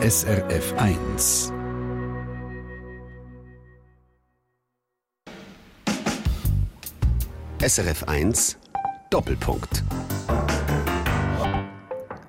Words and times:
SRF 0.00 0.74
1. 0.76 1.52
SRF 7.60 8.04
1 8.06 8.58
Doppelpunkt. 9.10 9.82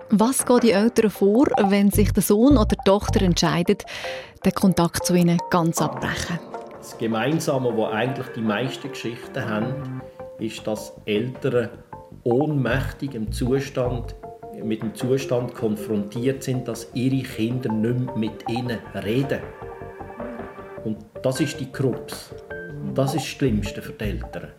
Was 0.09 0.43
geht 0.47 0.63
die 0.63 0.71
Eltern 0.71 1.11
vor, 1.11 1.45
wenn 1.67 1.91
sich 1.91 2.11
der 2.11 2.23
Sohn 2.23 2.57
oder 2.57 2.65
die 2.75 2.83
Tochter 2.85 3.21
entscheidet, 3.21 3.83
den 4.43 4.53
Kontakt 4.53 5.05
zu 5.05 5.13
ihnen 5.13 5.37
ganz 5.51 5.79
abbrechen? 5.79 6.39
Das 6.79 6.97
Gemeinsame, 6.97 7.77
wo 7.77 7.85
eigentlich 7.85 8.29
die 8.35 8.41
meisten 8.41 8.89
Geschichten 8.89 9.47
haben, 9.47 10.01
ist, 10.39 10.65
dass 10.65 10.93
Eltern 11.05 11.69
ohnmächtig 12.23 13.13
im 13.13 13.31
Zustand, 13.31 14.15
mit 14.63 14.81
dem 14.81 14.95
Zustand 14.95 15.53
konfrontiert 15.53 16.43
sind, 16.43 16.67
dass 16.67 16.89
ihre 16.93 17.23
Kinder 17.23 17.71
nicht 17.71 17.99
mehr 17.99 18.17
mit 18.17 18.49
ihnen 18.49 18.79
reden. 19.03 19.41
Und 20.83 20.97
das 21.21 21.39
ist 21.41 21.59
die 21.59 21.71
Krux. 21.71 22.33
Das 22.93 23.13
ist 23.13 23.23
das 23.23 23.25
Schlimmste 23.25 23.81
für 23.81 23.93
die 23.93 24.05
Eltern. 24.05 24.49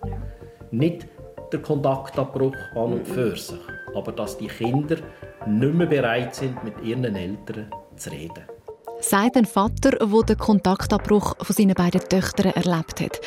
Nicht 0.71 1.07
der 1.53 1.61
Kontaktabbruch 1.61 2.57
an 2.75 2.93
und 2.93 3.09
für 3.09 3.37
sich, 3.37 3.59
aber 3.95 4.13
dass 4.13 4.39
die 4.39 4.47
Kinder 4.47 4.97
nicht 5.47 5.75
mehr 5.75 5.87
bereit 5.87 6.35
sind, 6.35 6.63
mit 6.63 6.81
ihren 6.83 7.17
Eltern 7.17 7.71
zu 7.97 8.11
reden. 8.11 8.45
Sagt 9.01 9.37
ein 9.37 9.47
Vater, 9.47 9.93
der 9.93 10.23
den 10.23 10.37
Kontaktabbruch 10.37 11.37
von 11.43 11.57
seinen 11.57 11.75
beiden 11.75 12.03
Töchtern 12.03 12.53
erlebt 12.53 13.01
hat. 13.01 13.21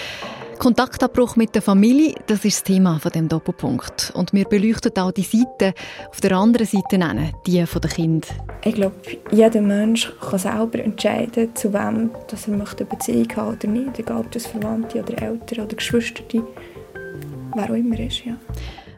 Kontaktabbruch 0.64 1.36
mit 1.36 1.54
der 1.56 1.62
Familie, 1.62 2.16
das 2.28 2.46
ist 2.46 2.60
das 2.60 2.64
Thema 2.64 2.98
von 2.98 3.12
dem 3.12 3.28
Doppelpunkt. 3.28 4.14
Und 4.16 4.32
wir 4.32 4.46
beleuchten 4.46 4.98
auch 4.98 5.12
die 5.12 5.24
Seite 5.24 5.74
auf 6.10 6.22
der 6.22 6.38
anderen 6.38 6.66
Seite 6.66 6.98
nennen, 6.98 7.34
die 7.46 7.62
der 7.62 7.92
Kind. 7.92 8.28
Ich 8.64 8.74
glaube, 8.74 8.96
jeder 9.30 9.60
Mensch 9.60 10.10
kann 10.22 10.40
selber 10.40 10.80
entscheiden, 10.80 11.54
zu 11.54 11.74
wem 11.74 12.12
dass 12.30 12.48
er 12.48 12.54
eine 12.54 12.64
Beziehung 12.64 13.28
haben 13.36 13.58
oder 13.58 13.68
nicht. 13.68 14.00
Egal 14.00 14.22
ob 14.22 14.32
das 14.32 14.46
Verwandte 14.46 15.04
oder 15.04 15.22
Eltern 15.22 15.66
oder 15.66 15.76
Geschwister, 15.76 16.24
wer 16.32 17.64
auch 17.66 17.76
immer 17.76 18.00
ist. 18.00 18.24
Ja. 18.24 18.38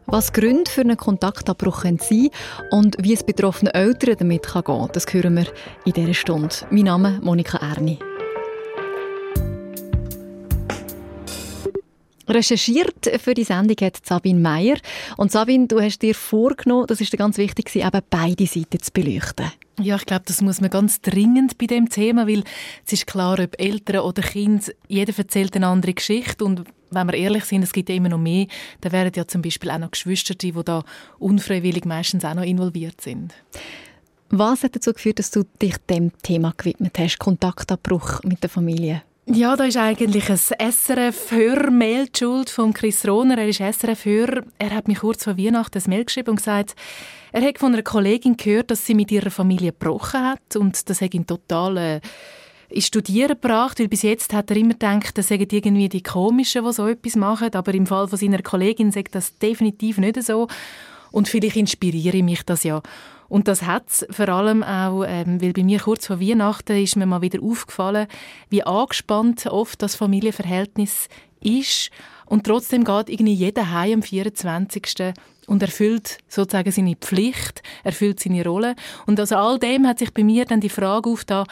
Was 0.06 0.34
Gründe 0.34 0.70
für 0.70 0.82
einen 0.82 0.98
Kontaktabbruch 0.98 1.82
sein 1.82 1.98
können 1.98 2.30
und 2.70 2.96
wie 3.00 3.16
es 3.16 3.24
betroffenen 3.24 3.74
Eltern 3.74 4.18
damit 4.20 4.54
gehen 4.54 4.64
kann, 4.64 4.90
das 4.94 5.12
hören 5.12 5.36
wir 5.36 5.48
in 5.84 5.94
dieser 5.94 6.14
Stunde. 6.14 6.54
Mein 6.70 6.84
Name 6.84 7.16
ist 7.16 7.24
Monika 7.24 7.58
Erni. 7.58 7.98
Recherchiert 12.28 13.10
für 13.22 13.34
die 13.34 13.44
Sendung 13.44 13.78
hat 13.82 14.06
Sabine 14.06 14.40
Meyer. 14.40 14.78
Und 15.18 15.32
Sabine, 15.32 15.68
du 15.68 15.80
hast 15.80 16.02
dir 16.02 16.16
vorgenommen, 16.16 16.88
das 16.88 17.02
ist 17.02 17.16
ganz 17.18 17.38
wichtig, 17.38 17.76
eben 17.76 18.02
beide 18.10 18.46
Seiten 18.46 18.82
zu 18.82 18.92
beleuchten. 18.92 19.52
Ja, 19.80 19.98
ich 19.98 20.06
glaube, 20.06 20.24
das 20.26 20.42
muss 20.42 20.62
man 20.62 20.70
ganz 20.70 21.02
dringend 21.02 21.58
bei 21.58 21.66
dem 21.66 21.90
Thema, 21.90 22.28
weil 22.28 22.44
es 22.86 22.94
ist 22.94 23.08
klar, 23.08 23.40
ob 23.40 23.60
Eltern 23.60 24.02
oder 24.02 24.22
Kind, 24.22 24.74
jeder 24.88 25.14
erzählt 25.18 25.56
eine 25.56 25.68
andere 25.68 25.94
Geschichte 25.94 26.46
und 26.46 26.64
wenn 26.92 27.08
wir 27.08 27.16
ehrlich 27.16 27.44
sind, 27.44 27.64
es 27.64 27.74
gibt 27.74 27.90
ja 27.90 27.96
immer 27.96 28.10
noch 28.10 28.18
mehr, 28.18 28.48
dann 28.82 28.94
wären 28.94 29.12
ja 29.14 29.28
zum 29.28 29.42
Beispiel 29.42 29.70
auch 29.70 29.80
noch 29.80 29.92
Geschwister, 29.92 30.34
die 30.34 30.54
da 30.54 30.84
unfreiwillig 31.20 31.84
meistens 31.84 32.24
auch 32.24 32.36
noch 32.36 32.44
involviert 32.44 33.02
sind. 33.02 33.34
Was 34.30 34.64
hat 34.64 34.76
dazu 34.76 34.94
geführt, 34.94 35.20
dass 35.20 35.32
du 35.32 35.44
dich 35.62 35.76
dem 35.90 36.12
Thema 36.22 36.54
gewidmet 36.56 36.98
hast, 36.98 37.20
Kontaktabbruch 37.20 38.24
mit 38.24 38.42
der 38.44 38.50
Familie? 38.50 39.04
Ja, 39.28 39.56
da 39.56 39.64
ist 39.64 39.78
eigentlich 39.78 40.30
ein 40.30 40.38
SRF-Hörmail 40.38 42.10
schuld 42.16 42.52
von 42.52 42.74
Chris 42.74 43.08
Rohner. 43.08 43.40
Er 43.40 43.48
ist 43.48 43.58
SRF-Hörer. 43.60 44.44
Er 44.60 44.70
hat 44.70 44.88
mir 44.88 44.98
kurz 44.98 45.24
vor 45.24 45.36
Weihnachten 45.36 45.80
ein 45.80 45.90
Mail 45.90 46.06
geschrieben 46.06 46.30
und 46.30 46.36
gesagt, 46.36 46.76
er 47.32 47.42
hat 47.42 47.58
von 47.58 47.74
einer 47.74 47.82
Kollegin 47.82 48.38
gehört, 48.38 48.70
dass 48.70 48.86
sie 48.86 48.94
mit 48.94 49.12
ihrer 49.12 49.32
Familie 49.32 49.72
gebrochen 49.72 50.22
hat 50.22 50.56
und 50.56 50.88
das 50.88 51.02
hat 51.02 51.16
ihn 51.16 51.26
total 51.26 51.78
äh, 51.78 52.02
ins 52.70 52.86
Studieren 52.86 53.40
gebracht, 53.42 53.80
weil 53.80 53.88
bis 53.88 54.04
jetzt 54.04 54.32
hat 54.32 54.52
er 54.52 54.58
immer 54.58 54.74
gedacht, 54.74 55.18
das 55.18 55.30
seien 55.30 55.48
irgendwie 55.50 55.90
die 55.90 56.04
Komischen, 56.04 56.64
die 56.64 56.74
so 56.74 56.88
etwas 56.88 57.16
machen, 57.16 57.54
aber 57.56 57.74
im 57.74 57.88
Fall 57.88 58.08
von 58.08 58.20
seiner 58.20 58.44
Kollegin 58.44 58.92
sagt 58.92 59.16
das 59.16 59.40
definitiv 59.40 59.98
nicht 59.98 60.22
so 60.22 60.48
und 61.12 61.28
vielleicht 61.28 61.56
inspiriere 61.56 62.18
ich 62.18 62.24
mich 62.24 62.44
das 62.44 62.64
ja. 62.64 62.84
Und 63.28 63.48
das 63.48 63.64
hat 63.64 64.06
vor 64.10 64.30
allem 64.30 64.64
auch, 64.64 65.04
ähm, 65.08 65.42
weil 65.42 65.54
bei 65.54 65.64
mir 65.64 65.80
kurz 65.80 66.08
vor 66.08 66.20
Weihnachten 66.20 66.78
ist 66.78 66.96
mir 66.96 67.06
mal 67.06 67.22
wieder 67.22 67.42
aufgefallen, 67.42 68.08
wie 68.50 68.64
angespannt 68.64 69.46
oft 69.48 69.82
das 69.82 69.96
Familienverhältnis 69.96 71.08
ist. 71.42 71.90
Und 72.26 72.46
trotzdem 72.46 72.84
geht 72.84 73.10
irgendwie 73.10 73.34
jeder 73.34 73.72
heim 73.72 73.96
am 73.96 74.04
24. 74.04 75.14
und 75.48 75.62
erfüllt 75.62 76.18
sozusagen 76.28 76.72
seine 76.72 76.96
Pflicht, 76.96 77.62
erfüllt 77.84 78.20
seine 78.20 78.44
Rolle. 78.44 78.76
Und 79.06 79.20
aus 79.20 79.32
all 79.32 79.60
dem 79.60 79.88
hat 79.88 80.00
sich 80.00 80.14
bei 80.14 80.24
mir 80.24 80.46
dann 80.46 80.62
die 80.62 80.70
Frage 80.70 81.10
aufgetan, 81.10 81.46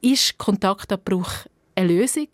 ist 0.00 0.38
Kontaktabbruch 0.38 1.30
eine 1.74 1.88
Lösung 1.88 2.28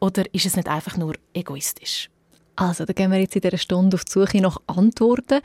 oder 0.00 0.24
ist 0.34 0.46
es 0.46 0.56
nicht 0.56 0.68
einfach 0.68 0.96
nur 0.96 1.14
egoistisch? 1.34 2.11
Also, 2.56 2.84
da 2.84 2.92
gehen 2.92 3.10
wir 3.10 3.18
jetzt 3.18 3.34
in 3.36 3.42
dieser 3.42 3.58
Stunde 3.58 3.96
auf 3.96 4.04
die 4.04 4.12
Suche 4.12 4.40
nach 4.40 4.58
Antworten. 4.66 5.40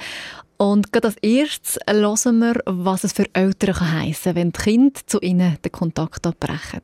Und 0.57 0.91
gerade 0.91 1.07
als 1.07 1.17
erstes 1.17 1.77
hören 1.87 2.39
wir, 2.39 2.61
was 2.65 3.03
es 3.03 3.13
für 3.13 3.25
Eltern 3.33 3.79
heissen 3.79 4.33
kann, 4.33 4.35
wenn 4.35 4.51
die 4.51 4.59
Kinder 4.59 4.99
zu 5.05 5.19
ihnen 5.21 5.57
den 5.63 5.71
Kontakt 5.71 6.25
abbrechen. 6.25 6.81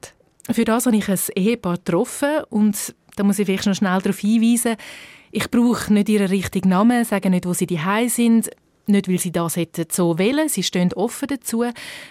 Für 0.52 0.66
das 0.66 0.86
habe 0.86 0.98
ich 0.98 1.10
ein 1.10 1.20
Ehepaar 1.36 1.78
getroffen 1.78 2.44
und 2.50 2.94
da 3.16 3.24
muss 3.24 3.40
ich 3.40 3.46
vielleicht 3.46 3.66
noch 3.66 3.76
schnell 3.76 4.00
darauf 4.00 4.20
hinweisen, 4.20 4.76
ich 5.32 5.50
brauche 5.50 5.92
nicht 5.92 6.10
ihren 6.10 6.28
richtigen 6.28 6.70
Namen, 6.70 7.04
sage 7.06 7.32
nicht, 7.32 7.48
wo 7.48 7.54
sie 7.54 7.66
die 7.66 7.80
sind, 8.08 8.52
nicht, 8.86 9.08
weil 9.08 9.18
sie 9.18 9.32
das 9.32 9.56
hätten 9.56 9.86
so 9.90 10.18
wählen, 10.18 10.50
sie 10.50 10.64
stehen 10.64 10.94
offen 10.94 11.28
dazu, 11.28 11.64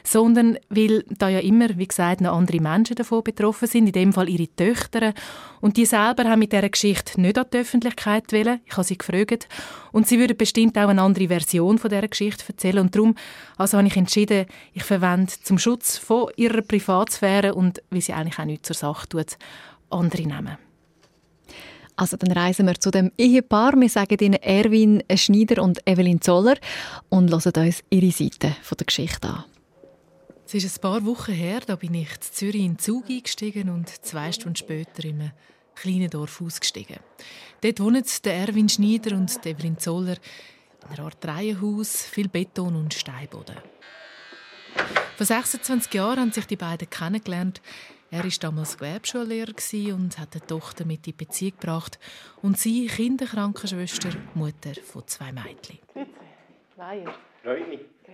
sondern 0.04 0.58
weil 0.68 1.04
da 1.08 1.28
ja 1.28 1.40
immer, 1.40 1.68
wie 1.76 1.86
gesagt, 1.86 2.20
noch 2.20 2.36
andere 2.36 2.60
Menschen 2.60 2.96
davon 2.96 3.22
betroffen 3.22 3.68
sind, 3.68 3.86
in 3.86 3.92
dem 3.92 4.12
Fall 4.12 4.28
ihre 4.28 4.48
Töchter. 4.48 5.12
Und 5.60 5.76
die 5.76 5.84
selber 5.84 6.24
haben 6.24 6.38
mit 6.38 6.52
dieser 6.52 6.68
Geschichte 6.68 7.20
nicht 7.20 7.38
an 7.38 7.46
die 7.52 7.58
Öffentlichkeit 7.58 8.32
wählen. 8.32 8.60
Ich 8.64 8.72
habe 8.72 8.84
sie 8.84 8.98
gefragt. 8.98 9.48
Und 9.92 10.06
sie 10.06 10.18
würden 10.18 10.36
bestimmt 10.36 10.78
auch 10.78 10.88
eine 10.88 11.02
andere 11.02 11.28
Version 11.28 11.78
von 11.78 11.90
dieser 11.90 12.08
Geschichte 12.08 12.44
erzählen. 12.48 12.78
Und 12.78 12.94
darum 12.94 13.14
also 13.56 13.78
habe 13.78 13.86
ich 13.86 13.96
entschieden, 13.96 14.46
ich 14.72 14.84
verwende 14.84 15.32
zum 15.42 15.58
Schutz 15.58 15.98
von 15.98 16.30
ihrer 16.36 16.62
Privatsphäre 16.62 17.54
und 17.54 17.82
wie 17.90 18.00
sie 18.00 18.14
eigentlich 18.14 18.38
auch 18.38 18.44
nichts 18.44 18.68
zur 18.68 18.76
Sache 18.76 19.08
tut, 19.08 19.36
andere 19.90 20.26
Namen. 20.26 20.71
Also 22.02 22.16
dann 22.16 22.32
reisen 22.32 22.66
wir 22.66 22.80
zu 22.80 22.90
dem 22.90 23.12
Ehepaar. 23.16 23.74
Wir 23.76 23.88
sagen 23.88 24.16
ihnen 24.20 24.42
Erwin 24.42 25.04
Schneider 25.14 25.62
und 25.62 25.86
Evelyn 25.86 26.20
Zoller 26.20 26.56
und 27.10 27.30
hören 27.30 27.66
uns 27.68 27.84
ihre 27.90 28.10
Seite 28.10 28.56
von 28.60 28.76
der 28.76 28.86
Geschichte 28.86 29.28
an. 29.28 29.44
Es 30.44 30.54
ist 30.54 30.78
ein 30.78 30.80
paar 30.80 31.06
Wochen 31.06 31.30
her, 31.30 31.60
da 31.64 31.76
bin 31.76 31.94
ich 31.94 32.08
in 32.12 32.20
Zürich 32.20 32.60
in 32.60 32.72
den 32.72 32.78
Zug 32.80 33.08
eingestiegen 33.08 33.70
und 33.70 33.88
zwei 33.88 34.32
Stunden 34.32 34.56
später 34.56 35.04
in 35.04 35.20
einem 35.20 35.30
kleinen 35.76 36.10
Dorf 36.10 36.42
ausgestiegen. 36.42 36.96
Dort 37.60 37.78
wohnen 37.78 38.02
der 38.24 38.34
Erwin 38.34 38.68
Schneider 38.68 39.16
und 39.16 39.46
Evelyn 39.46 39.78
Zoller 39.78 40.16
in 40.82 40.96
einer 40.96 41.04
Art 41.04 41.24
Reihenhaus, 41.24 42.02
viel 42.02 42.28
Beton 42.28 42.74
und 42.74 42.94
Steinboden. 42.94 43.58
Vor 45.16 45.26
26 45.26 45.94
Jahren 45.94 46.18
haben 46.18 46.32
sich 46.32 46.46
die 46.46 46.56
beiden 46.56 46.90
kennengelernt. 46.90 47.62
Er 48.12 48.24
war 48.24 48.30
damals 48.40 48.76
Gewerbschullehrer 48.76 49.54
und 49.94 50.18
hat 50.18 50.36
eine 50.36 50.46
Tochter 50.46 50.84
mit 50.84 51.06
in 51.06 51.16
Beziehung 51.16 51.52
gebracht. 51.58 51.98
Und 52.42 52.58
sie, 52.58 52.86
Kinderkrankenschwester, 52.86 54.10
Mutter 54.34 54.74
von 54.84 55.08
zwei 55.08 55.32
Mädchen. 55.32 55.78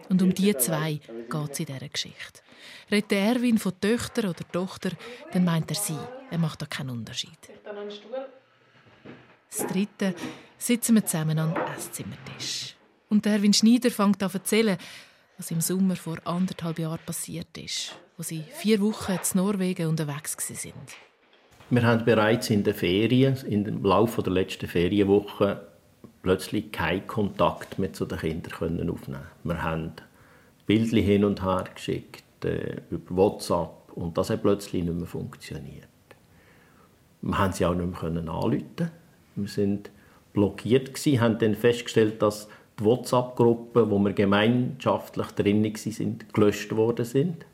Und 0.09 0.23
um 0.23 0.33
die 0.33 0.57
zwei 0.57 1.01
geht 1.29 1.51
es 1.51 1.59
in 1.59 1.67
dieser 1.67 1.89
Geschichte. 1.89 2.43
Redet 2.93 3.11
Erwin 3.11 3.59
von 3.59 3.73
Töchter 3.81 4.31
oder 4.31 4.49
Tochter, 4.53 4.91
dann 5.33 5.45
meint 5.45 5.69
er 5.69 5.77
sie. 5.77 5.99
Er 6.31 6.39
macht 6.39 6.63
da 6.63 6.67
keinen 6.67 6.91
Unterschied. 6.91 7.37
Das 9.51 9.67
dritte 9.67 10.15
sitzen 10.59 10.95
wir 10.95 11.05
zusammen 11.05 11.41
am 11.41 11.57
Esszimmertisch. 11.77 12.77
Und 13.09 13.27
Erwin 13.27 13.53
Schneider 13.53 13.91
fängt 13.91 14.23
an 14.23 14.31
zu 14.31 14.39
erzählen, 14.39 14.79
was 15.37 15.51
im 15.51 15.61
Sommer 15.61 15.97
vor 15.97 16.19
anderthalb 16.25 16.79
Jahren 16.79 17.01
passiert 17.05 17.59
ist 17.59 17.97
wo 18.19 18.25
sie 18.25 18.43
vier 18.51 18.81
Wochen 18.81 19.13
in 19.13 19.19
Norwegen 19.35 19.87
unterwegs 19.87 20.37
sind. 20.37 20.75
Wir 21.71 21.83
haben 21.85 22.05
bereits 22.05 22.51
in 22.51 22.65
den 22.65 22.75
Ferien, 22.75 23.37
im 23.49 23.85
Laufe 23.85 24.23
der 24.23 24.33
letzten 24.33 24.67
Ferienwoche, 24.67 25.61
plötzlich 26.23 26.73
keinen 26.73 27.07
Kontakt 27.07 27.79
mehr 27.79 27.93
zu 27.93 28.07
den 28.07 28.19
Kindern 28.19 28.91
aufnehmen. 28.91 29.23
Wir 29.45 29.63
haben 29.63 29.93
Bildchen 30.67 31.05
hin 31.05 31.25
und 31.25 31.45
her 31.45 31.65
geschickt 31.73 32.45
äh, 32.45 32.79
über 32.91 33.17
WhatsApp 33.17 33.93
und 33.95 34.19
das 34.19 34.31
hat 34.31 34.43
plötzlich 34.43 34.83
nicht 34.83 34.95
mehr 34.95 35.07
funktioniert. 35.07 35.87
Wir 37.23 37.39
haben 37.39 37.53
sie 37.53 37.67
auch 37.67 37.75
nicht 37.75 38.03
mehr 38.03 38.03
anrufen. 38.03 38.91
Wir 39.37 39.49
sind 39.49 39.91
blockiert 40.33 40.93
gewesen, 40.93 41.21
haben 41.21 41.39
dann 41.39 41.55
festgestellt, 41.55 42.21
dass 42.21 42.49
die 42.81 42.85
WhatsApp-Gruppen, 42.85 43.91
wo 43.91 43.99
wir 44.01 44.13
gemeinschaftlich 44.13 45.29
drin 45.29 45.63
waren, 45.63 46.19
gelöscht 46.33 46.75
worden 46.75 47.05
sind 47.05 47.45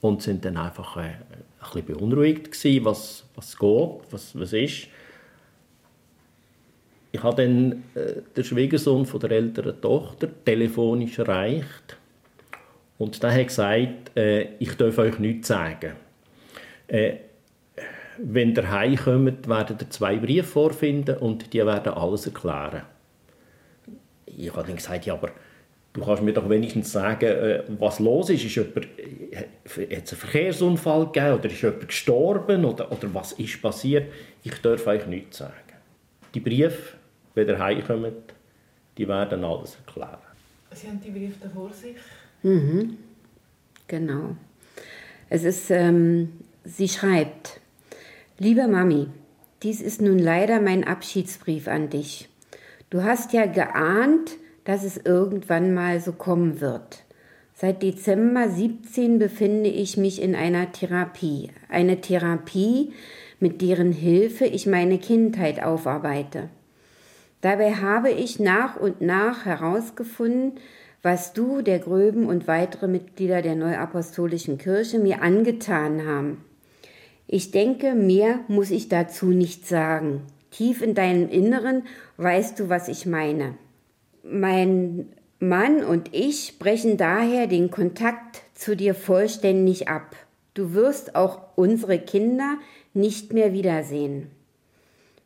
und 0.00 0.22
sind 0.22 0.44
dann 0.44 0.56
einfach 0.56 0.96
äh, 0.96 1.00
ein 1.00 1.18
bisschen 1.60 1.86
beunruhigt 1.86 2.52
gewesen, 2.52 2.84
was, 2.84 3.24
was 3.34 3.56
geht, 3.56 4.00
was, 4.10 4.38
was 4.38 4.52
ist. 4.52 4.88
Ich 7.12 7.22
habe 7.22 7.42
dann 7.42 7.84
äh, 7.94 8.20
den 8.36 8.44
Schwiegersohn 8.44 9.06
von 9.06 9.20
der 9.20 9.30
älteren 9.30 9.80
Tochter 9.80 10.28
telefonisch 10.44 11.18
erreicht 11.18 11.96
Und 12.98 13.22
der 13.22 13.34
hat 13.34 13.46
gesagt, 13.46 14.16
äh, 14.16 14.54
ich 14.58 14.74
darf 14.76 14.98
euch 14.98 15.18
nichts 15.18 15.48
sagen. 15.48 15.92
Äh, 16.88 17.16
wenn 18.18 18.54
ihr 18.54 18.70
heimkommt, 18.70 19.48
werdet 19.48 19.82
ihr 19.82 19.90
zwei 19.90 20.16
Briefe 20.16 20.44
vorfinden 20.44 21.18
und 21.18 21.52
die 21.52 21.64
werden 21.64 21.92
alles 21.92 22.26
erklären. 22.26 22.82
Ich 24.24 24.50
habe 24.54 24.66
dann 24.66 24.76
gesagt, 24.76 25.04
ja, 25.04 25.14
aber 25.14 25.30
du 25.96 26.04
kannst 26.04 26.22
mir 26.22 26.32
doch 26.32 26.48
wenigstens 26.48 26.92
sagen, 26.92 27.26
äh, 27.26 27.62
was 27.78 27.98
los 28.00 28.28
ist. 28.28 28.44
Ist 28.44 28.54
jemand, 28.54 28.86
äh, 28.98 29.36
hat 29.36 29.46
es 29.64 29.78
einen 29.78 30.02
Verkehrsunfall 30.02 31.06
gegeben 31.06 31.38
oder 31.38 31.46
ist 31.46 31.62
jemand 31.62 31.88
gestorben 31.88 32.64
oder, 32.64 32.92
oder 32.92 33.14
was 33.14 33.32
ist 33.32 33.60
passiert? 33.62 34.12
Ich 34.44 34.54
darf 34.60 34.86
euch 34.86 35.06
nichts 35.06 35.38
sagen. 35.38 35.54
Die 36.34 36.40
Briefe, 36.40 36.96
wenn 37.34 37.48
ihr 37.48 37.58
heimkommt, 37.58 38.34
die 38.98 39.08
werden 39.08 39.42
alles 39.42 39.78
erklären. 39.86 40.18
Sie 40.72 40.86
haben 40.86 41.00
die 41.00 41.10
Briefe 41.10 41.48
vor 41.48 41.72
sich? 41.72 41.96
Mhm. 42.42 42.98
Genau. 43.88 44.36
Es 45.30 45.44
ist, 45.44 45.70
ähm, 45.70 46.32
sie 46.64 46.88
schreibt, 46.88 47.60
Liebe 48.38 48.68
Mami, 48.68 49.08
dies 49.62 49.80
ist 49.80 50.02
nun 50.02 50.18
leider 50.18 50.60
mein 50.60 50.84
Abschiedsbrief 50.84 51.68
an 51.68 51.88
dich. 51.88 52.28
Du 52.90 53.02
hast 53.02 53.32
ja 53.32 53.46
geahnt, 53.46 54.36
dass 54.66 54.84
es 54.84 54.98
irgendwann 54.98 55.72
mal 55.72 56.00
so 56.00 56.12
kommen 56.12 56.60
wird. 56.60 57.04
Seit 57.54 57.82
Dezember 57.82 58.50
17 58.50 59.18
befinde 59.18 59.70
ich 59.70 59.96
mich 59.96 60.20
in 60.20 60.34
einer 60.34 60.72
Therapie. 60.72 61.50
Eine 61.70 62.02
Therapie, 62.02 62.92
mit 63.40 63.62
deren 63.62 63.92
Hilfe 63.92 64.44
ich 64.44 64.66
meine 64.66 64.98
Kindheit 64.98 65.62
aufarbeite. 65.62 66.50
Dabei 67.40 67.74
habe 67.74 68.10
ich 68.10 68.40
nach 68.40 68.76
und 68.76 69.00
nach 69.00 69.46
herausgefunden, 69.46 70.52
was 71.02 71.32
du, 71.32 71.62
der 71.62 71.78
Gröben 71.78 72.26
und 72.26 72.48
weitere 72.48 72.88
Mitglieder 72.88 73.40
der 73.40 73.54
Neuapostolischen 73.54 74.58
Kirche 74.58 74.98
mir 74.98 75.22
angetan 75.22 76.04
haben. 76.04 76.44
Ich 77.28 77.52
denke, 77.52 77.94
mehr 77.94 78.40
muss 78.48 78.70
ich 78.70 78.88
dazu 78.88 79.26
nicht 79.26 79.66
sagen. 79.66 80.22
Tief 80.50 80.82
in 80.82 80.94
deinem 80.94 81.28
Inneren 81.28 81.84
weißt 82.16 82.58
du, 82.58 82.68
was 82.68 82.88
ich 82.88 83.06
meine. 83.06 83.54
Mein 84.28 85.06
Mann 85.38 85.84
und 85.84 86.12
ich 86.12 86.58
brechen 86.58 86.96
daher 86.96 87.46
den 87.46 87.70
Kontakt 87.70 88.42
zu 88.54 88.74
dir 88.74 88.94
vollständig 88.94 89.88
ab. 89.88 90.16
Du 90.54 90.74
wirst 90.74 91.14
auch 91.14 91.40
unsere 91.54 92.00
Kinder 92.00 92.56
nicht 92.92 93.32
mehr 93.32 93.52
wiedersehen. 93.52 94.32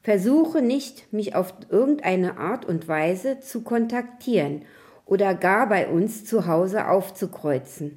Versuche 0.03 0.61
nicht, 0.61 1.11
mich 1.15 1.35
auf 1.35 1.55
irgendeine 1.71 2.37
Art 2.37 2.67
und 2.67 2.89
Weise 2.89 3.41
zu 3.41 3.63
kontaktieren 3.63 4.63
oder 5.07 5.35
gar 5.35 5.69
bei 5.69 5.89
uns 5.89 6.27
zu 6.27 6.47
Hause 6.47 6.89
aufzukreuzen. 6.89 7.97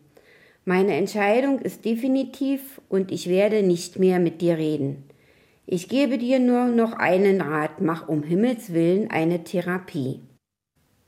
Meine 0.64 0.96
Entscheidung 0.96 1.60
ist 1.60 1.84
definitiv 1.84 2.80
und 2.88 3.12
ich 3.12 3.28
werde 3.28 3.62
nicht 3.62 4.00
mehr 4.00 4.20
mit 4.20 4.40
dir 4.40 4.58
reden. 4.58 5.04
Ich 5.66 5.90
gebe 5.90 6.18
dir 6.18 6.40
nur 6.40 6.68
noch 6.68 6.94
einen 6.94 7.42
Rat, 7.42 7.82
mach 7.82 8.08
um 8.08 8.24
Himmels 8.24 8.74
willen 8.74 9.10
eine 9.12 9.44
Therapie. 9.44 10.22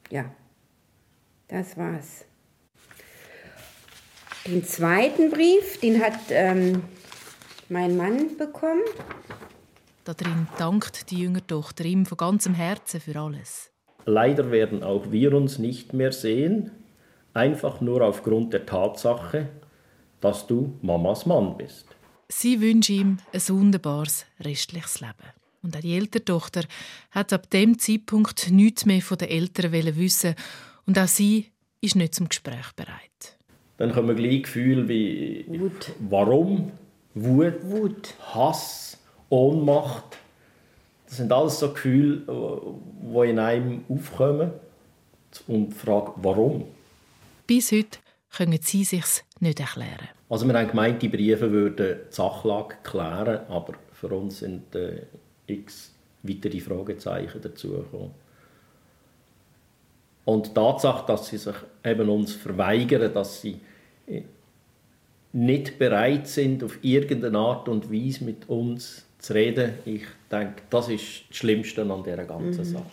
Ja, 0.09 0.25
das 1.47 1.77
war's. 1.77 2.25
Den 4.45 4.63
zweiten 4.63 5.31
Brief, 5.31 5.79
den 5.79 6.01
hat 6.01 6.19
ähm, 6.29 6.83
mein 7.69 7.97
Mann 7.97 8.37
bekommen. 8.37 8.83
Darin 10.03 10.47
dankt 10.59 11.09
die 11.09 11.19
jüngere 11.19 11.47
Tochter 11.47 11.83
ihm 11.85 12.05
von 12.05 12.17
ganzem 12.17 12.53
Herzen 12.53 13.01
für 13.01 13.19
alles. 13.19 13.71
Leider 14.05 14.51
werden 14.51 14.83
auch 14.83 15.11
wir 15.11 15.33
uns 15.33 15.57
nicht 15.57 15.93
mehr 15.93 16.11
sehen, 16.11 16.69
einfach 17.33 17.81
nur 17.81 18.01
aufgrund 18.01 18.53
der 18.53 18.67
Tatsache, 18.67 19.49
dass 20.21 20.45
du 20.45 20.77
Mamas 20.83 21.25
Mann 21.25 21.57
bist. 21.57 21.87
Sie 22.29 22.61
wünscht 22.61 22.89
ihm 22.89 23.17
ein 23.33 23.41
wunderbares 23.49 24.25
restliches 24.39 24.99
Leben. 25.01 25.33
Und 25.65 25.75
auch 25.75 25.81
die 25.81 25.95
ältere 25.95 26.23
Tochter 26.23 26.61
hat 27.09 27.33
ab 27.33 27.49
dem 27.49 27.79
Zeitpunkt 27.79 28.51
nichts 28.51 28.85
mehr 28.85 29.01
von 29.01 29.17
den 29.17 29.29
Eltern 29.29 29.71
wissen 29.73 30.35
und 30.85 30.99
auch 30.99 31.07
sie 31.07 31.47
ist 31.81 31.95
nicht 31.95 32.13
zum 32.13 32.29
Gespräch 32.29 32.71
bereit. 32.75 33.37
Dann 33.77 33.91
kommen 33.91 34.15
gleich 34.15 34.43
Gefühle 34.43 34.87
wie 34.87 35.43
Wut. 35.47 35.91
Warum, 36.07 36.71
Wut, 37.15 37.63
Wut, 37.63 38.13
Hass, 38.33 38.99
Ohnmacht. 39.29 40.17
Das 41.07 41.17
sind 41.17 41.31
alles 41.31 41.57
so 41.59 41.73
Gefühle, 41.73 42.21
die 43.01 43.29
in 43.29 43.39
einem 43.39 43.85
aufkommen 43.89 44.51
und 45.47 45.73
fragen, 45.73 46.11
warum. 46.17 46.65
Bis 47.47 47.71
heute 47.71 47.97
können 48.29 48.59
sie 48.61 48.83
sich 48.83 49.03
nicht 49.39 49.59
erklären. 49.59 50.09
Also 50.29 50.47
wir 50.47 50.53
haben 50.53 50.67
gemeint, 50.67 51.01
die 51.01 51.09
Briefe 51.09 51.51
würden 51.51 51.97
die 52.07 52.13
Sachlage 52.13 52.75
klären, 52.83 53.47
aber 53.49 53.73
für 53.93 54.09
uns 54.09 54.39
sind 54.39 54.75
äh, 54.75 55.01
x 55.47 55.93
weitere 56.23 56.59
Fragezeichen 56.59 57.41
dazugekommen. 57.41 58.11
Und 60.25 60.47
die 60.47 60.53
Tatsache, 60.53 61.05
dass 61.05 61.27
sie 61.27 61.37
sich 61.37 61.55
eben 61.83 62.09
uns 62.09 62.33
verweigern, 62.33 63.13
dass 63.13 63.41
sie 63.41 63.59
äh, 64.07 64.23
nicht 65.33 65.77
bereit 65.77 66.27
sind, 66.27 66.63
auf 66.63 66.79
irgendeine 66.81 67.37
Art 67.37 67.69
und 67.69 67.91
Weise 67.91 68.23
mit 68.23 68.49
uns 68.49 69.05
zu 69.19 69.33
reden, 69.33 69.73
ich 69.85 70.03
denke, 70.31 70.63
das 70.69 70.89
ist 70.89 71.23
das 71.29 71.37
Schlimmste 71.37 71.81
an 71.83 72.03
dieser 72.03 72.25
ganzen 72.25 72.61
mhm. 72.61 72.73
Sache. 72.73 72.91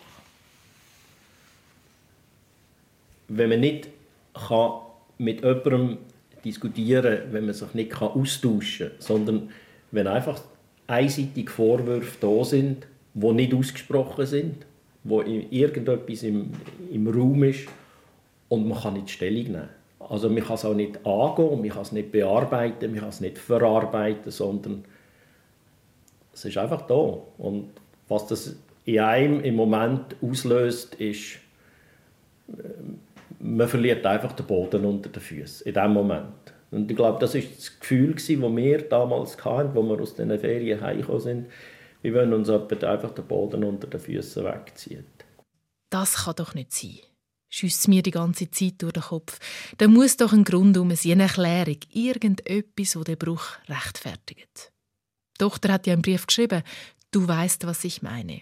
Wenn 3.29 3.49
man 3.49 3.59
nicht 3.61 3.87
kann 4.33 4.81
mit 5.17 5.41
jemandem 5.41 5.97
diskutieren 6.43 7.31
wenn 7.31 7.45
man 7.45 7.53
sich 7.53 7.73
nicht 7.73 8.01
austauschen 8.01 8.89
kann, 8.89 8.97
sondern 8.99 9.49
wenn 9.91 10.07
einfach 10.07 10.41
einseitig 10.93 11.49
Vorwürfe 11.49 12.17
da 12.19 12.43
sind, 12.43 12.87
die 13.13 13.31
nicht 13.31 13.53
ausgesprochen 13.53 14.25
sind, 14.25 14.65
wo 15.03 15.21
irgendetwas 15.21 16.23
im, 16.23 16.51
im 16.91 17.07
Raum 17.07 17.43
ist 17.43 17.67
und 18.49 18.67
man 18.67 18.79
kann 18.79 18.93
nicht 18.93 19.09
Stellung 19.09 19.43
nehmen. 19.43 19.69
Also 19.99 20.29
man 20.29 20.43
kann 20.43 20.55
es 20.55 20.65
auch 20.65 20.73
nicht 20.73 21.05
angehen, 21.05 21.61
man 21.61 21.69
kann 21.69 21.81
es 21.81 21.91
nicht 21.91 22.11
bearbeiten, 22.11 22.91
man 22.91 22.99
kann 22.99 23.09
es 23.09 23.21
nicht 23.21 23.37
verarbeiten, 23.37 24.31
sondern 24.31 24.85
es 26.33 26.45
ist 26.45 26.57
einfach 26.57 26.81
da. 26.87 27.17
Und 27.37 27.69
was 28.07 28.27
das 28.27 28.55
in 28.85 28.99
einem 28.99 29.39
im 29.41 29.55
Moment 29.55 30.15
auslöst, 30.21 30.95
ist, 30.95 31.39
man 33.39 33.67
verliert 33.67 34.05
einfach 34.05 34.33
den 34.33 34.45
Boden 34.45 34.85
unter 34.85 35.09
den 35.09 35.21
Füßen 35.21 35.67
in 35.67 35.73
dem 35.73 35.93
Moment. 35.93 36.52
Und 36.73 36.89
ich 36.89 36.97
glaube, 36.97 37.19
das 37.19 37.35
ist 37.35 37.57
das 37.57 37.79
Gefühl, 37.79 38.13
das 38.15 38.27
wir 38.27 38.81
damals 38.89 39.37
hatten, 39.45 39.77
als 39.77 39.87
wir 39.87 40.01
aus 40.01 40.15
diesen 40.15 40.39
Ferien 40.39 40.81
heimgekommen 40.81 41.21
sind. 41.21 41.51
Wir 42.01 42.13
wollen 42.15 42.33
uns 42.33 42.49
einfach 42.49 43.11
den 43.11 43.27
Boden 43.27 43.63
unter 43.63 43.87
den 43.87 43.99
Füßen 43.99 44.43
wegziehen. 44.43 45.05
Das 45.89 46.25
kann 46.25 46.35
doch 46.35 46.55
nicht 46.55 46.73
sein. 46.73 46.99
Schießt 47.49 47.87
mir 47.87 48.01
die 48.01 48.11
ganze 48.11 48.49
Zeit 48.49 48.81
durch 48.81 48.93
den 48.93 49.03
Kopf. 49.03 49.39
Da 49.77 49.87
muss 49.87 50.17
doch 50.17 50.33
ein 50.33 50.43
Grund 50.43 50.75
um 50.77 50.93
sein, 50.95 51.11
eine 51.13 51.23
Erklärung, 51.23 51.77
irgendetwas, 51.91 52.93
das 52.93 53.03
den 53.03 53.17
Bruch 53.17 53.45
rechtfertigt. 53.69 54.71
Die 55.35 55.37
Tochter 55.37 55.73
hat 55.73 55.85
ja 55.85 55.93
einen 55.93 56.01
Brief 56.01 56.25
geschrieben, 56.25 56.63
du 57.11 57.27
weißt, 57.27 57.67
was 57.67 57.83
ich 57.83 58.01
meine. 58.01 58.41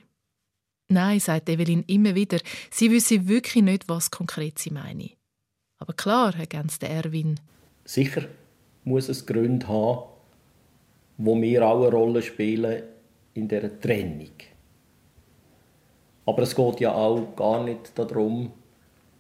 Nein, 0.88 1.20
sagt 1.20 1.50
Evelyn 1.50 1.84
immer 1.88 2.16
wieder, 2.16 2.40
sie 2.70 2.90
wüsste 2.90 3.28
wirklich 3.28 3.64
nicht, 3.64 3.90
was 3.90 4.12
konkret 4.12 4.60
sie 4.60 4.72
meine. 4.72 5.12
Aber 5.78 5.94
klar, 5.94 6.34
ergänzt 6.38 6.84
Erwin. 6.84 7.40
Sicher 7.86 8.24
muss 8.84 9.10
es 9.10 9.26
Gründe 9.26 9.68
haben, 9.68 10.04
wo 11.18 11.40
wir 11.40 11.68
auch 11.68 11.82
eine 11.82 11.92
Rolle 11.92 12.22
spielen 12.22 12.84
in 13.34 13.48
der 13.48 13.80
Trennung. 13.80 14.32
Aber 16.26 16.44
es 16.44 16.56
geht 16.56 16.80
ja 16.80 16.94
auch 16.94 17.36
gar 17.36 17.64
nicht 17.64 17.98
darum, 17.98 18.52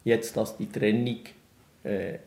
jetzt, 0.04 0.38
dass 0.38 0.58
die 0.58 0.70
Trennung 0.70 1.20
äh, 1.84 2.20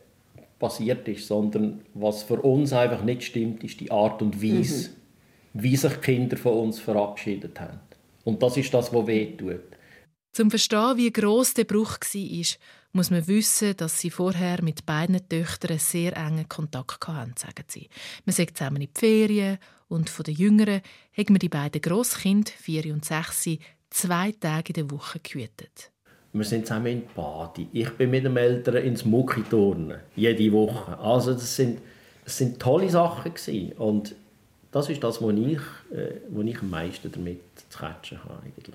passiert 0.58 1.06
ist, 1.08 1.26
sondern 1.26 1.82
was 1.94 2.22
für 2.22 2.40
uns 2.40 2.72
einfach 2.72 3.02
nicht 3.02 3.22
stimmt, 3.24 3.64
ist 3.64 3.80
die 3.80 3.90
Art 3.90 4.22
und 4.22 4.42
Weise, 4.42 4.90
mhm. 5.52 5.62
wie 5.62 5.76
sich 5.76 6.00
Kinder 6.00 6.36
von 6.36 6.54
uns 6.54 6.80
verabschiedet 6.80 7.60
haben. 7.60 7.80
Und 8.24 8.42
das 8.42 8.56
ist 8.56 8.72
das, 8.72 8.92
was 8.92 9.06
weh 9.06 9.36
tut. 9.36 9.60
Zum 10.32 10.50
Verstehen, 10.50 10.96
wie 10.96 11.12
gross 11.12 11.54
der 11.54 11.64
Bruch 11.64 11.98
war, 12.00 12.46
muss 12.94 13.10
man 13.10 13.26
wissen, 13.26 13.76
dass 13.76 13.98
sie 13.98 14.10
vorher 14.10 14.62
mit 14.62 14.86
beiden 14.86 15.28
Töchtern 15.28 15.78
sehr 15.78 16.16
engen 16.16 16.48
Kontakt 16.48 17.06
hatten, 17.08 17.34
sagen 17.36 17.64
sie. 17.66 17.88
Man 18.24 18.34
sagt 18.34 18.56
zusammen 18.56 18.82
in 18.82 18.88
die 18.94 18.98
Ferien 18.98 19.58
und 19.88 20.08
von 20.08 20.22
den 20.22 20.36
Jüngeren 20.36 20.80
haben 21.16 21.34
wir 21.34 21.38
die 21.38 21.48
beiden 21.48 21.80
Grosskinder, 21.80 22.52
vier 22.56 22.92
und 22.94 23.04
sechs, 23.04 23.48
zwei 23.90 24.32
Tage 24.32 24.68
in 24.68 24.74
der 24.74 24.90
Woche 24.90 25.18
gehütet. 25.20 25.90
Wir 26.32 26.44
sind 26.44 26.66
zusammen 26.66 26.86
in 26.86 27.02
Badi. 27.14 27.68
Ich 27.72 27.90
bin 27.90 28.10
mit 28.10 28.24
den 28.24 28.36
Eltern 28.36 28.76
ins 28.76 29.04
Mucki 29.04 29.42
turnen, 29.42 29.98
jede 30.14 30.52
Woche. 30.52 30.96
Also 30.98 31.32
das 31.32 31.56
sind, 31.56 31.80
das 32.24 32.38
sind 32.38 32.60
tolle 32.60 32.90
Sachen 32.90 33.34
gewesen. 33.34 33.72
und 33.72 34.14
das 34.70 34.88
ist 34.88 35.02
das, 35.04 35.22
was 35.22 35.34
ich, 35.34 35.60
äh, 35.96 36.20
wo 36.30 36.42
ich 36.42 36.60
am 36.60 36.70
meisten 36.70 37.10
damit 37.10 37.40
zu 37.68 37.78
catchen 37.78 38.22
habe 38.24 38.40
eigentlich. 38.44 38.74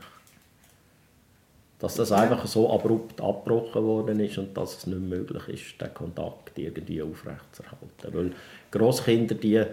Dass 1.80 1.96
das 1.96 2.12
einfach 2.12 2.46
so 2.46 2.72
abrupt 2.74 3.22
abgebrochen 3.22 3.84
worden 3.84 4.20
ist 4.20 4.38
und 4.38 4.56
dass 4.56 4.78
es 4.78 4.88
nicht 4.88 5.00
möglich 5.00 5.48
ist, 5.48 5.82
den 5.82 5.94
Kontakt 5.94 6.58
irgendwie 6.58 7.02
aufrechtzuerhalten. 7.02 8.14
Weil 8.14 8.32
Grosskinder, 8.70 9.36
die, 9.36 9.56
äh, 9.56 9.68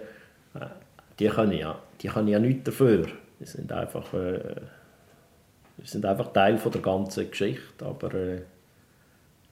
die, 1.19 1.27
können 1.27 1.57
ja, 1.57 1.77
die 2.01 2.07
können 2.07 2.29
ja 2.29 2.39
nichts 2.39 2.63
dafür. 2.63 3.07
Die 3.39 3.45
sind 3.45 3.71
einfach, 3.73 4.13
äh, 4.13 4.55
sind 5.83 6.05
einfach 6.05 6.31
Teil 6.31 6.57
von 6.57 6.71
der 6.71 6.81
ganzen 6.81 7.29
Geschichte. 7.29 7.85
Aber 7.85 8.13
äh, 8.13 8.41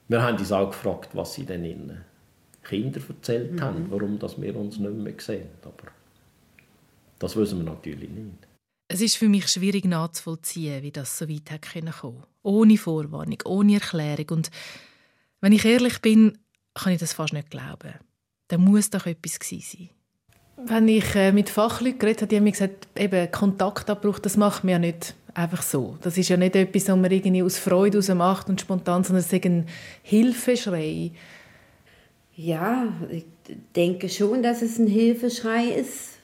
wir 0.08 0.22
haben 0.22 0.38
uns 0.38 0.52
auch 0.52 0.70
gefragt, 0.70 1.10
was 1.12 1.34
sie 1.34 1.44
denn 1.44 1.64
innen 1.64 2.04
Kinder 2.62 3.00
erzählt 3.08 3.52
mhm. 3.52 3.60
haben, 3.60 3.86
warum 3.90 4.18
dass 4.18 4.40
wir 4.40 4.56
uns 4.56 4.78
nicht 4.78 4.94
mehr 4.94 5.14
sehen. 5.18 5.48
Aber 5.62 5.90
das 7.18 7.36
wissen 7.36 7.58
wir 7.58 7.72
natürlich 7.72 8.10
nicht. 8.10 8.45
Es 8.88 9.00
ist 9.00 9.16
für 9.16 9.28
mich 9.28 9.48
schwierig 9.48 9.84
nachzuvollziehen, 9.84 10.82
wie 10.82 10.92
das 10.92 11.18
so 11.18 11.28
weit 11.28 11.50
kommen 11.60 11.92
konnte. 11.92 12.26
Ohne 12.42 12.76
Vorwarnung, 12.76 13.38
ohne 13.44 13.74
Erklärung. 13.74 14.30
Und 14.30 14.50
wenn 15.40 15.52
ich 15.52 15.64
ehrlich 15.64 16.00
bin, 16.00 16.38
kann 16.74 16.92
ich 16.92 17.00
das 17.00 17.12
fast 17.12 17.32
nicht 17.32 17.50
glauben. 17.50 17.94
Da 18.48 18.58
muss 18.58 18.90
doch 18.90 19.06
etwas 19.06 19.40
gewesen 19.40 19.78
sein. 19.78 19.90
Wenn 20.68 20.88
ich 20.88 21.14
äh, 21.14 21.32
mit 21.32 21.50
Fachleuten 21.50 21.98
geredet 21.98 22.22
habe, 22.22 22.28
die 22.28 22.36
haben 22.36 22.44
mir 22.44 22.52
gesagt, 22.52 22.88
eben 22.96 23.30
Kontaktabbruch, 23.30 24.18
das 24.18 24.36
macht 24.36 24.64
man 24.64 24.72
ja 24.72 24.78
nicht 24.78 25.14
einfach 25.34 25.62
so. 25.62 25.98
Das 26.00 26.16
ist 26.16 26.28
ja 26.28 26.36
nicht 26.36 26.56
etwas, 26.56 26.88
was 26.88 26.96
man 26.96 27.10
irgendwie 27.10 27.42
aus 27.42 27.58
Freude 27.58 27.98
heraus 28.00 28.16
macht 28.16 28.48
und 28.48 28.60
spontan, 28.60 29.04
sondern 29.04 29.24
es 29.24 29.32
ist 29.32 29.44
ein 29.44 29.66
Hilfeschrei. 30.02 31.10
Ja, 32.36 32.88
ich 33.10 33.24
denke 33.74 34.08
schon, 34.08 34.42
dass 34.42 34.62
es 34.62 34.78
ein 34.78 34.86
Hilfeschrei 34.86 35.64
ist. 35.64 36.18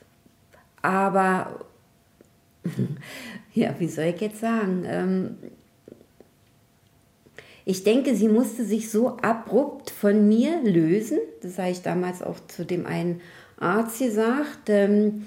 Aber, 0.80 1.64
ja, 3.54 3.74
wie 3.78 3.88
soll 3.88 4.04
ich 4.04 4.20
jetzt 4.20 4.40
sagen? 4.40 4.84
Ähm, 4.86 5.36
ich 7.64 7.84
denke, 7.84 8.14
sie 8.16 8.28
musste 8.28 8.64
sich 8.64 8.90
so 8.90 9.16
abrupt 9.18 9.90
von 9.90 10.28
mir 10.28 10.60
lösen. 10.62 11.18
Das 11.42 11.58
habe 11.58 11.70
ich 11.70 11.82
damals 11.82 12.22
auch 12.22 12.38
zu 12.48 12.64
dem 12.64 12.86
einen 12.86 13.20
Arzt 13.58 14.00
gesagt, 14.00 14.68
ähm, 14.68 15.26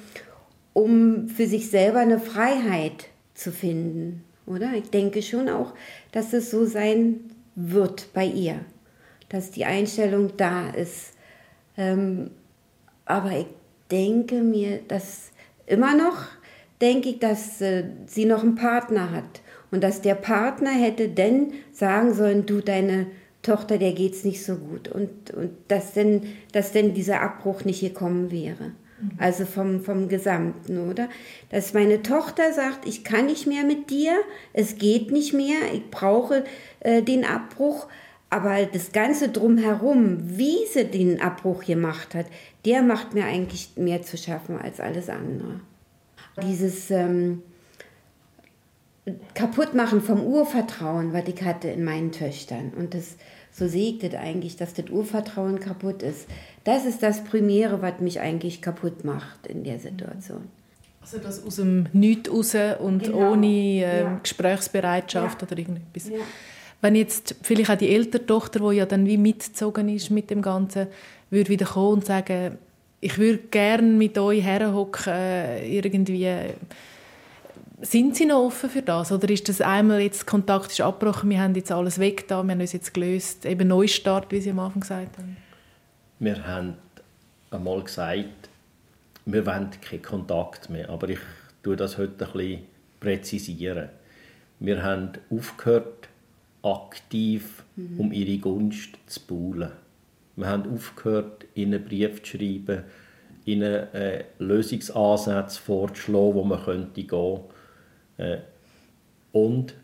um 0.74 1.30
für 1.30 1.48
sich 1.48 1.70
selber 1.70 2.00
eine 2.00 2.20
Freiheit 2.20 3.08
zu 3.34 3.52
finden. 3.52 4.24
Oder? 4.46 4.74
Ich 4.74 4.90
denke 4.90 5.22
schon 5.22 5.48
auch, 5.48 5.74
dass 6.12 6.34
es 6.34 6.52
so 6.52 6.66
sein 6.66 7.22
wird 7.56 8.14
bei 8.14 8.26
ihr, 8.26 8.60
dass 9.30 9.52
die 9.52 9.66
Einstellung 9.66 10.34
da 10.36 10.70
ist. 10.70 11.14
Ähm, 11.78 12.32
aber 13.06 13.32
ich 13.32 13.48
denke 13.90 14.42
mir, 14.42 14.82
dass 14.88 15.32
immer 15.66 15.96
noch 15.96 16.26
denke 16.86 17.10
ich, 17.10 17.20
dass 17.20 17.62
äh, 17.62 17.86
sie 18.06 18.26
noch 18.26 18.44
einen 18.44 18.54
Partner 18.54 19.10
hat 19.10 19.42
und 19.72 19.84
dass 19.84 20.02
der 20.02 20.14
Partner 20.14 20.70
hätte 20.70 21.10
denn 21.10 21.54
sagen 21.72 22.14
sollen, 22.14 22.46
du 22.46 22.62
deine 22.62 23.08
Tochter, 23.42 23.80
der 23.80 23.94
geht's 23.94 24.24
nicht 24.24 24.46
so 24.46 24.56
gut 24.56 24.88
und, 24.88 25.32
und 25.32 25.50
dass 25.68 25.94
denn, 25.94 26.22
dass 26.52 26.74
denn 26.74 26.94
dieser 26.94 27.22
Abbruch 27.22 27.66
nicht 27.66 27.82
gekommen 27.82 28.30
wäre. 28.30 28.74
Mhm. 29.02 29.12
Also 29.18 29.46
vom, 29.46 29.82
vom 29.82 30.10
Gesamten, 30.10 30.90
oder? 30.90 31.10
Dass 31.50 31.74
meine 31.74 32.04
Tochter 32.04 32.54
sagt, 32.54 32.88
ich 32.88 33.04
kann 33.04 33.26
nicht 33.26 33.48
mehr 33.48 33.64
mit 33.64 33.90
dir, 33.90 34.14
es 34.54 34.78
geht 34.78 35.12
nicht 35.12 35.34
mehr, 35.34 35.58
ich 35.74 35.90
brauche 35.90 36.44
äh, 36.82 37.02
den 37.02 37.26
Abbruch. 37.26 37.88
Aber 38.30 38.64
das 38.66 38.92
Ganze 38.92 39.30
drumherum, 39.30 40.18
wie 40.38 40.66
sie 40.72 40.86
den 40.86 41.20
Abbruch 41.20 41.66
gemacht 41.66 42.14
hat, 42.14 42.26
der 42.66 42.82
macht 42.84 43.14
mir 43.14 43.26
eigentlich 43.26 43.72
mehr 43.76 44.04
zu 44.04 44.18
schaffen 44.18 44.60
als 44.60 44.80
alles 44.80 45.10
andere. 45.10 45.62
Dieses 46.42 46.92
ähm, 46.92 47.42
Kaputtmachen 49.34 50.02
vom 50.02 50.22
Urvertrauen, 50.24 51.14
was 51.14 51.28
ich 51.28 51.42
hatte 51.44 51.70
in 51.70 51.84
meinen 51.84 52.12
Töchtern. 52.12 52.72
Und 52.76 52.94
das 52.94 53.16
so 53.52 53.68
segnet 53.68 54.16
eigentlich, 54.16 54.58
dass 54.58 54.74
das 54.74 54.90
Urvertrauen 54.90 55.60
kaputt 55.60 56.04
ist. 56.04 56.28
Das 56.66 56.86
ist 56.86 57.02
das 57.04 57.24
Primäre, 57.24 57.82
was 57.82 58.00
mich 58.00 58.20
eigentlich 58.20 58.62
kaputt 58.62 59.06
macht 59.06 59.48
in 59.48 59.64
der 59.64 59.80
Situation. 59.80 60.50
Also 61.02 61.20
das 61.20 61.46
aus 61.46 61.58
dem 61.58 61.86
Nichts 61.94 62.30
raus 62.30 62.56
und 62.80 63.04
genau. 63.04 63.32
ohne 63.32 63.48
äh, 63.48 64.02
ja. 64.02 64.20
Gesprächsbereitschaft 64.22 65.42
ja. 65.42 65.48
oder 65.48 65.58
irgendetwas. 65.58 66.10
Ja. 66.10 66.18
Wenn 66.82 66.96
jetzt 66.96 67.36
vielleicht 67.44 67.70
auch 67.70 67.78
die 67.78 67.94
ältere 67.94 68.26
Tochter, 68.26 68.60
die 68.60 68.78
ja 68.78 68.86
dann 68.86 69.06
wie 69.06 69.18
mitgezogen 69.18 69.88
ist 69.88 70.10
mit 70.10 70.30
dem 70.32 70.42
Ganzen, 70.42 70.88
würde 71.30 71.50
wieder 71.50 71.66
kommen 71.66 71.94
und 71.94 72.06
sagen, 72.06 72.58
ich 73.02 73.18
würde 73.18 73.40
gerne 73.52 73.88
mit 73.88 74.18
euch 74.18 74.44
herhocken, 74.44 75.14
äh, 75.14 75.68
irgendwie. 75.68 76.28
Sind 77.82 78.16
Sie 78.16 78.26
noch 78.26 78.46
offen 78.46 78.70
für 78.70 78.82
das? 78.82 79.12
Oder 79.12 79.30
ist 79.30 79.50
das 79.50 79.62
einmal 79.62 80.00
jetzt, 80.00 80.26
Kontakt 80.26 80.72
ist 80.72 80.82
abgebrochen, 80.82 81.30
wir 81.30 81.42
haben 81.42 81.54
jetzt 81.56 81.72
alles 81.72 82.00
weg 82.00 82.28
da, 82.28 82.42
wir 82.42 82.52
haben 82.54 82.62
uns 82.62 82.72
jetzt 82.74 82.94
gelöst, 82.94 83.46
eben 83.46 83.68
Neustart, 83.68 84.32
wie 84.32 84.40
Sie 84.40 84.52
am 84.52 84.60
Anfang 84.60 84.82
gesagt 84.82 85.18
haben? 85.18 85.38
Wir 86.20 86.48
haben 86.48 86.76
einmal 87.52 87.84
gesagt, 87.84 88.50
wir 89.26 89.46
wollen 89.46 89.70
keinen 89.82 90.02
Kontakt 90.02 90.70
mehr, 90.70 90.90
aber 90.90 91.10
ich 91.10 91.20
tue 91.64 91.76
das 91.76 91.98
heute 91.98 92.26
ein 92.26 92.32
bisschen 92.32 92.62
präzisieren. 93.00 93.90
Wir 94.60 94.82
haben 94.82 95.12
aufgehört, 95.30 96.08
aktiv 96.64 97.64
mhm. 97.76 98.00
um 98.00 98.12
ihre 98.12 98.38
Gunst 98.38 98.98
zu 99.08 99.20
buhlen. 99.22 99.72
Wir 100.36 100.48
haben 100.48 100.74
aufgehört, 100.74 101.46
ihnen 101.54 101.76
einen 101.76 101.86
Brief 101.86 102.24
zu 102.24 102.38
schreiben, 102.38 102.84
ihnen 103.46 103.94
äh, 103.94 104.26
Lösungsansätze 104.40 105.62
vorzuschlagen, 105.62 106.34
wo 106.34 106.44
man 106.44 106.64
könnte 106.64 107.04
gehen 107.04 107.40
äh, 108.18 108.38
und 109.32 109.76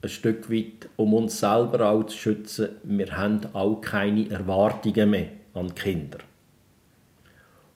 ein 0.00 0.08
Stück 0.08 0.50
weit, 0.50 0.88
um 0.96 1.14
uns 1.14 1.40
selber 1.40 1.88
auch 1.90 2.04
zu 2.04 2.16
schützen, 2.16 2.68
wir 2.84 3.16
haben 3.16 3.40
auch 3.52 3.80
keine 3.80 4.30
Erwartungen 4.30 5.10
mehr 5.10 5.28
an 5.54 5.68
die 5.68 5.74
Kinder. 5.74 6.18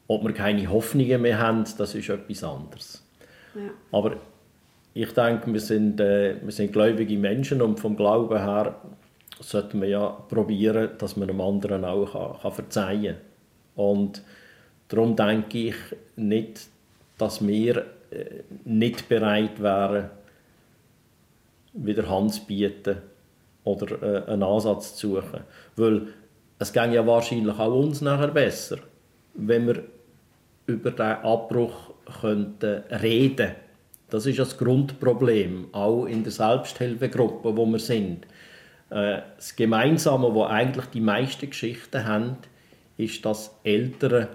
Ob 0.06 0.22
wir 0.24 0.32
keine 0.32 0.68
Hoffnungen 0.70 1.22
mehr 1.22 1.38
haben, 1.38 1.64
das 1.78 1.94
ist 1.94 2.08
etwas 2.08 2.44
anderes. 2.44 3.04
Ja. 3.54 3.70
Aber 3.90 4.16
ich 4.94 5.12
denke, 5.12 5.52
wir 5.52 5.60
sind, 5.60 6.00
äh, 6.00 6.36
wir 6.42 6.52
sind 6.52 6.72
gläubige 6.72 7.16
Menschen 7.16 7.62
und 7.62 7.80
vom 7.80 7.96
Glauben 7.96 8.38
her 8.38 8.76
sollten 9.42 9.80
wir 9.80 9.88
ja 9.88 10.08
probieren, 10.08 10.90
dass 10.98 11.16
man 11.16 11.28
einem 11.28 11.40
anderen 11.40 11.84
auch 11.84 12.12
kann, 12.12 12.40
kann 12.40 12.52
verzeihen 12.52 13.16
kann. 13.16 13.84
Und 13.84 14.22
darum 14.88 15.16
denke 15.16 15.58
ich 15.58 15.74
nicht, 16.16 16.66
dass 17.18 17.46
wir 17.46 17.84
äh, 18.10 18.42
nicht 18.64 19.08
bereit 19.08 19.60
wären, 19.60 20.10
wieder 21.72 22.08
Hand 22.08 22.34
zu 22.34 22.44
bieten 22.44 22.98
oder 23.64 24.02
äh, 24.02 24.30
einen 24.30 24.42
Ansatz 24.42 24.96
zu 24.96 25.14
suchen. 25.14 25.40
Weil 25.76 26.08
es 26.58 26.72
ging 26.72 26.92
ja 26.92 27.06
wahrscheinlich 27.06 27.58
auch 27.58 27.74
uns 27.74 28.00
nachher 28.00 28.28
besser, 28.28 28.78
wenn 29.34 29.66
wir 29.66 29.82
über 30.66 30.90
den 30.90 31.06
Abbruch 31.06 31.90
könnten 32.20 32.82
reden 32.90 33.52
Das 34.10 34.26
ist 34.26 34.38
das 34.38 34.58
Grundproblem, 34.58 35.68
auch 35.72 36.04
in 36.04 36.22
der 36.22 36.32
Selbsthilfegruppe, 36.32 37.56
wo 37.56 37.64
wir 37.66 37.78
sind. 37.78 38.26
Äh, 38.92 39.22
das 39.36 39.56
Gemeinsame, 39.56 40.34
wo 40.34 40.44
eigentlich 40.44 40.86
die 40.86 41.00
meisten 41.00 41.48
Geschichten 41.48 42.04
haben, 42.04 42.36
ist, 42.98 43.24
dass 43.24 43.56
Eltern 43.64 44.28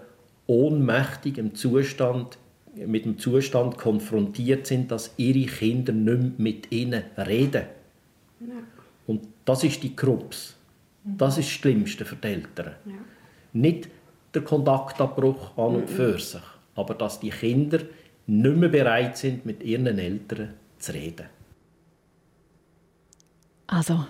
ohnmächtig 0.48 1.38
im 1.38 1.54
Zustand, 1.54 2.40
mit 2.74 3.06
dem 3.06 3.20
Zustand 3.20 3.78
konfrontiert 3.78 4.66
sind, 4.66 4.92
dass 4.92 5.14
ihre 5.18 5.46
Kinder 5.46 5.94
nicht 5.94 6.20
mehr 6.20 6.32
mit 6.38 6.72
ihnen 6.72 7.04
reden. 7.18 7.66
Ja. 8.40 8.56
Und 9.06 9.28
das 9.46 9.64
ist 9.64 9.84
die 9.84 9.96
Krux. 9.96 10.56
Das 11.04 11.38
ist 11.38 11.48
das 11.48 11.54
Schlimmste 11.54 12.04
für 12.04 12.16
die 12.16 12.28
Eltern. 12.28 12.74
Ja. 12.86 12.94
Nicht 13.54 13.90
der 14.34 14.42
Kontaktabbruch 14.42 15.56
an 15.58 15.76
und 15.76 15.90
für 15.90 16.20
sich, 16.20 16.42
aber 16.76 16.96
dass 16.96 17.20
die 17.20 17.30
Kinder 17.30 17.80
nicht 18.26 18.58
mehr 18.58 18.70
bereit 18.70 19.18
sind, 19.18 19.46
mit 19.46 19.64
ihren 19.64 19.86
Eltern 20.00 20.54
zu 20.80 20.94
reden. 20.94 21.28
Also, 23.68 24.06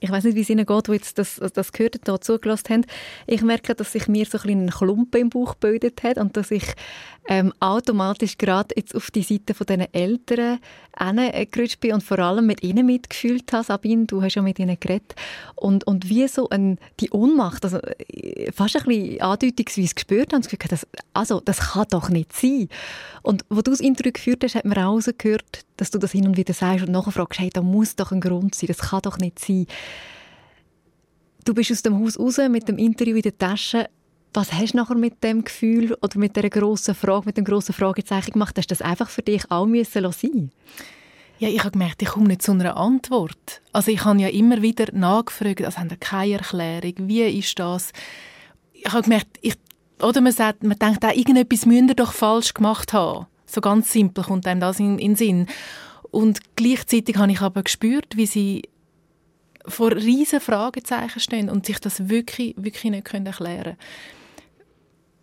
ich 0.00 0.10
weiß 0.10 0.24
nicht, 0.24 0.34
wie 0.34 0.40
es 0.40 0.50
Ihnen 0.50 0.66
geht, 0.66 0.88
die 0.88 0.92
jetzt 0.92 1.18
das, 1.18 1.40
das 1.54 1.72
gehört 1.72 1.96
und 1.96 2.08
da 2.08 2.20
zugelassen 2.20 2.68
haben. 2.70 2.86
Ich 3.26 3.42
merke, 3.42 3.74
dass 3.74 3.92
sich 3.92 4.08
mir 4.08 4.24
so 4.24 4.38
ein, 4.38 4.66
ein 4.66 4.70
Klumpen 4.70 5.20
im 5.20 5.30
Bauch 5.30 5.58
gebildet 5.60 6.02
hat 6.02 6.16
und 6.16 6.36
dass 6.36 6.50
ich 6.50 6.64
ähm, 7.28 7.52
automatisch 7.60 8.38
gerade 8.38 8.74
jetzt 8.76 8.94
auf 8.94 9.10
die 9.10 9.22
Seite 9.22 9.54
von 9.54 9.66
diesen 9.66 9.92
Eltern 9.92 10.58
gerutscht 11.50 11.80
bin 11.80 11.94
und 11.94 12.02
vor 12.02 12.18
allem 12.18 12.46
mit 12.46 12.62
ihnen 12.62 12.86
mitgefühlt 12.86 13.52
habe. 13.52 13.64
Sabine, 13.64 14.06
du 14.06 14.22
hast 14.22 14.34
ja 14.34 14.42
mit 14.42 14.58
ihnen 14.58 14.78
geredet. 14.78 15.14
Und, 15.54 15.86
und 15.86 16.08
wie 16.08 16.26
so 16.28 16.48
ein, 16.48 16.78
die 16.98 17.10
Ohnmacht, 17.10 17.64
also 17.64 17.78
äh, 17.78 18.50
fast 18.52 18.76
ein 18.76 18.84
bisschen 18.84 19.20
andeutungsweise 19.20 19.94
gespürt 19.94 20.32
habe, 20.32 20.44
das, 20.68 20.86
also 21.14 21.40
das 21.40 21.58
kann 21.72 21.86
doch 21.90 22.08
nicht 22.08 22.32
sein. 22.32 22.68
Und 23.22 23.44
wo 23.48 23.62
du 23.62 23.70
das 23.70 23.80
Interview 23.80 24.12
geführt 24.12 24.42
hast, 24.42 24.54
hat 24.56 24.64
man 24.64 24.78
rausgehört, 24.78 25.64
dass 25.76 25.90
du 25.90 25.98
das 25.98 26.12
hin 26.12 26.26
und 26.26 26.36
wieder 26.36 26.54
sagst 26.54 26.86
und 26.86 26.92
nachher 26.92 27.12
fragst, 27.12 27.38
hey, 27.38 27.50
da 27.50 27.62
muss 27.62 27.96
doch 27.96 28.12
ein 28.12 28.20
Grund 28.20 28.54
sein, 28.54 28.68
das 28.68 28.78
kann 28.78 29.02
doch 29.02 29.18
nicht 29.18 29.38
sein. 29.38 29.66
Du 31.44 31.54
bist 31.54 31.70
aus 31.72 31.82
dem 31.82 31.98
Haus 31.98 32.18
raus 32.18 32.38
mit 32.50 32.68
dem 32.68 32.78
Interview 32.78 33.16
in 33.16 33.22
der 33.22 33.38
Tasche. 33.38 33.88
Was 34.32 34.52
hast 34.52 34.74
du 34.74 34.76
nachher 34.76 34.94
mit 34.94 35.24
dem 35.24 35.42
Gefühl 35.42 35.96
oder 36.02 36.18
mit 36.18 36.36
der 36.36 36.48
grossen 36.48 36.94
Frage, 36.94 37.26
mit 37.26 37.36
dem 37.36 37.44
grossen 37.44 37.72
Fragezeichen 37.72 38.32
gemacht? 38.32 38.56
Hast 38.56 38.70
du 38.70 38.74
das 38.74 38.82
einfach 38.82 39.10
für 39.10 39.22
dich 39.22 39.50
auch 39.50 39.66
müssen 39.66 40.12
sein? 40.12 40.52
Ja, 41.40 41.48
ich 41.48 41.60
habe 41.60 41.72
gemerkt, 41.72 42.02
ich 42.02 42.08
komme 42.08 42.28
nicht 42.28 42.42
zu 42.42 42.52
einer 42.52 42.76
Antwort. 42.76 43.62
Also 43.72 43.90
ich 43.90 44.04
habe 44.04 44.20
ja 44.20 44.28
immer 44.28 44.62
wieder 44.62 44.86
nachgefragt, 44.92 45.64
also 45.64 45.78
haben 45.78 45.98
keine 45.98 46.34
Erklärung, 46.34 47.08
wie 47.08 47.22
ist 47.22 47.58
das? 47.58 47.92
Ich 48.72 48.92
habe 48.92 49.02
gemerkt, 49.02 49.38
ich, 49.40 49.54
oder 50.00 50.20
man, 50.20 50.32
sagt, 50.32 50.62
man 50.62 50.78
denkt 50.78 51.04
auch, 51.04 51.14
irgendetwas 51.14 51.66
müsst 51.66 51.88
ihr 51.88 51.94
doch 51.94 52.12
falsch 52.12 52.54
gemacht 52.54 52.92
haben. 52.92 53.26
So 53.46 53.60
ganz 53.60 53.90
simpel 53.90 54.22
kommt 54.22 54.46
einem 54.46 54.60
das 54.60 54.78
in, 54.78 54.98
in 54.98 55.12
den 55.12 55.16
Sinn. 55.16 55.46
Und 56.10 56.40
gleichzeitig 56.56 57.16
habe 57.16 57.32
ich 57.32 57.40
aber 57.40 57.62
gespürt, 57.62 58.16
wie 58.16 58.26
sie 58.26 58.62
vor 59.66 59.92
riesen 59.92 60.40
Fragezeichen 60.40 61.20
stehen 61.20 61.50
und 61.50 61.66
sich 61.66 61.80
das 61.80 62.08
wirklich, 62.08 62.54
wirklich 62.56 62.84
nicht 62.84 63.12
erklären 63.12 63.64
können 63.64 63.76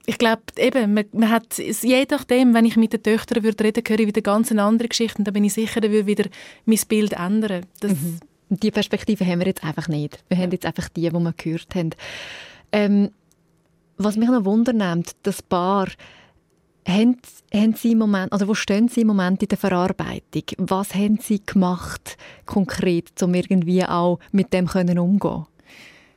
ich 0.10 0.18
glaube, 0.18 0.42
eben, 0.58 0.94
man, 0.94 1.06
man 1.12 1.30
hat, 1.30 1.58
je 1.58 2.08
nachdem, 2.10 2.54
wenn 2.54 2.64
ich 2.64 2.78
mit 2.78 2.94
den 2.94 3.04
Töchtern 3.04 3.44
würde 3.44 3.62
reden 3.62 3.76
würde, 3.76 3.90
höre 3.90 4.00
ich 4.00 4.08
wieder 4.08 4.22
ganz 4.22 4.52
andere 4.54 4.88
Geschichten. 4.88 5.26
Da 5.26 5.32
bin 5.32 5.44
ich 5.44 5.54
sicher, 5.54 5.82
dann 5.82 5.92
würde 5.92 6.08
wieder 6.08 6.30
mein 6.66 6.80
Bild 6.88 7.12
ändern. 7.14 7.66
Das 7.82 7.92
mhm. 7.92 8.20
Die 8.50 8.72
Perspektive 8.72 9.26
haben 9.26 9.40
wir 9.40 9.48
jetzt 9.48 9.66
einfach 9.66 9.90
nicht. 9.90 10.24
Wir 10.30 10.38
haben 10.38 10.52
jetzt 10.52 10.66
einfach 10.66 10.88
die, 10.88 11.10
die 11.10 11.12
wir 11.12 11.34
gehört 11.34 11.76
haben. 11.76 11.90
Ähm, 12.72 13.12
was 13.98 14.16
mich 14.16 14.30
noch 14.30 14.46
wundernimmt, 14.46 15.12
das 15.24 15.42
Paar, 15.42 15.90
haben, 16.88 17.18
haben 17.54 17.74
Sie 17.74 17.92
im 17.92 17.98
Moment, 17.98 18.32
also 18.32 18.48
wo 18.48 18.54
stehen 18.54 18.88
Sie 18.88 19.02
im 19.02 19.08
Moment 19.08 19.42
in 19.44 19.50
der 19.50 19.58
Verarbeitung? 19.58 20.44
Was 20.58 20.96
haben 20.96 21.20
Sie 21.22 21.42
gemacht, 21.46 22.18
konkret, 22.46 23.22
um 23.22 23.34
irgendwie 23.34 23.84
auch 23.84 24.20
mit 24.32 24.54
dem 24.54 24.68
können 24.68 25.00
umgehen 25.00 25.46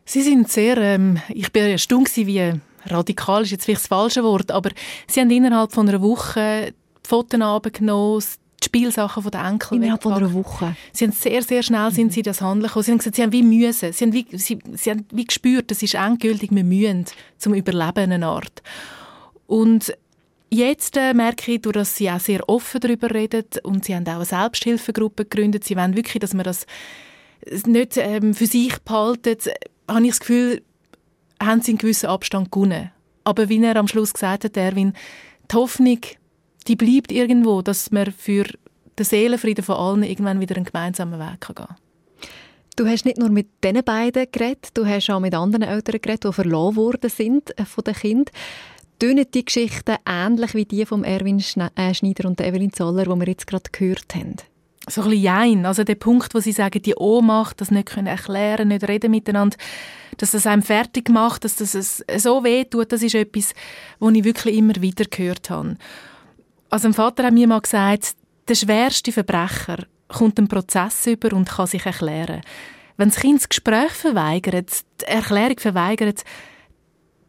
Sie 0.05 0.23
sind 0.23 0.49
sehr, 0.49 0.77
ähm, 0.77 1.19
ich 1.29 1.51
bin 1.51 1.65
erstaunt 1.65 2.17
wie 2.17 2.61
radikal 2.87 3.43
ist 3.43 3.51
jetzt 3.51 3.65
vielleicht 3.65 3.83
das 3.83 3.89
falsche 3.89 4.23
Wort, 4.23 4.51
aber 4.51 4.71
sie 5.07 5.21
haben 5.21 5.31
innerhalb 5.31 5.73
von 5.73 5.89
einer 5.89 6.01
Woche 6.01 6.73
die 7.05 7.09
Fotos 7.09 7.41
abgenommen, 7.41 8.23
die 8.61 8.65
Spielsachen 8.67 9.23
von 9.23 9.33
den 9.33 9.45
Enkel 9.45 9.79
Innerhalb 9.79 10.03
von 10.03 10.13
einer 10.13 10.33
Woche? 10.33 10.77
Sie 10.93 11.05
haben 11.05 11.13
sehr, 11.13 11.43
sehr 11.43 11.63
schnell 11.63 11.91
sind 11.91 12.13
sie 12.13 12.23
das 12.23 12.41
Handeln 12.41 12.67
gekommen. 12.67 12.85
Sie 12.85 12.91
haben 12.91 12.99
gesagt, 12.99 13.17
sie 13.17 13.23
haben 13.23 13.33
wie 13.33 13.43
müssen. 13.43 13.93
Sie 13.93 14.05
haben 14.05 14.13
wie, 14.13 14.27
sie, 14.37 14.59
sie 14.75 14.91
haben 14.91 15.07
wie 15.13 15.25
gespürt, 15.25 15.71
das 15.71 15.83
ist 15.83 15.95
endgültig, 15.95 16.51
wir 16.53 16.65
müssen 16.65 17.07
zum 17.39 17.55
Überleben 17.55 18.13
eine 18.13 18.27
Art. 18.27 18.63
Und 19.47 19.95
Jetzt 20.53 20.97
äh, 20.97 21.15
merke 21.15 21.53
ich, 21.53 21.63
dass 21.63 21.95
sie 21.97 22.11
auch 22.11 22.19
sehr 22.19 22.49
offen 22.49 22.81
darüber 22.81 23.15
reden 23.15 23.45
und 23.63 23.85
sie 23.85 23.95
haben 23.95 24.07
auch 24.09 24.17
eine 24.17 24.25
Selbsthilfegruppe 24.25 25.25
gegründet. 25.25 25.63
Sie 25.63 25.77
wollen 25.77 25.95
wirklich, 25.95 26.19
dass 26.19 26.35
man 26.35 26.43
das 26.43 26.67
nicht 27.67 27.97
ähm, 27.97 28.35
für 28.35 28.47
sich 28.47 28.77
behalten. 28.81 29.37
Habe 29.89 30.03
ich 30.03 30.11
das 30.11 30.21
Gefühl, 30.21 30.63
haben 31.41 31.63
sie 31.63 31.73
einen 31.73 31.79
gewissen 31.79 32.09
Abstand 32.09 32.51
gewonnen. 32.53 32.91
Aber 33.25 33.49
wie 33.49 33.63
er 33.63 33.77
am 33.77 33.89
Schluss 33.89 34.13
gesagt 34.13 34.45
hat, 34.45 34.57
Erwin, 34.57 34.95
die 35.51 35.57
Hoffnung, 35.57 36.01
die 36.67 36.77
bleibt 36.77 37.13
irgendwo, 37.13 37.63
dass 37.63 37.91
man 37.91 38.13
für 38.13 38.45
den 38.99 39.05
Seelenfrieden 39.05 39.65
von 39.65 39.77
allen 39.77 40.03
irgendwann 40.03 40.41
wieder 40.41 40.57
einen 40.57 40.65
gemeinsamen 40.65 41.19
Weg 41.19 41.41
gehen 41.41 41.55
kann. 41.55 41.77
Du 42.77 42.87
hast 42.87 43.05
nicht 43.05 43.19
nur 43.19 43.29
mit 43.31 43.49
diesen 43.63 43.85
beiden 43.85 44.27
geredet, 44.31 44.69
du 44.75 44.87
hast 44.87 45.11
auch 45.11 45.21
mit 45.21 45.35
anderen 45.35 45.63
Eltern 45.63 46.01
geredet, 46.01 46.25
die 46.25 46.33
verloren 46.33 46.77
worden 46.77 47.11
sind 47.11 47.59
äh, 47.59 47.65
von 47.65 47.85
den 47.85 47.95
Kindern. 47.95 48.35
Tönen 48.99 49.27
die 49.33 49.45
Geschichten 49.45 49.97
ähnlich 50.07 50.55
wie 50.55 50.67
die 50.67 50.87
von 50.87 51.05
Erwin 51.05 51.39
äh, 51.39 51.95
Schneider 51.95 52.29
und 52.29 52.41
Evelyn 52.41 52.73
Zoller, 52.73 53.05
die 53.05 53.21
wir 53.21 53.27
jetzt 53.27 53.47
gerade 53.47 53.71
gehört 53.73 54.15
haben? 54.15 54.37
So 54.91 55.03
ein 55.03 55.11
bisschen 55.11 55.23
Jein. 55.23 55.67
Also 55.67 55.85
der 55.85 55.95
Punkt, 55.95 56.35
wo 56.35 56.41
sie 56.41 56.53
sagen, 56.53 56.83
die 56.83 56.97
Ohnmacht, 56.97 57.61
das 57.61 57.71
nicht 57.71 57.89
können 57.89 58.09
erklären, 58.09 58.69
nicht 58.69 58.87
reden 58.89 59.11
miteinander, 59.11 59.57
dass 60.17 60.33
das 60.33 60.47
einem 60.47 60.63
fertig 60.63 61.09
macht, 61.09 61.45
dass 61.45 61.57
das 61.57 62.05
so 62.19 62.45
weh 62.45 62.65
tut, 62.65 62.93
das 62.93 63.03
ist 63.03 63.15
etwas, 63.15 63.55
was 64.01 64.15
ich 64.15 64.25
wirklich 64.25 64.57
immer 64.57 64.75
wieder 64.77 65.05
gehört 65.05 65.49
habe. 65.51 65.77
Also 66.71 66.89
ein 66.89 66.95
Vater 66.95 67.25
hat 67.25 67.35
mir 67.35 67.47
mal 67.47 67.61
gesagt, 67.61 68.15
der 68.49 68.55
schwerste 68.55 69.13
Verbrecher 69.13 69.79
kommt 70.09 70.39
einen 70.39 70.49
Prozess 70.49 71.07
über 71.07 71.35
und 71.35 71.49
kann 71.49 71.67
sich 71.67 71.87
erklären. 71.87 72.41
Wenn 72.97 73.09
das 73.09 73.21
Kind 73.21 73.41
das 73.41 73.49
Gespräch 73.49 73.93
verweigert, 73.93 74.71
die 75.01 75.05
Erklärung 75.07 75.59
verweigert, 75.59 76.25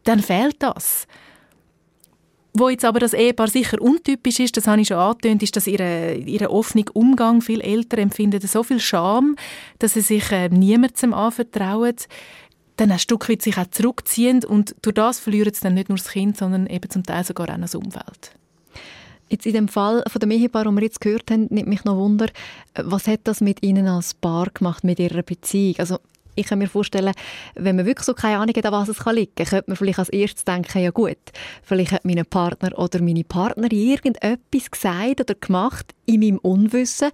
dann 0.04 0.20
fehlt 0.20 0.56
das. 0.62 1.06
Wo 2.54 2.68
jetzt 2.68 2.84
aber 2.84 3.00
das 3.00 3.14
Ehepaar 3.14 3.48
sicher 3.48 3.80
untypisch 3.80 4.38
ist, 4.38 4.56
das 4.56 4.66
habe 4.66 4.80
ich 4.82 4.88
schon 4.88 4.98
angetönt, 4.98 5.42
ist, 5.42 5.56
dass 5.56 5.66
ihre, 5.66 6.14
ihre 6.14 6.50
offene 6.50 6.84
Umgang 6.92 7.40
viel 7.40 7.62
Eltern 7.62 8.00
empfinden 8.00 8.46
so 8.46 8.62
viel 8.62 8.78
Scham, 8.78 9.36
dass 9.78 9.94
sie 9.94 10.02
sich 10.02 10.30
äh, 10.32 10.48
niemandem 10.50 11.14
anvertrauen 11.14 11.96
dann 12.76 12.90
ein 12.90 12.98
Stück 12.98 13.28
weit 13.28 13.42
sich 13.42 13.58
auch 13.58 13.66
zurückziehen 13.70 14.44
und 14.44 14.74
durch 14.82 14.94
das 14.94 15.18
verlieren 15.18 15.52
sie 15.52 15.60
dann 15.60 15.74
nicht 15.74 15.88
nur 15.88 15.98
das 15.98 16.08
Kind, 16.08 16.36
sondern 16.36 16.66
eben 16.66 16.88
zum 16.88 17.04
Teil 17.04 17.22
sogar 17.22 17.50
auch 17.50 17.60
das 17.60 17.74
Umfeld. 17.74 18.32
Jetzt 19.28 19.46
in 19.46 19.54
dem 19.54 19.68
Fall 19.68 20.02
von 20.06 20.20
dem 20.20 20.30
Ehepaar, 20.30 20.64
den 20.64 20.74
wir 20.74 20.82
jetzt 20.82 21.00
gehört 21.00 21.30
haben, 21.30 21.46
nimmt 21.50 21.68
mich 21.68 21.84
noch 21.84 21.96
Wunder, 21.96 22.28
was 22.74 23.06
hat 23.06 23.20
das 23.24 23.40
mit 23.40 23.62
Ihnen 23.62 23.86
als 23.86 24.14
Paar 24.14 24.50
gemacht, 24.50 24.84
mit 24.84 24.98
Ihrer 24.98 25.22
Beziehung? 25.22 25.76
Also 25.78 25.98
ich 26.34 26.46
kann 26.46 26.58
mir 26.58 26.68
vorstellen, 26.68 27.14
wenn 27.54 27.76
man 27.76 27.86
wirklich 27.86 28.06
so 28.06 28.14
keine 28.14 28.38
Ahnung 28.38 28.54
hat, 28.56 28.66
an 28.66 28.72
was 28.72 28.88
es 28.88 29.04
liegen 29.06 29.34
kann, 29.34 29.46
könnte 29.46 29.70
man 29.70 29.76
vielleicht 29.76 29.98
als 29.98 30.08
erstes 30.08 30.44
denken, 30.44 30.82
ja 30.82 30.90
gut, 30.90 31.18
vielleicht 31.62 31.92
hat 31.92 32.04
mein 32.04 32.24
Partner 32.24 32.78
oder 32.78 33.02
meine 33.02 33.24
Partnerin 33.24 33.70
irgendetwas 33.70 34.70
gesagt 34.70 35.20
oder 35.20 35.34
gemacht 35.34 35.94
in 36.06 36.20
meinem 36.20 36.38
Unwissen. 36.38 37.10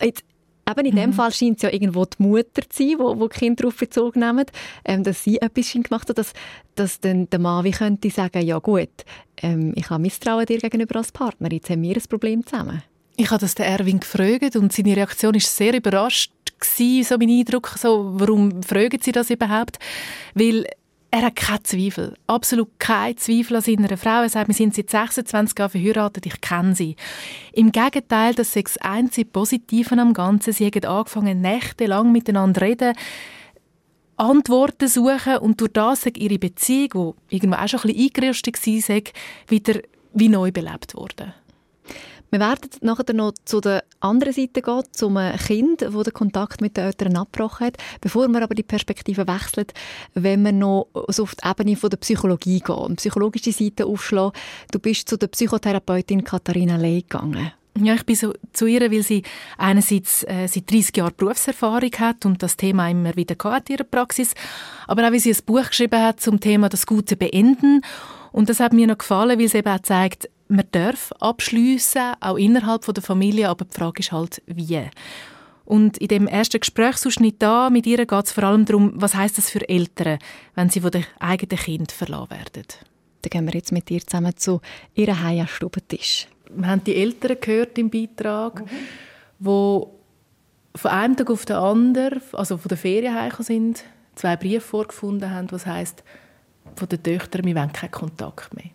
Jetzt 0.00 0.24
Eben 0.68 0.86
in 0.86 0.96
dem 0.96 1.10
mhm. 1.10 1.14
Fall 1.14 1.32
scheint 1.32 1.58
es 1.58 1.62
ja 1.62 1.72
irgendwo 1.72 2.04
die 2.04 2.20
Mutter 2.20 2.68
zu 2.68 2.82
sein, 2.82 2.96
wo, 2.98 3.20
wo 3.20 3.28
die 3.28 3.38
Kinder 3.38 3.62
darauf 3.62 3.76
bezogen 3.76 4.20
nehmen, 4.20 4.46
ähm, 4.84 5.04
dass 5.04 5.22
sie 5.22 5.40
etwas 5.40 5.72
gemacht 5.72 6.08
hat, 6.08 6.18
dass, 6.18 6.32
dass 6.74 6.98
dann 6.98 7.30
der 7.30 7.38
Mann 7.38 7.64
wie 7.64 7.70
könnte 7.70 8.10
sagen, 8.10 8.44
ja 8.44 8.58
gut, 8.58 8.90
ähm, 9.42 9.72
ich 9.76 9.88
habe 9.90 10.02
Misstrauen 10.02 10.44
dir 10.44 10.58
gegenüber 10.58 10.96
als 10.96 11.12
Partner, 11.12 11.52
jetzt 11.52 11.70
haben 11.70 11.82
wir 11.82 11.94
ein 11.94 12.02
Problem 12.08 12.44
zusammen. 12.44 12.82
Ich 13.16 13.30
habe 13.30 13.40
das 13.40 13.54
den 13.54 13.64
Erwin 13.64 14.00
gefragt 14.00 14.56
und 14.56 14.72
seine 14.72 14.96
Reaktion 14.96 15.34
ist 15.34 15.56
sehr 15.56 15.72
überrascht 15.72 16.32
gewesen, 16.60 17.08
so 17.08 17.18
mein 17.18 17.30
Eindruck, 17.30 17.74
so, 17.78 18.12
warum 18.14 18.62
fragen 18.62 18.98
sie 19.00 19.12
das 19.12 19.30
überhaupt? 19.30 19.78
Weil 20.34 20.66
er 21.10 21.22
hat 21.22 21.36
keinen 21.36 21.64
Zweifel, 21.64 22.14
absolut 22.26 22.78
keinen 22.78 23.16
Zweifel 23.16 23.56
an 23.56 23.62
seiner 23.62 23.96
Frau. 23.96 24.22
Er 24.22 24.28
sagt, 24.28 24.48
wir 24.48 24.54
sind 24.54 24.74
seit 24.74 24.90
26 24.90 25.58
Jahren 25.58 25.70
verheiratet, 25.70 26.26
ich 26.26 26.40
kenne 26.40 26.74
sie. 26.74 26.96
Im 27.52 27.72
Gegenteil, 27.72 28.34
das 28.34 28.54
ist 28.54 28.76
das 28.76 28.78
einzige 28.78 29.30
Positive 29.30 29.96
am 29.98 30.12
Ganzen. 30.12 30.52
Sie 30.52 30.66
haben 30.66 30.84
angefangen, 30.84 31.40
nächtelang 31.40 32.12
miteinander 32.12 32.60
zu 32.60 32.66
reden, 32.66 32.94
Antworten 34.16 34.88
suchen 34.88 35.38
und 35.38 35.60
durch 35.60 35.72
das 35.72 36.06
ihre 36.06 36.38
Beziehung, 36.38 37.14
die 37.30 37.36
irgendwo 37.36 37.56
auch 37.56 37.68
schon 37.68 37.80
ein 37.80 37.94
bisschen 37.94 38.06
eingerüstet 38.06 38.66
war, 38.66 39.02
wieder 39.48 39.80
wie 40.14 40.28
neu 40.28 40.50
belebt 40.50 40.94
worden. 40.94 41.34
Wir 42.36 42.40
werden 42.40 42.68
nachher 42.82 43.14
noch 43.14 43.32
zu 43.46 43.62
der 43.62 43.82
anderen 44.00 44.34
Seite 44.34 44.60
gehen, 44.60 44.82
zum 44.92 45.18
Kind, 45.46 45.86
wo 45.88 46.02
der 46.02 46.12
Kontakt 46.12 46.60
mit 46.60 46.76
den 46.76 46.84
Eltern 46.84 47.16
abgebrochen 47.16 47.68
hat. 47.68 47.78
Bevor 48.02 48.28
wir 48.28 48.42
aber 48.42 48.54
die 48.54 48.62
Perspektive 48.62 49.26
wechseln, 49.26 49.68
wenn 50.12 50.42
wir 50.42 50.52
noch 50.52 50.88
so 51.08 51.22
auf 51.22 51.34
die 51.34 51.48
Ebene 51.48 51.76
von 51.76 51.88
der 51.88 51.96
Psychologie 51.96 52.60
gehen, 52.60 52.96
psychologische 52.96 53.52
Seite 53.52 53.86
aufschlagen. 53.86 54.38
Du 54.70 54.78
bist 54.78 55.08
zu 55.08 55.16
der 55.16 55.28
Psychotherapeutin 55.28 56.24
Katharina 56.24 56.76
Ley 56.76 57.00
gegangen. 57.00 57.52
Ja, 57.78 57.94
ich 57.94 58.04
bin 58.04 58.16
so 58.16 58.34
zu 58.52 58.66
ihr, 58.66 58.82
weil 58.82 59.02
sie 59.02 59.22
einerseits 59.56 60.22
äh, 60.24 60.46
seit 60.46 60.70
30 60.70 60.94
Jahren 60.94 61.14
Berufserfahrung 61.16 61.92
hat 61.98 62.26
und 62.26 62.42
das 62.42 62.58
Thema 62.58 62.90
immer 62.90 63.16
wieder 63.16 63.34
in 63.42 63.74
ihrer 63.74 63.84
Praxis, 63.84 64.34
aber 64.86 65.08
auch, 65.08 65.12
weil 65.12 65.20
sie 65.20 65.32
ein 65.32 65.38
Buch 65.46 65.68
geschrieben 65.68 66.02
hat 66.02 66.20
zum 66.20 66.38
Thema 66.38 66.68
das 66.68 66.84
gute 66.84 67.16
Beenden 67.16 67.80
und 68.32 68.50
das 68.50 68.60
hat 68.60 68.74
mir 68.74 68.86
noch 68.86 68.98
gefallen, 68.98 69.38
weil 69.38 69.48
sie 69.48 69.56
eben 69.58 69.72
auch 69.72 69.80
zeigt, 69.80 70.28
man 70.48 70.64
darf 70.72 71.12
abschliessen, 71.20 72.14
auch 72.20 72.36
innerhalb 72.36 72.82
der 72.82 73.02
Familie, 73.02 73.48
aber 73.48 73.64
die 73.64 73.74
Frage 73.74 74.00
ist 74.00 74.12
halt, 74.12 74.42
wie. 74.46 74.88
Und 75.64 75.98
in 75.98 76.08
dem 76.08 76.28
ersten 76.28 76.60
Gesprächsausschnitt 76.60 77.36
da 77.40 77.70
mit 77.70 77.86
ihr 77.86 78.06
geht 78.06 78.24
es 78.24 78.32
vor 78.32 78.44
allem 78.44 78.64
darum, 78.64 78.92
was 78.94 79.16
heißt 79.16 79.36
das 79.36 79.50
für 79.50 79.68
Eltern, 79.68 80.18
wenn 80.54 80.70
sie 80.70 80.80
von 80.80 80.92
dem 80.92 81.04
eigenen 81.18 81.58
Kind 81.58 81.90
verlassen 81.90 82.30
werden. 82.30 82.64
Dann 83.22 83.30
gehen 83.30 83.46
wir 83.46 83.54
jetzt 83.54 83.72
mit 83.72 83.90
ihr 83.90 84.06
zusammen 84.06 84.36
zu 84.36 84.60
ihrem 84.94 85.20
Heimstubentisch. 85.20 86.28
Wir 86.54 86.68
haben 86.68 86.84
die 86.84 86.94
Eltern 86.94 87.36
gehört 87.40 87.76
im 87.78 87.90
Beitrag, 87.90 88.60
mhm. 88.60 88.68
wo 89.40 89.98
von 90.76 90.90
einem 90.92 91.16
Tag 91.16 91.30
auf 91.30 91.44
den 91.44 91.56
anderen, 91.56 92.22
also 92.32 92.58
von 92.58 92.68
der 92.68 92.78
Ferien 92.78 93.14
heimgekommen 93.14 93.46
sind, 93.46 93.84
zwei 94.14 94.36
Briefe 94.36 94.60
vorgefunden 94.60 95.30
haben, 95.30 95.50
was 95.50 95.66
heißt 95.66 96.04
von 96.76 96.88
den 96.88 97.02
Töchtern, 97.02 97.44
wir 97.44 97.56
wollen 97.56 97.72
keinen 97.72 97.90
Kontakt 97.90 98.54
mehr. 98.54 98.70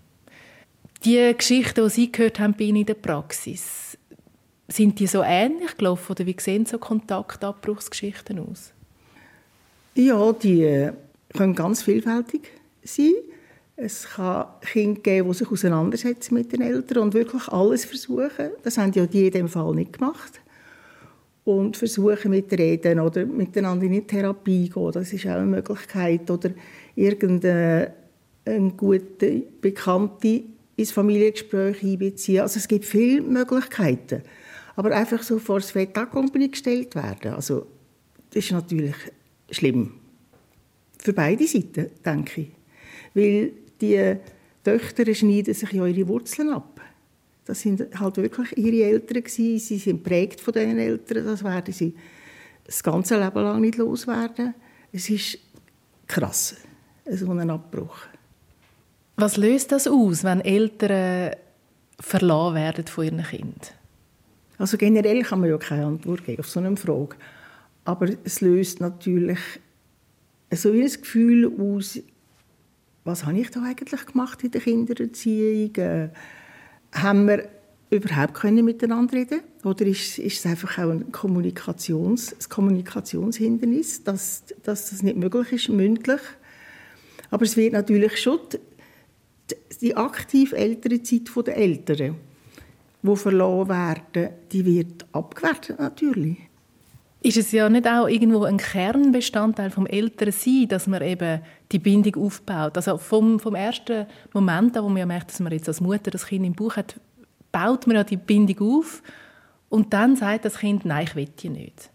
Die 1.04 1.34
Geschichten, 1.36 1.84
die 1.84 1.90
Sie 1.90 2.12
gehört 2.12 2.40
haben 2.40 2.54
bei 2.54 2.66
Ihnen 2.66 2.82
in 2.82 2.86
der 2.86 2.94
Praxis, 2.94 3.98
sind 4.68 5.00
die 5.00 5.08
so 5.08 5.24
ähnlich 5.24 5.76
gelaufen 5.76 6.12
oder 6.12 6.28
wie 6.28 6.36
sehen 6.40 6.68
so 6.68 6.78
Kontaktabbruchsgeschichten 6.78 8.38
aus? 8.38 8.72
Ja, 9.96 10.32
die 10.32 10.62
äh, 10.62 10.94
können 11.36 11.56
ganz 11.56 11.82
vielfältig 11.82 12.50
sein. 12.84 13.14
Es 13.76 14.10
kann 14.10 14.46
Kinder 14.62 15.02
geben, 15.02 15.32
die 15.32 15.38
sich 15.40 15.52
auseinandersetzen 15.52 16.36
mit 16.36 16.54
den 16.54 16.62
Eltern 16.62 17.00
und 17.00 17.14
wirklich 17.16 17.48
alles 17.48 17.84
versuchen. 17.84 18.52
Das 18.62 18.78
haben 18.78 18.94
ja 18.94 19.08
die 19.08 19.26
in 19.26 19.32
dem 19.32 19.48
Fall 19.50 19.74
nicht 19.74 19.94
gemacht. 19.94 20.40
Und 21.44 21.78
versuchen 21.78 22.30
mit 22.30 22.54
oder 22.54 23.26
miteinander 23.26 23.86
in 23.86 23.94
die 23.94 24.06
Therapie 24.06 24.70
gehen, 24.70 24.92
das 24.92 25.12
ist 25.12 25.26
auch 25.26 25.32
eine 25.32 25.48
Möglichkeit. 25.48 26.30
Oder 26.30 26.52
irgendeine 26.96 27.92
gute 28.78 29.42
Bekannte 29.60 30.44
ins 30.76 30.92
Familiengespräch 30.92 31.84
einbeziehen. 31.84 32.42
Also 32.42 32.58
es 32.58 32.68
gibt 32.68 32.86
viele 32.86 33.22
Möglichkeiten. 33.22 34.22
Aber 34.76 34.96
einfach 34.96 35.22
so 35.22 35.38
vor 35.38 35.60
das 35.60 35.72
Fait 35.72 35.94
gestellt 35.94 36.96
werden, 36.96 37.34
also 37.34 37.68
das 38.30 38.46
ist 38.46 38.52
natürlich 38.52 38.96
schlimm. 39.50 39.94
Für 40.98 41.14
beide 41.14 41.46
Seiten, 41.46 41.88
denke 42.06 42.42
ich. 42.42 42.48
Weil 43.14 43.52
die 43.82 44.16
Töchter 44.64 45.14
schneiden 45.14 45.54
sich 45.54 45.72
ja 45.72 45.86
ihre 45.86 46.08
Wurzeln 46.08 46.50
ab. 46.50 46.80
Das 47.46 47.62
sind 47.62 48.00
halt 48.00 48.18
wirklich 48.18 48.58
ihre 48.58 48.90
Eltern 48.90 49.24
gewesen. 49.24 49.60
Sie 49.60 49.78
sind 49.78 50.04
prägt 50.04 50.40
von 50.40 50.54
diesen 50.54 50.78
Eltern. 50.78 51.26
Das 51.26 51.44
werden 51.44 51.74
sie 51.74 51.94
das 52.64 52.82
ganze 52.82 53.20
Leben 53.20 53.44
lang 53.44 53.60
nicht 53.60 53.78
loswerden. 53.78 54.54
Es 54.94 55.10
ist 55.10 55.40
krass, 56.08 56.56
so 57.10 57.32
ein 57.32 57.50
Abbruch. 57.50 57.98
Was 59.22 59.38
löst 59.38 59.72
das 59.72 59.88
aus, 59.88 60.24
wenn 60.24 60.42
Eltern 60.42 61.36
verlassen 62.00 62.56
werden 62.56 62.88
von 62.88 63.06
ihren 63.06 63.22
Kindern? 63.22 63.76
Also 64.58 64.78
generell 64.78 65.22
kann 65.22 65.42
man 65.42 65.50
ja 65.52 65.60
keine 65.60 65.86
Antwort 65.86 66.26
geben 66.26 66.40
auf 66.40 66.50
so 66.50 66.60
eine 66.60 66.76
Frage. 66.76 67.16
Aber 67.86 68.10
es 68.24 68.42
löst 68.42 68.82
natürlich 68.82 69.38
so 70.50 70.72
ein 70.72 70.82
Gefühl 70.82 71.52
aus, 71.60 72.00
was 73.04 73.24
habe 73.24 73.38
ich 73.38 73.52
da 73.52 73.62
eigentlich 73.62 74.04
gemacht 74.08 74.44
in 74.44 74.50
der 74.50 74.62
Kindererziehung? 74.62 75.76
Äh, 75.76 76.10
haben 76.92 77.28
wir 77.28 77.48
überhaupt 77.92 78.34
können 78.34 78.66
miteinander 78.66 79.14
reden 79.14 79.42
oder 79.64 79.86
ist, 79.86 80.18
ist 80.18 80.40
es 80.40 80.46
einfach 80.48 80.80
auch 80.80 80.90
ein, 80.90 81.12
Kommunikations, 81.12 82.34
ein 82.34 82.50
Kommunikationshindernis, 82.50 84.04
dass, 84.04 84.46
dass 84.64 84.90
das 84.90 85.04
nicht 85.04 85.18
möglich 85.18 85.52
ist, 85.52 85.70
mündlich? 85.70 86.22
Aber 87.32 87.46
es 87.46 87.56
wird 87.56 87.74
natürlich 87.74 88.22
schon 88.22 88.40
die, 89.82 89.96
aktiv 89.96 90.54
ältere 90.54 91.02
Zeit 91.02 91.30
der 91.48 91.58
Eltern, 91.58 92.16
die 93.02 93.16
verloren 93.16 93.70
werden, 93.70 94.30
die 94.52 94.66
wird 94.66 95.06
abgewertet 95.12 95.80
natürlich. 95.80 96.38
Ist 97.24 97.38
es 97.38 97.52
ja 97.52 97.70
nicht 97.70 97.88
auch 97.88 98.08
irgendwo 98.08 98.46
ein 98.46 98.58
Kernbestandteil 98.58 99.70
vom 99.70 99.86
Elternsein, 99.86 100.68
dass 100.68 100.88
man 100.88 101.04
eben 101.04 101.42
die 101.72 101.78
Bindung 101.78 102.16
aufbaut? 102.16 102.76
Also 102.76 102.98
vom, 102.98 103.40
vom 103.40 103.54
ersten 103.54 104.08
Moment 104.34 104.76
an, 104.76 104.84
wo 104.84 104.90
man 104.90 104.98
ja 104.98 105.06
merkt, 105.06 105.30
dass 105.30 105.40
man 105.40 105.52
jetzt 105.52 105.68
als 105.68 105.82
Mutter 105.82 106.10
das 106.10 106.26
Kind 106.26 106.46
im 106.46 106.54
Bauch 106.54 106.78
hat, 106.78 107.00
baut 107.52 107.86
man 107.86 107.98
ja 107.98 108.04
die 108.04 108.18
Bindung 108.18 108.78
auf 108.78 109.04
und 109.70 109.94
dann 109.94 110.16
sagt 110.16 110.46
das 110.46 110.58
Kind, 110.58 110.84
nein, 110.84 111.06
ich 111.06 111.16
will 111.16 111.28
die 111.28 111.50
nicht. 111.50 111.92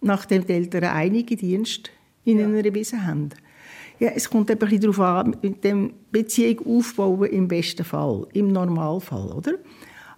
Nachdem 0.00 0.46
die 0.46 0.54
Eltern 0.54 0.84
einige 0.84 1.36
Dienste 1.36 1.90
ihnen 2.24 2.56
ja. 2.56 2.62
erwiesen 2.62 3.06
haben. 3.06 3.30
Ja, 4.00 4.10
es 4.14 4.28
kommt 4.28 4.50
ein 4.50 4.58
bisschen 4.58 4.80
darauf 4.80 5.00
an, 5.00 5.36
mit 5.40 5.62
dem 5.62 5.92
Beziehung 6.10 6.78
aufbauen 6.78 7.30
im 7.30 7.46
besten 7.46 7.84
Fall, 7.84 8.26
im 8.32 8.48
Normalfall, 8.48 9.30
oder? 9.32 9.54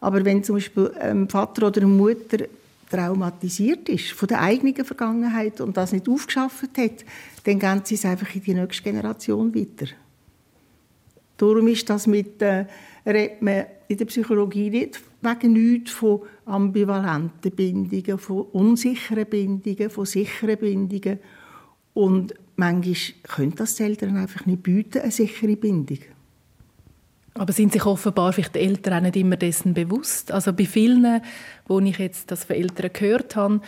Aber 0.00 0.24
wenn 0.24 0.42
zum 0.42 0.56
Beispiel 0.56 0.90
ein 0.98 1.28
Vater 1.28 1.66
oder 1.66 1.82
eine 1.82 1.90
Mutter 1.90 2.46
traumatisiert 2.90 3.88
ist 3.88 4.12
von 4.12 4.28
der 4.28 4.40
eigenen 4.40 4.84
Vergangenheit 4.84 5.60
und 5.60 5.76
das 5.76 5.92
nicht 5.92 6.08
aufgeschafft 6.08 6.78
hat, 6.78 7.04
dann 7.44 7.58
gehen 7.58 7.80
sie 7.84 7.96
es 7.96 8.04
einfach 8.04 8.32
in 8.34 8.42
die 8.42 8.54
nächste 8.54 8.82
Generation 8.82 9.54
weiter. 9.54 9.86
Darum 11.36 11.68
ist 11.68 11.90
das 11.90 12.06
mit, 12.06 12.40
äh, 12.40 12.66
redet 13.04 13.42
man 13.42 13.66
in 13.88 13.98
der 13.98 14.04
Psychologie 14.06 14.70
nicht 14.70 15.00
wegen 15.20 15.52
nichts 15.52 15.90
von 15.90 16.22
ambivalenten 16.44 17.50
Bindungen, 17.50 18.18
von 18.18 18.42
unsicheren 18.52 19.26
Bindungen, 19.26 19.90
von 19.90 20.06
sicheren 20.06 20.56
Bindungen. 20.56 21.18
Und 21.94 22.34
manchmal 22.56 22.96
können 23.22 23.54
das 23.54 23.76
die 23.76 23.84
Eltern 23.84 24.16
einfach 24.16 24.46
nicht 24.46 24.62
bieten, 24.62 25.00
eine 25.00 25.12
sichere 25.12 25.56
Bindung. 25.56 25.98
Aber 27.34 27.52
sind 27.52 27.72
sich 27.72 27.84
offenbar 27.84 28.32
vielleicht 28.32 28.54
die 28.54 28.60
Eltern 28.60 28.94
auch 28.94 29.02
nicht 29.02 29.16
immer 29.16 29.36
dessen 29.36 29.74
bewusst? 29.74 30.32
Also 30.32 30.52
bei 30.54 30.64
vielen, 30.64 31.20
wo 31.66 31.78
ich 31.80 31.98
jetzt 31.98 32.30
das 32.30 32.44
von 32.44 32.56
Eltern 32.56 32.90
gehört 32.92 33.36
habe, 33.36 33.60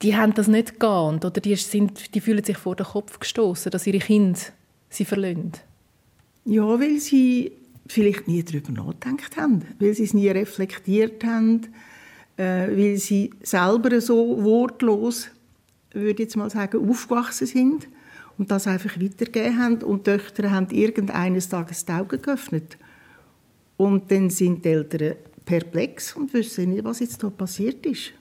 die 0.00 0.16
haben 0.16 0.32
das 0.32 0.48
nicht 0.48 0.80
geahnt 0.80 1.24
oder 1.24 1.40
die, 1.40 1.56
sind, 1.56 2.14
die 2.14 2.20
fühlen 2.20 2.44
sich 2.44 2.56
vor 2.56 2.76
den 2.76 2.86
Kopf 2.86 3.18
gestoßen, 3.20 3.70
dass 3.70 3.86
ihre 3.86 3.98
Kinder 3.98 4.38
sie 4.88 5.04
verlassen. 5.04 5.52
Ja, 6.44 6.80
weil 6.80 6.98
sie 6.98 7.52
vielleicht 7.86 8.26
nie 8.26 8.42
darüber 8.42 8.72
nachgedacht 8.72 9.36
haben, 9.36 9.64
weil 9.78 9.92
sie 9.94 10.04
es 10.04 10.14
nie 10.14 10.28
reflektiert 10.28 11.24
haben, 11.24 11.66
äh, 12.36 12.68
weil 12.68 12.96
sie 12.96 13.30
selber 13.42 14.00
so 14.00 14.42
wortlos, 14.42 15.28
würde 15.92 16.10
ich 16.10 16.18
jetzt 16.20 16.36
mal 16.36 16.48
sagen, 16.48 16.88
aufgewachsen 16.88 17.46
sind 17.46 17.88
und 18.38 18.50
das 18.50 18.66
einfach 18.66 18.98
weitergegeben 19.00 19.58
haben. 19.58 19.82
Und 19.82 20.06
die 20.06 20.12
Töchter 20.12 20.50
haben 20.50 20.70
irgendeines 20.70 21.48
Tages 21.48 21.84
die 21.84 21.92
Augen 21.92 22.22
geöffnet. 22.22 22.78
Und 23.76 24.10
dann 24.10 24.30
sind 24.30 24.64
die 24.64 24.70
Eltern 24.70 25.16
perplex 25.44 26.14
und 26.14 26.32
wissen 26.32 26.70
nicht, 26.70 26.84
was 26.84 27.00
jetzt 27.00 27.20
hier 27.20 27.30
passiert 27.30 27.84
ist. 27.86 28.12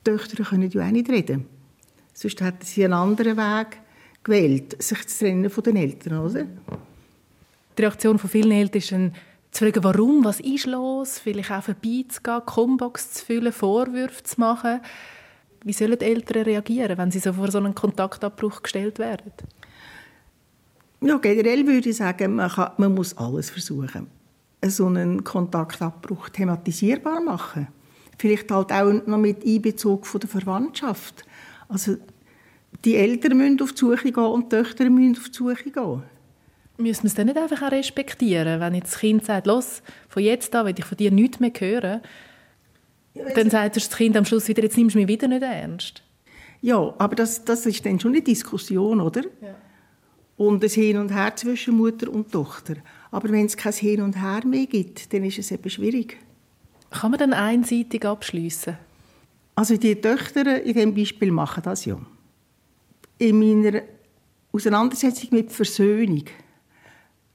Die 0.00 0.10
Töchter 0.10 0.42
können 0.44 0.70
ja 0.70 0.86
auch 0.86 0.90
nicht 0.90 1.08
reden. 1.08 1.46
Sonst 2.12 2.40
hätten 2.40 2.64
sie 2.64 2.84
einen 2.84 2.94
anderen 2.94 3.36
Weg 3.36 3.78
gewählt, 4.22 4.82
sich 4.82 5.06
zu 5.06 5.24
trennen 5.24 5.50
von 5.50 5.64
den 5.64 5.76
Eltern, 5.76 6.18
oder? 6.18 6.46
Die 7.76 7.82
Reaktion 7.82 8.18
von 8.18 8.30
vielen 8.30 8.52
Eltern 8.52 8.78
ist 8.78 8.92
dann, 8.92 9.12
zu 9.50 9.64
fragen, 9.64 9.84
warum, 9.84 10.24
was 10.24 10.40
ist 10.40 10.66
los, 10.66 11.18
vielleicht 11.18 11.50
auch 11.52 11.62
vorbeizugehen, 11.62 12.44
Combox 12.44 13.12
zu 13.12 13.24
füllen, 13.24 13.52
Vorwürfe 13.52 14.22
zu 14.24 14.40
machen. 14.40 14.80
Wie 15.64 15.72
sollen 15.72 15.98
die 15.98 16.04
Eltern 16.04 16.42
reagieren, 16.42 16.98
wenn 16.98 17.10
sie 17.10 17.18
so 17.18 17.32
vor 17.32 17.50
so 17.50 17.56
einen 17.56 17.74
Kontaktabbruch 17.74 18.62
gestellt 18.62 18.98
werden? 18.98 19.32
Ja, 21.00 21.16
generell 21.16 21.66
würde 21.66 21.88
ich 21.88 21.96
sagen, 21.96 22.34
man, 22.34 22.50
kann, 22.50 22.72
man 22.76 22.94
muss 22.94 23.16
alles 23.16 23.50
versuchen. 23.50 24.06
So 24.66 24.86
einen 24.86 25.24
Kontaktabbruch 25.24 26.28
thematisierbar 26.28 27.20
machen. 27.20 27.68
Vielleicht 28.18 28.50
halt 28.50 28.72
auch 28.72 28.92
noch 29.06 29.18
mit 29.18 29.44
Einbezug 29.44 30.06
von 30.06 30.20
der 30.20 30.28
Verwandtschaft. 30.28 31.24
Also 31.68 31.96
die 32.84 32.96
Eltern 32.96 33.38
müssen 33.38 33.60
auf 33.62 33.72
die 33.72 33.80
Suche 33.80 34.12
gehen 34.12 34.24
und 34.24 34.52
die 34.52 34.56
Töchter 34.56 34.88
müssen 34.90 35.16
auf 35.16 35.30
die 35.30 35.36
Suche 35.36 35.70
gehen. 35.70 36.02
Müssen 36.76 37.04
wir 37.04 37.08
es 37.08 37.14
dann 37.14 37.26
nicht 37.26 37.38
einfach 37.38 37.62
auch 37.62 37.72
respektieren, 37.72 38.60
wenn 38.60 38.74
jetzt 38.74 38.92
das 38.92 39.00
Kind 39.00 39.24
sagt, 39.24 39.46
los, 39.46 39.82
von 40.08 40.22
jetzt 40.22 40.54
an 40.54 40.66
will 40.66 40.74
ich 40.76 40.84
von 40.84 40.96
dir 40.96 41.10
nichts 41.10 41.40
mehr 41.40 41.52
hören, 41.56 42.00
dann 43.14 43.50
sagt 43.50 43.76
das 43.76 43.90
Kind 43.90 44.16
am 44.16 44.24
Schluss 44.24 44.48
wieder, 44.48 44.62
jetzt 44.62 44.76
nimmst 44.76 44.94
du 44.94 44.98
mich 44.98 45.08
wieder 45.08 45.28
nicht 45.28 45.42
ernst. 45.42 46.02
Ja, 46.60 46.94
aber 46.98 47.14
das, 47.14 47.44
das 47.44 47.66
ist 47.66 47.84
dann 47.84 48.00
schon 48.00 48.12
eine 48.12 48.22
Diskussion, 48.22 49.00
oder? 49.00 49.22
Ja. 49.40 49.54
Und 50.36 50.64
ein 50.64 50.70
Hin 50.70 50.96
und 50.96 51.14
Her 51.14 51.36
zwischen 51.36 51.76
Mutter 51.76 52.10
und 52.10 52.32
Tochter. 52.32 52.76
Aber 53.10 53.30
wenn 53.30 53.46
es 53.46 53.56
kein 53.56 53.72
Hin 53.72 54.02
und 54.02 54.20
Her 54.20 54.44
mehr 54.46 54.66
gibt, 54.66 55.12
dann 55.12 55.24
ist 55.24 55.38
es 55.38 55.50
eben 55.50 55.70
schwierig. 55.70 56.18
Kann 56.90 57.10
man 57.10 57.20
dann 57.20 57.32
einseitig 57.32 58.04
abschließen? 58.04 58.76
Also 59.54 59.76
die 59.76 59.94
Töchter 60.00 60.62
in 60.62 60.74
diesem 60.74 60.94
Beispiel 60.94 61.30
machen 61.30 61.62
das 61.62 61.84
ja. 61.84 61.98
In 63.18 63.38
meiner 63.38 63.82
Auseinandersetzung 64.52 65.28
mit 65.32 65.52
Versöhnung 65.52 66.24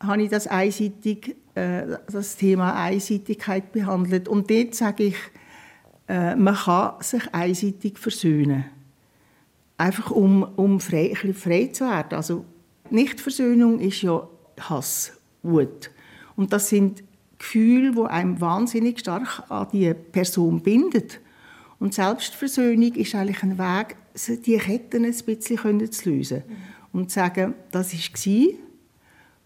habe 0.02 0.24
ich 0.24 0.30
das 0.30 0.48
einseitig, 0.48 1.36
äh, 1.56 1.98
das 2.12 2.36
Thema 2.36 2.76
Einseitigkeit 2.76 3.72
behandelt. 3.72 4.28
Und 4.28 4.50
dort 4.50 4.76
sage 4.76 5.04
ich, 5.04 5.16
äh, 6.10 6.36
man 6.36 6.56
kann 6.56 6.94
sich 7.02 7.34
einseitig 7.34 7.98
versöhnen. 7.98 8.66
Einfach 9.78 10.12
um, 10.12 10.44
um 10.44 10.80
frei, 10.80 11.14
ein 11.24 11.34
frei 11.34 11.68
zu 11.68 11.86
werden. 11.86 12.16
Also 12.16 12.44
Nichtversöhnung 12.90 13.80
ist 13.80 14.02
ja 14.02 14.28
Hass, 14.60 15.14
Wut. 15.44 15.92
Und 16.36 16.52
das 16.52 16.68
sind 16.68 17.04
Gefühle, 17.38 17.92
die 17.94 18.02
einem 18.02 18.42
wahnsinnig 18.42 19.00
stark 19.00 19.44
an 19.50 19.68
die 19.72 19.94
Person 19.94 20.62
bindet. 20.62 21.22
Und 21.80 21.94
Selbstversöhnung 21.94 22.94
ist 22.96 23.16
eigentlich 23.16 23.42
ein 23.44 23.58
Weg, 23.58 23.96
die 24.46 24.58
Ketten 24.58 25.06
ein 25.06 25.16
bisschen 25.16 25.92
zu 25.92 26.10
lösen. 26.10 26.44
Und 26.92 27.12
zu 27.12 27.16
sagen, 27.16 27.54
das 27.72 27.94
war 27.94 28.48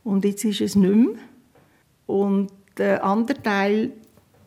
und 0.04 0.26
jetzt 0.26 0.43
ist 0.43 0.62
es 0.62 0.76
nicht 0.76 0.95
mehr. 0.95 1.15
Und 2.06 2.52
der 2.78 3.04
andere 3.04 3.41
Teil, 3.41 3.91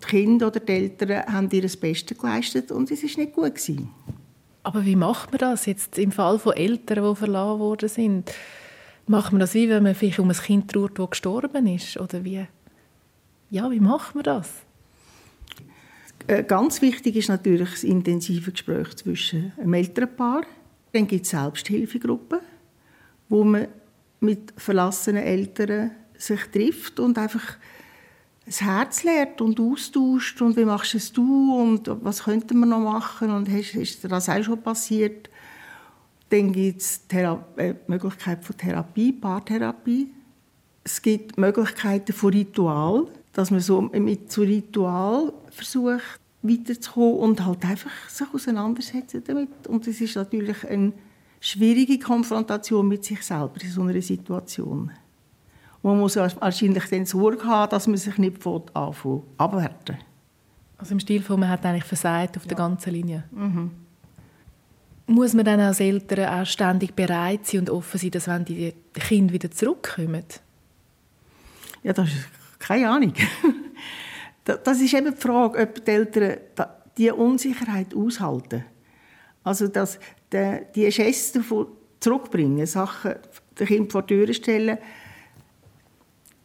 die 0.02 0.06
Kinder 0.06 0.48
oder 0.48 0.60
die 0.60 0.72
Eltern 0.72 1.26
haben 1.26 1.50
ihr 1.50 1.62
das 1.62 1.76
Beste 1.76 2.14
geleistet 2.14 2.70
und 2.72 2.90
es 2.90 3.02
war 3.02 3.24
nicht 3.24 3.34
gut. 3.34 3.54
Gewesen. 3.54 3.90
Aber 4.62 4.84
wie 4.84 4.96
macht 4.96 5.30
man 5.30 5.38
das 5.38 5.66
jetzt 5.66 5.96
im 5.98 6.10
Fall 6.10 6.38
von 6.38 6.54
Eltern, 6.54 7.04
die 7.04 7.16
verlassen 7.16 7.60
worden 7.60 7.88
sind? 7.88 8.32
Macht 9.06 9.32
man 9.32 9.38
das 9.38 9.54
wie, 9.54 9.68
wenn 9.68 9.84
man 9.84 9.94
vielleicht 9.94 10.18
um 10.18 10.28
ein 10.28 10.36
Kind 10.36 10.72
trauert, 10.72 10.98
das 10.98 11.10
gestorben 11.10 11.66
ist? 11.68 11.96
Oder 11.96 12.24
wie? 12.24 12.46
Ja, 13.50 13.70
wie 13.70 13.78
macht 13.78 14.16
man 14.16 14.24
das? 14.24 14.50
Äh, 16.26 16.42
ganz 16.42 16.82
wichtig 16.82 17.14
ist 17.14 17.28
natürlich 17.28 17.70
das 17.70 17.84
intensive 17.84 18.50
Gespräch 18.50 18.96
zwischen 18.96 19.52
einem 19.56 19.74
Elternpaar. 19.74 20.42
Dann 20.92 21.06
gibt 21.06 21.24
es 21.24 21.30
Selbsthilfegruppen, 21.30 22.40
wo 23.28 23.44
man 23.44 23.68
mit 24.18 24.52
verlassenen 24.56 25.22
Eltern 25.22 25.92
sich 26.18 26.40
trifft 26.46 26.98
und 26.98 27.18
einfach 27.18 27.56
das 28.46 28.60
Herz 28.60 29.02
lehrt 29.02 29.40
und 29.40 29.58
austauscht 29.58 30.40
und 30.40 30.56
wie 30.56 30.64
machst 30.64 30.94
es 30.94 31.12
du 31.12 31.60
und 31.60 31.90
was 32.02 32.22
könnten 32.22 32.58
wir 32.60 32.66
noch 32.66 32.78
machen 32.78 33.30
und 33.30 33.48
ist, 33.48 34.04
das 34.04 34.28
auch 34.28 34.42
schon 34.42 34.62
passiert? 34.62 35.28
Dann 36.28 36.52
gibt 36.52 36.80
es 36.80 37.06
die 37.08 37.16
äh, 37.16 37.74
Möglichkeit 37.88 38.44
von 38.44 38.56
Therapie, 38.56 39.12
Paartherapie. 39.12 40.10
Es 40.84 41.02
gibt 41.02 41.36
Möglichkeiten 41.36 42.12
von 42.12 42.32
Ritual, 42.32 43.06
dass 43.32 43.50
man 43.50 43.60
so 43.60 43.82
mit 43.82 44.30
so 44.30 44.42
Ritual 44.42 45.32
versucht, 45.50 46.20
weiterzukommen 46.42 47.18
und 47.18 47.44
halt 47.44 47.64
einfach 47.64 48.08
sich 48.08 48.26
auseinandersetzen 48.32 49.22
damit. 49.26 49.66
Und 49.66 49.86
es 49.88 50.00
ist 50.00 50.14
natürlich 50.14 50.64
eine 50.68 50.92
schwierige 51.40 51.98
Konfrontation 51.98 52.86
mit 52.86 53.04
sich 53.04 53.22
selber 53.22 53.60
in 53.60 53.70
so 53.70 53.82
einer 53.82 54.00
Situation. 54.00 54.92
Man 55.86 56.00
muss 56.00 56.16
wahrscheinlich 56.16 56.84
dann 56.88 57.06
Sorge 57.06 57.44
haben, 57.44 57.70
dass 57.70 57.86
man 57.86 57.96
sich 57.96 58.18
nicht 58.18 58.44
anfängt 58.46 59.22
abwerten 59.38 59.98
Also 60.78 60.92
im 60.92 61.00
Stil 61.00 61.22
von, 61.22 61.38
man 61.38 61.48
hat 61.48 61.64
eigentlich 61.64 61.84
versagt 61.84 62.36
auf 62.36 62.44
ja. 62.44 62.48
der 62.48 62.56
ganzen 62.56 62.92
Linie. 62.92 63.24
Mhm. 63.30 63.70
Muss 65.06 65.34
man 65.34 65.44
dann 65.44 65.60
als 65.60 65.78
Eltern 65.78 66.28
auch 66.28 66.46
ständig 66.46 66.94
bereit 66.94 67.46
sein 67.46 67.60
und 67.60 67.70
offen 67.70 67.98
sein, 67.98 68.10
dass 68.10 68.26
wenn 68.26 68.44
die 68.44 68.74
Kinder 68.94 69.32
wieder 69.32 69.50
zurückkommen? 69.50 70.24
Ja, 71.84 71.92
das 71.92 72.08
ist 72.08 72.28
keine 72.58 72.90
Ahnung. 72.90 73.12
Das 74.62 74.80
ist 74.80 74.94
eben 74.94 75.12
die 75.12 75.20
Frage, 75.20 75.58
ob 75.60 75.84
die 75.84 75.90
Eltern 75.90 76.36
diese 76.96 77.16
Unsicherheit 77.16 77.92
aushalten. 77.96 78.64
Also, 79.42 79.66
dass 79.66 79.98
die 80.32 80.88
Geste 80.88 81.42
zurückbringen, 81.98 82.64
Sachen 82.64 83.16
den 83.58 83.66
Kind 83.66 83.90
vor 83.90 84.02
die 84.02 84.14
Tür 84.14 84.32
stellen, 84.32 84.78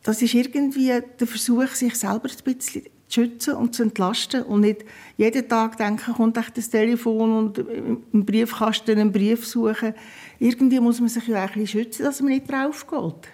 das 0.03 0.21
ist 0.21 0.33
irgendwie 0.33 0.91
der 1.19 1.27
Versuch, 1.27 1.67
sich 1.69 1.95
selber 1.95 2.29
ein 2.29 2.55
bisschen 2.55 2.83
zu 3.07 3.21
schützen 3.21 3.55
und 3.55 3.75
zu 3.75 3.83
entlasten 3.83 4.43
und 4.43 4.61
nicht 4.61 4.85
jeden 5.17 5.47
Tag 5.47 5.77
denken, 5.77 6.13
kommt 6.13 6.37
echt 6.37 6.57
das 6.57 6.69
Telefon 6.69 7.37
und 7.37 7.57
im 7.57 8.25
Briefkasten 8.25 8.97
einen 8.97 9.11
Brief 9.11 9.45
suchen. 9.45 9.93
Irgendwie 10.39 10.79
muss 10.79 10.99
man 10.99 11.09
sich 11.09 11.27
ja 11.27 11.43
ein 11.43 11.67
schützen, 11.67 12.03
dass 12.03 12.21
man 12.21 12.31
nicht 12.31 12.49
drauf 12.49 12.87
geht. 12.87 13.31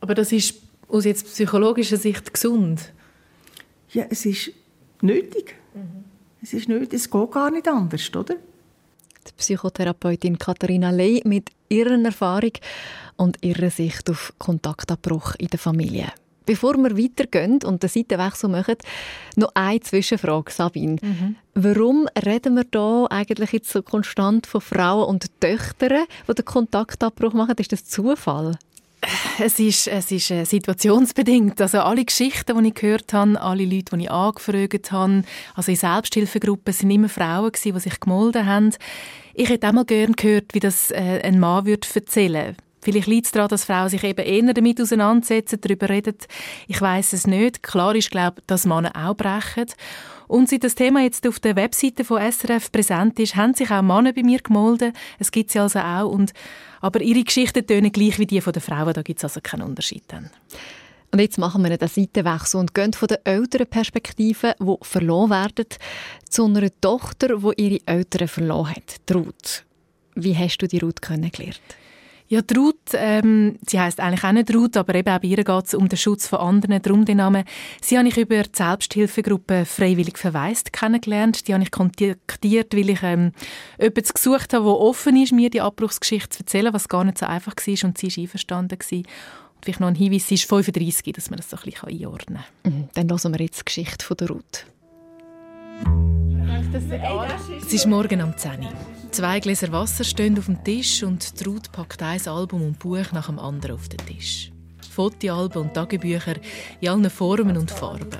Aber 0.00 0.14
das 0.14 0.32
ist 0.32 0.54
aus 0.88 1.04
jetzt 1.04 1.26
psychologischer 1.26 1.96
Sicht 1.96 2.32
gesund? 2.32 2.92
Ja, 3.90 4.04
es 4.10 4.26
ist 4.26 4.52
nötig. 5.00 5.54
Mhm. 5.74 6.04
Es 6.42 6.52
ist 6.52 6.68
nötig, 6.68 6.94
es 6.94 7.10
geht 7.10 7.30
gar 7.30 7.50
nicht 7.50 7.68
anders, 7.68 8.14
oder? 8.14 8.36
Die 9.26 9.32
Psychotherapeutin 9.36 10.38
Katharina 10.38 10.90
Ley 10.90 11.22
mit 11.24 11.50
ihrer 11.68 12.02
Erfahrung 12.04 12.52
und 13.16 13.38
ihrer 13.42 13.70
Sicht 13.70 14.10
auf 14.10 14.32
Kontaktabbruch 14.38 15.34
in 15.38 15.48
der 15.48 15.58
Familie. 15.58 16.12
Bevor 16.46 16.76
wir 16.76 16.98
weitergehen 16.98 17.58
und 17.64 17.82
den 17.82 17.88
Seitenwechsel 17.88 18.50
machen, 18.50 18.76
noch 19.36 19.50
eine 19.54 19.80
Zwischenfrage, 19.80 20.52
Sabine. 20.52 20.96
Mhm. 21.00 21.36
Warum 21.54 22.06
reden 22.22 22.56
wir 22.56 22.64
da 22.64 23.06
eigentlich 23.06 23.52
jetzt 23.52 23.70
so 23.70 23.82
konstant 23.82 24.46
von 24.46 24.60
Frauen 24.60 25.08
und 25.08 25.40
Töchtern, 25.40 26.04
die 26.28 26.34
den 26.34 26.44
Kontaktabbruch 26.44 27.32
machen? 27.32 27.54
Ist 27.58 27.72
das 27.72 27.86
Zufall? 27.86 28.58
Es 29.38 29.58
ist, 29.58 29.88
es 29.88 30.10
ist 30.10 30.30
äh, 30.30 30.44
situationsbedingt. 30.44 31.60
Also 31.60 31.80
alle 31.80 32.04
Geschichten, 32.04 32.62
die 32.62 32.68
ich 32.68 32.74
gehört 32.74 33.12
habe, 33.12 33.40
alle 33.40 33.64
Leute, 33.64 33.96
die 33.96 34.04
ich 34.04 34.10
angefragt 34.10 34.92
habe, 34.92 35.24
also 35.54 35.70
in 35.70 35.76
Selbsthilfegruppen 35.76 36.72
sind 36.72 36.90
immer 36.90 37.08
Frauen 37.08 37.52
gewesen, 37.52 37.74
die 37.74 37.80
sich 37.80 38.00
gemolden 38.00 38.46
haben. 38.46 38.74
Ich 39.34 39.48
hätte 39.48 39.68
auch 39.68 39.72
mal 39.72 39.84
gerne 39.84 40.14
gehört, 40.14 40.54
wie 40.54 40.60
das 40.60 40.90
äh, 40.90 41.20
ein 41.22 41.40
Mann 41.40 41.66
würde 41.66 41.86
erzählen 41.94 42.56
Vielleicht 42.84 43.06
liegt 43.06 43.26
es 43.26 43.32
daran, 43.32 43.48
dass 43.48 43.64
Frauen 43.64 43.88
sich 43.88 44.04
eben 44.04 44.24
eher 44.24 44.52
damit 44.52 44.80
auseinandersetzen, 44.80 45.58
darüber 45.60 45.88
reden. 45.88 46.16
Ich 46.68 46.80
weiß 46.80 47.14
es 47.14 47.26
nicht. 47.26 47.62
Klar 47.62 47.94
ist, 47.94 48.10
glaube 48.10 48.42
dass 48.46 48.66
Männer 48.66 48.92
auch 48.94 49.14
brechen. 49.14 49.66
Und 50.26 50.48
seit 50.48 50.64
das 50.64 50.74
Thema 50.74 51.02
jetzt 51.02 51.26
auf 51.26 51.38
der 51.40 51.56
Webseite 51.56 52.04
von 52.04 52.20
SRF 52.20 52.72
präsent 52.72 53.18
ist, 53.18 53.36
haben 53.36 53.54
sich 53.54 53.70
auch 53.70 53.82
Männer 53.82 54.12
bei 54.12 54.22
mir 54.22 54.38
gemolden. 54.38 54.92
Es 55.18 55.30
gibt 55.30 55.50
sie 55.50 55.58
also 55.58 55.78
auch. 55.78 56.10
Und, 56.10 56.32
aber 56.80 57.00
ihre 57.00 57.22
Geschichten 57.22 57.66
tönen 57.66 57.92
gleich 57.92 58.18
wie 58.18 58.26
die 58.26 58.40
der 58.40 58.62
Frauen. 58.62 58.94
Da 58.94 59.02
gibt 59.02 59.18
es 59.20 59.24
also 59.24 59.40
keinen 59.42 59.62
Unterschied. 59.62 60.04
Dann. 60.08 60.30
Und 61.14 61.20
jetzt 61.20 61.38
machen 61.38 61.62
wir 61.62 61.70
einen 61.70 61.88
Seitenwechsel 61.88 62.58
und 62.58 62.74
gehen 62.74 62.92
von 62.92 63.06
der 63.06 63.24
älteren 63.24 63.68
Perspektive, 63.68 64.56
die 64.58 64.76
verloren 64.82 65.30
werden, 65.30 65.66
zu 66.28 66.46
einer 66.46 66.68
Tochter, 66.80 67.36
die 67.36 67.62
ihre 67.62 67.86
Eltern 67.86 68.26
verloren 68.26 68.74
hat, 68.74 69.14
Ruth. 69.14 69.64
Wie 70.16 70.36
hast 70.36 70.58
du 70.58 70.66
die 70.66 70.78
Ruth 70.78 71.00
kennengelernt? 71.00 71.60
Ja, 72.26 72.40
die 72.40 72.54
Ruth, 72.54 72.76
ähm, 72.94 73.58
sie 73.66 73.78
heisst 73.78 74.00
eigentlich 74.00 74.24
auch 74.24 74.32
nicht 74.32 74.54
Ruth, 74.54 74.78
aber 74.78 74.94
eben 74.94 75.10
auch 75.10 75.18
bei 75.18 75.28
ihr 75.28 75.44
geht 75.44 75.64
es 75.66 75.74
um 75.74 75.88
den 75.88 75.98
Schutz 75.98 76.26
von 76.26 76.38
anderen, 76.38 76.80
darum 76.80 77.04
den 77.04 77.18
Namen. 77.18 77.44
Sie 77.82 77.98
habe 77.98 78.08
ich 78.08 78.16
über 78.16 78.42
die 78.42 78.50
Selbsthilfegruppe 78.50 79.66
«Freiwillig 79.66 80.16
verweist» 80.16 80.72
kennengelernt. 80.72 81.46
Die 81.46 81.52
habe 81.52 81.62
ich 81.62 81.70
kontaktiert, 81.70 82.74
weil 82.74 82.88
ich 82.88 83.02
ähm, 83.02 83.32
jemanden 83.78 84.08
gesucht 84.14 84.54
habe, 84.54 84.64
der 84.64 84.80
offen 84.80 85.22
ist, 85.22 85.32
mir 85.32 85.50
die 85.50 85.60
Abbruchsgeschichte 85.60 86.30
zu 86.30 86.40
erzählen, 86.40 86.72
was 86.72 86.88
gar 86.88 87.04
nicht 87.04 87.18
so 87.18 87.26
einfach 87.26 87.54
war 87.54 87.84
und 87.84 87.98
sie 87.98 88.08
war 88.08 88.22
einverstanden. 88.22 88.78
Und 88.80 89.06
vielleicht 89.62 89.80
noch 89.80 89.88
ein 89.88 89.94
Hinweis, 89.94 90.26
sie 90.26 90.34
ist 90.34 90.48
35, 90.48 91.12
dass 91.12 91.28
man 91.28 91.36
das 91.36 91.50
so 91.50 91.58
ein 91.58 91.62
bisschen 91.62 91.90
einordnen 91.90 92.42
kann. 92.62 92.72
Mhm, 92.72 92.88
dann 92.94 93.10
hören 93.10 93.34
wir 93.34 93.44
jetzt 93.44 93.60
die 93.60 93.64
Geschichte 93.66 94.04
von 94.04 94.16
der 94.16 94.28
Ruth. 94.28 94.66
Es 97.60 97.72
ist 97.72 97.86
morgen 97.86 98.20
am 98.20 98.36
10 98.36 98.60
Uhr. 98.60 98.72
Zwei 99.10 99.40
Gläser 99.40 99.70
Wasser 99.72 100.04
stehen 100.04 100.38
auf 100.38 100.46
dem 100.46 100.62
Tisch 100.64 101.02
und 101.02 101.32
Ruth 101.46 101.70
packt 101.72 102.02
ein 102.02 102.20
Album 102.26 102.62
und 102.62 102.78
Buch 102.78 103.12
nach 103.12 103.26
dem 103.26 103.38
anderen 103.38 103.76
auf 103.76 103.88
den 103.88 104.04
Tisch. 104.06 104.50
Fotoalben 104.90 105.62
und 105.62 105.74
Tagebücher 105.74 106.34
in 106.80 106.88
allen 106.88 107.10
Formen 107.10 107.56
und 107.56 107.70
Farben. 107.70 108.10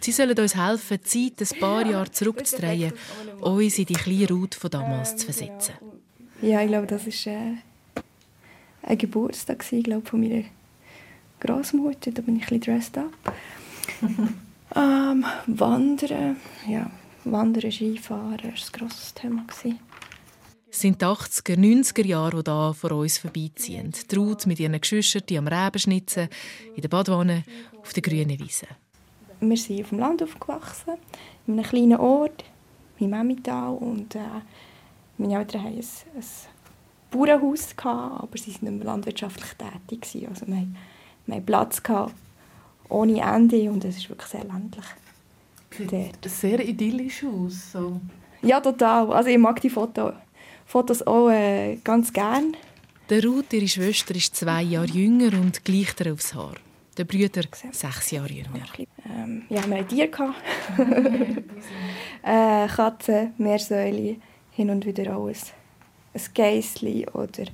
Sie 0.00 0.12
sollen 0.12 0.38
uns 0.38 0.54
helfen, 0.54 0.98
die 1.02 1.34
Zeit 1.34 1.52
ein 1.52 1.60
paar 1.60 1.86
Jahre 1.86 2.10
zurückzudrehen, 2.10 2.92
uns 3.40 3.78
in 3.78 3.86
die 3.86 3.94
kleine 3.94 4.28
Ruth 4.28 4.54
von 4.54 4.70
damals 4.70 5.16
zu 5.16 5.26
versetzen. 5.26 5.74
Ja, 6.42 6.60
ich 6.60 6.68
glaube, 6.68 6.86
das 6.86 7.06
war 7.06 7.32
äh, 7.32 7.54
ein 8.82 8.98
Geburtstag 8.98 9.64
ich 9.72 9.84
glaube, 9.84 10.06
von 10.06 10.20
meiner 10.20 10.44
Großmutter. 11.40 12.10
Da 12.10 12.22
bin 12.22 12.36
ich 12.36 12.42
ein 12.50 12.58
bisschen 12.58 12.60
dressed 12.60 12.98
up. 12.98 13.34
Ähm, 14.76 15.24
wandern, 15.46 16.36
ja, 16.68 16.90
Wandern, 17.24 17.70
Skifahren 17.70 18.30
war 18.30 18.50
ein 18.50 18.54
grosses 18.72 19.14
Thema. 19.14 19.44
Es 20.70 20.80
sind 20.80 21.00
die 21.00 21.06
80er, 21.06 21.56
90er 21.56 22.04
Jahre, 22.04 22.42
die 22.42 22.50
hier 22.50 22.74
vor 22.74 22.92
uns 22.92 23.18
vorbeiziehen. 23.18 23.92
Die 24.10 24.16
Ruth 24.16 24.46
mit 24.46 24.58
ihren 24.58 24.80
Geschwistern 24.80 25.38
am 25.38 25.46
Reben 25.46 25.78
schnitzen, 25.78 26.28
in 26.74 26.82
der 26.82 26.88
Badwanne, 26.88 27.44
auf 27.80 27.92
der 27.92 28.02
grünen 28.02 28.38
Wiese. 28.40 28.66
Wir 29.40 29.56
sind 29.56 29.82
auf 29.82 29.90
dem 29.90 29.98
Land 30.00 30.22
aufgewachsen, 30.22 30.94
in 31.46 31.54
einem 31.54 31.64
kleinen 31.64 32.00
Ort, 32.00 32.44
im 32.98 33.12
Emmental. 33.12 33.74
Und, 33.74 34.16
äh, 34.16 34.20
meine 35.18 35.38
Eltern 35.38 35.62
hatten 35.62 35.76
ein, 35.76 35.84
ein 35.84 36.24
Bauernhaus, 37.10 37.68
aber 37.78 38.36
sie 38.36 38.54
waren 38.60 38.74
nicht 38.74 38.84
landwirtschaftlich 38.84 39.52
tätig. 39.88 40.28
Also 40.28 40.46
wir, 40.48 40.66
wir 41.26 41.34
hatten 41.36 41.46
Platz 41.46 41.82
ohne 42.88 43.20
Ende 43.20 43.70
und 43.70 43.84
es 43.84 43.96
ist 43.96 44.08
wirklich 44.08 44.28
sehr 44.28 44.44
ländlich 44.44 44.84
dort. 45.78 46.30
Sehr 46.30 46.60
idyllisch 46.60 47.24
aus. 47.24 47.72
So. 47.72 48.00
Ja, 48.42 48.60
total. 48.60 49.12
Also 49.12 49.30
ich 49.30 49.38
mag 49.38 49.60
die 49.60 49.70
Foto, 49.70 50.12
Fotos 50.66 51.06
auch 51.06 51.30
äh, 51.30 51.76
ganz 51.82 52.12
gern. 52.12 52.56
Der 53.10 53.22
Ruth, 53.24 53.52
ihre 53.52 53.68
Schwester, 53.68 54.14
ist 54.14 54.36
zwei 54.36 54.62
Jahre 54.62 54.86
jünger 54.86 55.38
und 55.38 55.64
gleicht 55.64 56.00
ihr 56.00 56.12
aufs 56.12 56.34
Haar. 56.34 56.54
Der 56.96 57.04
Brüder 57.04 57.42
sechs 57.72 58.10
Jahre 58.12 58.32
jünger. 58.32 58.66
Ähm, 59.04 59.42
ja, 59.48 59.66
wir 59.68 59.78
hatten 59.78 59.88
Tiere. 59.88 60.34
äh, 62.22 62.68
Katzen, 62.68 63.34
Meersäule, 63.36 64.16
hin 64.52 64.70
und 64.70 64.86
wieder 64.86 65.16
auch 65.16 65.26
ein, 65.26 65.34
ein 66.14 66.22
Geissli 66.34 67.06
oder 67.12 67.44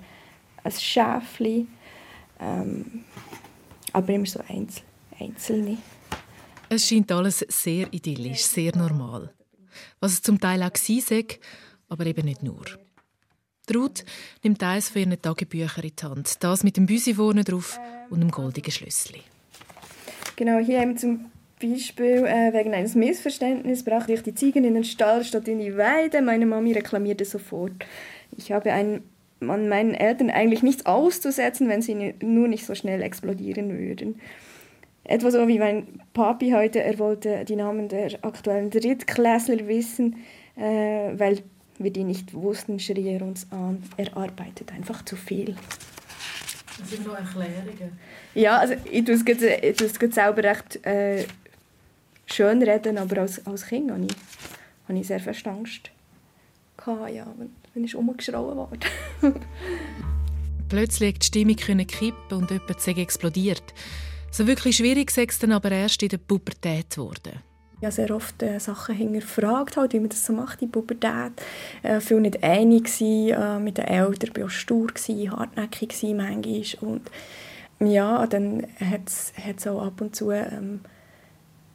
ein 0.62 0.72
Schäfli. 0.72 1.66
Ähm, 2.38 3.04
aber 3.92 4.12
immer 4.12 4.26
so 4.26 4.40
einzel 4.46 4.84
einzelne. 5.20 5.78
Es 6.68 6.86
scheint 6.86 7.10
alles 7.12 7.44
sehr 7.48 7.92
idyllisch, 7.92 8.42
sehr 8.42 8.76
normal. 8.76 9.32
Was 10.00 10.12
es 10.12 10.22
zum 10.22 10.40
Teil 10.40 10.62
auch 10.62 10.70
war, 10.70 11.24
aber 11.88 12.06
eben 12.06 12.24
nicht 12.24 12.42
nur. 12.42 12.64
Die 13.68 13.76
Ruth 13.76 14.04
nimmt 14.42 14.62
eines 14.62 14.88
von 14.88 15.02
ihren 15.02 15.20
Tagebüchern 15.20 15.84
in 15.84 15.92
die 15.96 16.04
Hand. 16.04 16.42
Das 16.42 16.64
mit 16.64 16.76
dem 16.76 16.86
Büsi 16.86 17.14
vorne 17.14 17.44
drauf 17.44 17.78
und 18.08 18.20
dem 18.20 18.30
goldigen 18.30 18.72
Schlüssel. 18.72 19.16
Genau, 20.36 20.58
hier 20.58 20.80
haben 20.80 20.90
wir 20.90 20.96
zum 20.96 21.30
Beispiel 21.60 22.24
äh, 22.24 22.52
wegen 22.52 22.72
eines 22.72 22.94
Missverständnisses 22.94 23.84
brachte 23.84 24.12
ich 24.12 24.22
die 24.22 24.34
Ziegen 24.34 24.64
in 24.64 24.74
den 24.74 24.84
Stall 24.84 25.24
statt 25.24 25.46
in 25.46 25.58
die 25.58 25.76
Weide. 25.76 26.22
Meine 26.22 26.46
Mami 26.46 26.72
reklamierte 26.72 27.24
sofort. 27.24 27.72
Ich 28.36 28.50
habe 28.50 28.72
einen, 28.72 29.02
an 29.40 29.68
meinen 29.68 29.94
Eltern 29.94 30.30
eigentlich 30.30 30.62
nichts 30.62 30.86
auszusetzen, 30.86 31.68
wenn 31.68 31.82
sie 31.82 32.14
nur 32.22 32.48
nicht 32.48 32.64
so 32.64 32.74
schnell 32.74 33.02
explodieren 33.02 33.78
würden. 33.78 34.20
Etwa 35.04 35.30
so 35.30 35.48
wie 35.48 35.58
mein 35.58 36.00
Papi 36.12 36.50
heute, 36.50 36.82
er 36.82 36.98
wollte 36.98 37.44
die 37.44 37.56
Namen 37.56 37.88
der 37.88 38.22
aktuellen 38.22 38.70
Drittklässler 38.70 39.66
wissen, 39.66 40.16
äh, 40.56 41.12
weil 41.18 41.42
wir 41.78 41.90
die 41.90 42.04
nicht 42.04 42.34
wussten, 42.34 42.78
schrie 42.78 43.08
er 43.08 43.22
uns 43.22 43.46
an. 43.50 43.82
Er 43.96 44.16
arbeitet 44.16 44.72
einfach 44.72 45.04
zu 45.04 45.16
viel. 45.16 45.56
Das 46.78 46.90
sind 46.90 47.06
noch 47.06 47.14
Erklärungen. 47.14 47.98
Ja, 48.34 48.58
also 48.58 48.74
ich 48.90 49.04
tue 49.04 49.14
es, 49.14 50.14
selber 50.14 50.42
recht 50.42 50.84
äh, 50.86 51.24
schön 52.26 52.62
reden, 52.62 52.98
aber 52.98 53.22
als, 53.22 53.44
als 53.46 53.66
Kind 53.66 53.90
hatte 53.90 54.04
ich, 54.04 54.16
hatte 54.88 54.98
ich 54.98 55.06
sehr 55.06 55.20
fest 55.20 55.46
Angst. 55.46 55.90
Gehabt, 56.76 57.14
ja, 57.14 57.26
wenn 57.74 57.84
ich 57.84 57.94
umgeschrauen 57.94 58.56
wurde. 58.56 58.86
Plötzlich 60.68 61.18
die 61.18 61.26
Stimmung 61.26 61.56
kippen 61.56 62.38
und 62.38 62.50
jemand 62.50 62.88
explodiert. 62.98 63.74
So 64.32 64.46
wirklich 64.46 64.76
schwierig 64.76 65.10
sei 65.10 65.26
es 65.28 65.38
dann 65.38 65.52
aber 65.52 65.72
erst 65.72 66.02
in 66.02 66.08
der 66.08 66.18
Pubertät 66.18 66.90
geworden. 66.90 67.32
Ich 67.80 67.84
habe 67.84 67.92
sehr 67.92 68.14
oft 68.14 68.42
äh, 68.42 68.60
Sachen 68.60 68.94
hinterfragt, 68.94 69.76
halt, 69.76 69.92
wie 69.92 70.00
man 70.00 70.10
das 70.10 70.24
so 70.24 70.32
macht 70.32 70.62
in 70.62 70.70
der 70.70 70.80
Pubertät. 70.80 71.32
Äh, 71.82 72.00
viel 72.00 72.20
nicht 72.20 72.42
einig 72.42 72.84
gewesen, 72.84 73.30
äh, 73.30 73.58
mit 73.58 73.78
den 73.78 73.86
Eltern, 73.86 74.36
war 74.36 74.44
auch 74.44 74.50
stur, 74.50 74.86
gewesen, 74.88 75.32
hartnäckig 75.32 75.88
gewesen 75.88 76.16
manchmal. 76.16 76.90
Und 76.90 77.10
ja, 77.80 78.26
dann 78.26 78.66
hat 78.78 79.08
es 79.08 79.66
auch 79.66 79.82
ab 79.82 80.00
und 80.00 80.14
zu 80.14 80.30
ähm, 80.30 80.80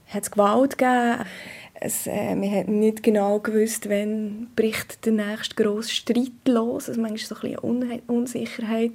hat's 0.07 0.31
Gewalt 0.31 0.77
gegeben. 0.77 1.25
Es, 1.73 2.07
äh, 2.07 2.35
wir 2.39 2.51
haben 2.51 2.79
nicht 2.79 3.03
genau 3.03 3.39
gewusst, 3.39 3.89
wann 3.89 4.47
bricht 4.55 5.05
der 5.05 5.13
nächste 5.13 5.55
grosse 5.55 5.91
Streit 5.91 6.47
los. 6.47 6.87
Also 6.87 7.01
manchmal 7.01 7.19
so 7.19 7.35
ein 7.35 7.41
bisschen 7.41 7.63
Un 7.63 8.01
Unsicherheit. 8.07 8.91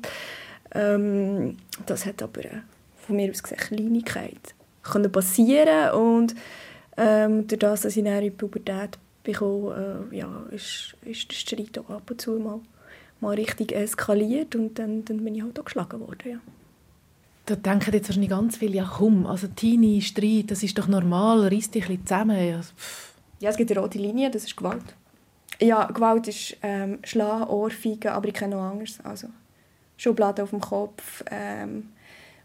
Ähm, 0.72 1.56
das 1.86 2.06
hat 2.06 2.22
aber 2.22 2.44
äh, 2.44 2.60
von 3.10 3.16
mir 3.16 3.30
aus 3.30 3.42
gesehen 3.42 3.58
Kleinigkeit 3.58 4.54
können 4.82 5.10
passieren 5.10 5.92
und 5.92 6.34
ähm, 6.96 7.46
durch 7.46 7.58
das, 7.58 7.80
dass 7.82 7.96
ich 7.96 8.04
in 8.04 8.20
die 8.20 8.30
Pubertät 8.30 8.98
bekomme, 9.24 10.08
äh, 10.12 10.16
ja, 10.16 10.44
ist, 10.50 10.94
ist 11.02 11.30
der 11.30 11.34
Streit 11.34 11.78
auch 11.78 11.90
ab 11.90 12.10
und 12.10 12.20
zu 12.20 12.32
mal, 12.38 12.60
mal 13.20 13.34
richtig 13.34 13.72
eskaliert 13.72 14.54
und 14.54 14.78
dann, 14.78 15.04
dann 15.04 15.24
bin 15.24 15.34
ich 15.34 15.42
halt 15.42 15.58
auch 15.58 15.64
geschlagen 15.64 16.00
worden, 16.00 16.30
ja. 16.32 16.38
Da 17.46 17.56
denken 17.56 17.92
jetzt 17.92 18.08
wahrscheinlich 18.08 18.30
ganz 18.30 18.56
viele, 18.58 18.76
ja 18.76 18.90
komm, 18.96 19.26
also 19.26 19.48
Teenie, 19.48 20.00
Streit, 20.00 20.50
das 20.50 20.62
ist 20.62 20.78
doch 20.78 20.86
normal, 20.86 21.48
reiss 21.48 21.70
dich 21.70 21.88
ein 21.88 22.06
zusammen. 22.06 22.36
Ja, 22.36 22.60
ja, 23.40 23.50
es 23.50 23.56
gibt 23.56 23.72
eine 23.72 23.80
rote 23.80 23.98
Linie, 23.98 24.30
das 24.30 24.44
ist 24.44 24.56
Gewalt. 24.56 24.84
Ja, 25.60 25.86
Gewalt 25.86 26.28
ist 26.28 26.56
ähm, 26.62 27.00
Schlagen, 27.02 27.50
Ohrfeigen, 27.50 28.12
aber 28.12 28.28
ich 28.28 28.34
kenne 28.34 28.54
noch 28.54 28.62
anderes. 28.62 28.98
Also 29.02 29.28
Schublade 29.96 30.42
auf 30.42 30.50
dem 30.50 30.60
Kopf, 30.60 31.24
ähm, 31.30 31.88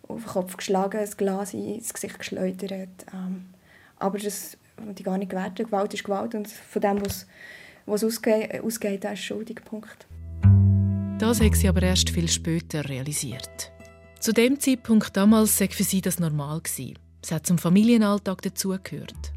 auf 0.07 0.23
den 0.23 0.27
Kopf 0.27 0.57
geschlagen, 0.57 0.99
ein 0.99 1.09
Glas 1.17 1.53
ins 1.53 1.93
Gesicht 1.93 2.19
geschleudert. 2.19 3.05
Ähm, 3.13 3.47
aber 3.97 4.17
das 4.19 4.57
die 4.77 5.03
gar 5.03 5.17
nicht 5.17 5.29
gewertet. 5.29 5.67
Gewalt 5.67 5.93
ist 5.93 6.03
Gewalt 6.03 6.35
und 6.35 6.47
von 6.47 6.81
dem, 6.81 7.05
was, 7.05 7.27
was 7.85 8.03
ausgeht, 8.03 8.61
ausgeht, 8.61 9.05
ist 9.05 9.23
schuldig. 9.23 9.63
Punkt. 9.63 10.07
Das 11.19 11.39
hat 11.39 11.55
sie 11.55 11.67
aber 11.67 11.81
erst 11.81 12.09
viel 12.09 12.27
später 12.27 12.87
realisiert. 12.87 13.71
Zu 14.19 14.33
dem 14.33 14.59
Zeitpunkt 14.59 15.15
damals 15.15 15.57
sei 15.57 15.69
für 15.69 15.83
sie 15.83 16.01
das 16.01 16.19
normal 16.19 16.61
gewesen. 16.61 16.99
Es 17.21 17.31
hat 17.31 17.45
zum 17.45 17.57
Familienalltag 17.57 18.41
dazugehört. 18.41 19.31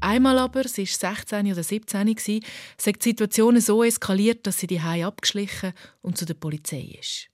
Einmal 0.00 0.38
aber, 0.38 0.68
sie 0.68 0.82
war 0.82 1.14
16 1.16 1.52
oder 1.52 1.62
17, 1.62 2.16
sei 2.16 2.92
die 2.92 3.02
Situation 3.02 3.60
so 3.60 3.82
eskaliert, 3.82 4.46
dass 4.46 4.58
sie 4.58 4.66
die 4.66 4.80
abgeschlichen 4.80 5.72
und 6.02 6.16
zu 6.16 6.26
der 6.26 6.34
Polizei 6.34 6.96
ist. 7.00 7.28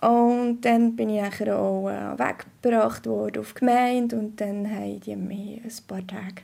Und 0.00 0.60
dann 0.60 0.94
bin 0.94 1.10
ich 1.10 1.22
auch 1.22 1.88
äh, 1.88 2.18
weggebracht 2.18 3.06
worden 3.06 3.40
auf 3.40 3.52
die 3.52 3.60
Gemeinde 3.60 4.16
und 4.16 4.40
dann 4.40 4.70
haben 4.70 5.00
die 5.00 5.16
mich 5.16 5.60
ein 5.64 5.86
paar 5.88 6.06
Tage 6.06 6.42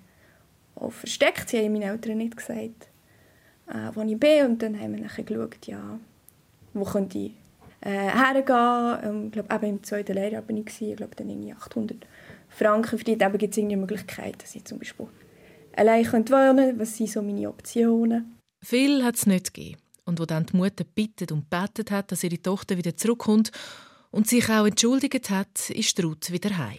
auch 0.74 0.90
versteckt. 0.90 1.48
Sie 1.48 1.58
haben 1.58 1.72
meinen 1.72 1.82
Eltern 1.82 2.18
nicht 2.18 2.36
gesagt, 2.36 2.88
äh, 3.68 3.90
wo 3.94 4.02
ich 4.02 4.18
bin. 4.18 4.46
Und 4.46 4.62
dann 4.62 4.78
haben 4.78 4.96
wir 4.96 5.06
dann 5.06 5.26
geschaut, 5.26 5.66
ja, 5.66 5.98
wo 6.72 6.84
könnte 6.84 7.18
ich 7.18 7.32
äh, 7.80 7.90
hergehen. 7.90 8.98
Ähm, 9.04 9.26
ich 9.26 9.32
glaube, 9.32 9.54
eben 9.54 9.76
im 9.76 9.82
zweiten 9.84 10.14
Lehrjahr 10.14 10.42
bin 10.42 10.56
ich. 10.56 10.82
Ich 10.82 10.96
glaube, 10.96 11.14
dann 11.14 11.28
irgendwie 11.28 11.52
800 11.52 11.98
Franken 12.48 12.98
verdient. 12.98 13.22
Aber 13.22 13.38
gibt 13.38 13.52
es 13.52 13.58
irgendwie 13.58 13.76
Möglichkeit, 13.76 14.42
dass 14.42 14.54
ich 14.54 14.64
zum 14.64 14.80
Beispiel 14.80 15.06
allein 15.76 16.04
wohnen 16.12 16.24
könnte. 16.24 16.74
Was 16.78 16.96
sind 16.96 17.10
so 17.10 17.22
meine 17.22 17.48
Optionen? 17.48 18.36
Viel 18.64 19.04
hat 19.04 19.14
es 19.14 19.26
nicht 19.26 19.54
gegeben. 19.54 19.84
Und 20.04 20.20
wo 20.20 20.26
dann 20.26 20.46
die 20.46 20.56
Mutter 20.56 20.84
bittet 20.84 21.32
und 21.32 21.48
betet 21.48 21.90
hat, 21.90 22.12
dass 22.12 22.24
ihre 22.24 22.40
Tochter 22.40 22.76
wieder 22.76 22.96
zurückkommt 22.96 23.50
und 24.10 24.28
sich 24.28 24.48
auch 24.50 24.66
entschuldigt 24.66 25.30
hat, 25.30 25.70
ist 25.70 26.02
Ruth 26.02 26.30
wieder 26.30 26.56
heim. 26.58 26.78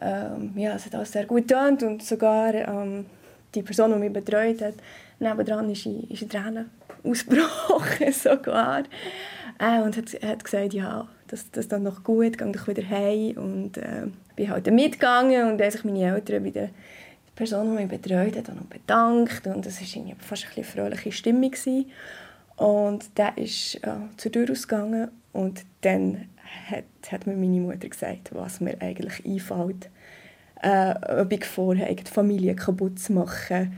Ähm, 0.00 0.52
ja, 0.56 0.74
es 0.74 0.86
hat 0.86 0.94
alles 0.94 1.12
sehr 1.12 1.24
gut 1.24 1.48
getan 1.48 1.78
und 1.78 2.02
sogar 2.02 2.54
ähm, 2.54 3.06
die 3.54 3.62
Person, 3.62 3.92
die 3.92 3.98
mich 3.98 4.12
betreut 4.12 4.60
hat, 4.60 4.74
nebendran 5.18 5.70
ist 5.70 5.86
in, 5.86 6.02
ist 6.10 6.22
in 6.22 6.28
Tränen 6.28 6.70
ausgebrochen 7.02 8.12
sogar. 8.12 8.84
Äh, 9.58 9.80
und 9.80 9.96
hat, 9.96 10.12
hat 10.22 10.44
gesagt, 10.44 10.74
ja, 10.74 11.08
das, 11.28 11.50
das 11.50 11.68
dann 11.68 11.82
noch 11.82 12.04
gut, 12.04 12.38
geh 12.38 12.52
doch 12.52 12.68
wieder 12.68 12.88
heim. 12.88 13.36
Und 13.36 13.78
äh, 13.78 14.06
bin 14.34 14.50
halt 14.50 14.70
mitgegangen 14.70 15.50
und 15.50 15.58
dann 15.58 15.70
sich 15.70 15.84
meine 15.84 16.14
Eltern 16.14 16.44
bei 16.44 16.50
der 16.50 16.70
Person, 17.34 17.76
die 17.76 17.84
mich 17.84 18.00
betreut 18.00 18.36
hat, 18.36 18.50
auch 18.50 18.54
noch 18.54 18.64
bedankt. 18.64 19.46
Und 19.46 19.66
es 19.66 19.80
war 19.80 20.16
fast 20.18 20.46
eine 20.54 20.64
fröhliche 20.64 21.12
Stimmung. 21.12 21.50
Gewesen. 21.50 21.86
Und 22.56 23.18
der 23.18 23.36
ist 23.36 23.76
äh, 23.82 23.96
zur 24.16 24.32
Tür 24.32 24.50
ausgegangen 24.50 25.10
und 25.32 25.64
dann 25.82 26.28
hat, 26.70 26.84
hat 27.10 27.26
mir 27.26 27.36
meine 27.36 27.60
Mutter 27.60 27.88
gesagt, 27.88 28.30
was 28.32 28.60
mir 28.60 28.80
eigentlich 28.80 29.24
einfällt, 29.26 29.90
äh, 30.62 30.94
ob 31.20 31.32
ich 31.32 31.44
vorhabe, 31.44 31.94
die 31.94 32.10
Familie 32.10 32.56
kaputt 32.56 32.98
zu 32.98 33.12
machen. 33.12 33.76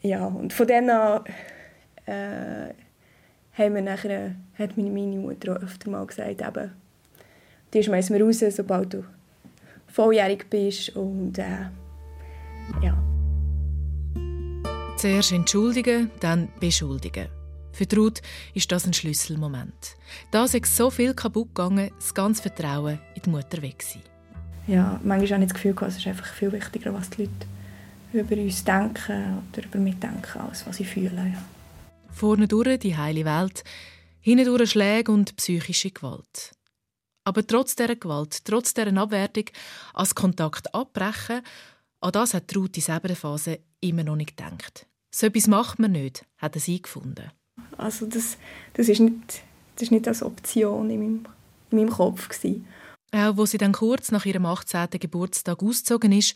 Ja, 0.00 0.26
und 0.26 0.52
von 0.52 0.66
dann 0.66 0.88
an 0.88 1.24
äh, 2.06 2.72
haben 3.52 3.74
wir 3.74 3.82
nachher, 3.82 4.34
hat 4.58 4.76
meine, 4.76 4.90
meine 4.90 5.18
Mutter 5.18 5.52
auch 5.52 5.62
öfter 5.62 5.90
mal 5.90 6.06
gesagt, 6.06 6.40
eben, 6.40 6.72
die 7.72 7.82
schmeißen 7.82 8.16
wir 8.16 8.24
raus, 8.24 8.42
sobald 8.50 8.94
du 8.94 9.04
volljährig 9.86 10.48
bist 10.48 10.96
und 10.96 11.38
äh, 11.38 11.68
ja. 12.82 13.02
Zuerst 14.96 15.32
entschuldigen, 15.32 16.10
dann 16.20 16.48
beschuldigen. 16.58 17.28
Für 17.74 17.96
Ruth 17.96 18.22
ist 18.54 18.70
das 18.70 18.86
ein 18.86 18.94
Schlüsselmoment. 18.94 19.96
Da 20.30 20.44
ist 20.44 20.76
so 20.76 20.90
viel 20.90 21.12
kaputt 21.12 21.48
gegangen, 21.48 21.90
das 21.96 22.14
ganze 22.14 22.42
Vertrauen 22.42 23.00
in 23.16 23.22
die 23.22 23.30
Mutter 23.30 23.60
weg 23.62 23.84
war. 23.94 24.02
Ja, 24.72 25.00
manchmal 25.02 25.32
habe 25.32 25.42
ich 25.42 25.52
das 25.52 25.54
Gefühl, 25.54 25.74
es 25.88 25.96
ist 25.96 26.06
einfach 26.06 26.32
viel 26.32 26.52
wichtiger, 26.52 26.94
was 26.94 27.10
die 27.10 27.22
Leute 27.22 27.46
über 28.12 28.40
uns 28.40 28.62
denken 28.62 29.42
oder 29.52 29.64
über 29.64 29.78
mich 29.80 29.96
denken, 29.96 30.38
als 30.38 30.64
was 30.66 30.76
sie 30.76 30.84
fühlen. 30.84 31.32
Ja. 31.34 31.44
Vorne 32.12 32.46
durch 32.46 32.78
die 32.78 32.96
heile 32.96 33.24
Welt, 33.24 33.64
hinten 34.20 34.44
durch 34.44 34.70
Schläge 34.70 35.10
und 35.10 35.34
psychische 35.34 35.90
Gewalt. 35.90 36.52
Aber 37.24 37.44
trotz 37.44 37.74
dieser 37.74 37.96
Gewalt, 37.96 38.44
trotz 38.44 38.72
dieser 38.72 38.96
Abwertung, 38.96 39.46
als 39.94 40.14
Kontakt 40.14 40.72
abbrechen, 40.72 41.42
an 42.00 42.12
das 42.12 42.34
hat 42.34 42.54
Ruth 42.54 42.76
in 42.76 42.84
dieser 42.84 43.16
Phase 43.16 43.58
immer 43.80 44.04
noch 44.04 44.14
nicht 44.14 44.36
gedacht. 44.36 44.86
So 45.10 45.26
etwas 45.26 45.48
macht 45.48 45.80
man 45.80 45.92
nicht, 45.92 46.24
hat 46.38 46.54
er 46.54 46.60
sie 46.60 46.80
gefunden. 46.80 47.32
Also 47.76 48.06
das, 48.06 48.36
das, 48.74 48.88
ist 48.88 49.00
nicht, 49.00 49.42
das 49.74 49.82
ist 49.82 49.90
nicht 49.90 50.08
als 50.08 50.22
Option 50.22 50.90
in 50.90 51.00
meinem, 51.00 51.26
in 51.70 51.78
meinem 51.78 51.90
Kopf. 51.90 52.28
Gewesen. 52.28 52.66
Auch 53.12 53.36
wo 53.36 53.46
sie 53.46 53.58
dann 53.58 53.72
kurz 53.72 54.10
nach 54.10 54.26
ihrem 54.26 54.46
18. 54.46 54.88
Geburtstag 54.98 55.62
ausgezogen 55.62 56.12
ist, 56.12 56.34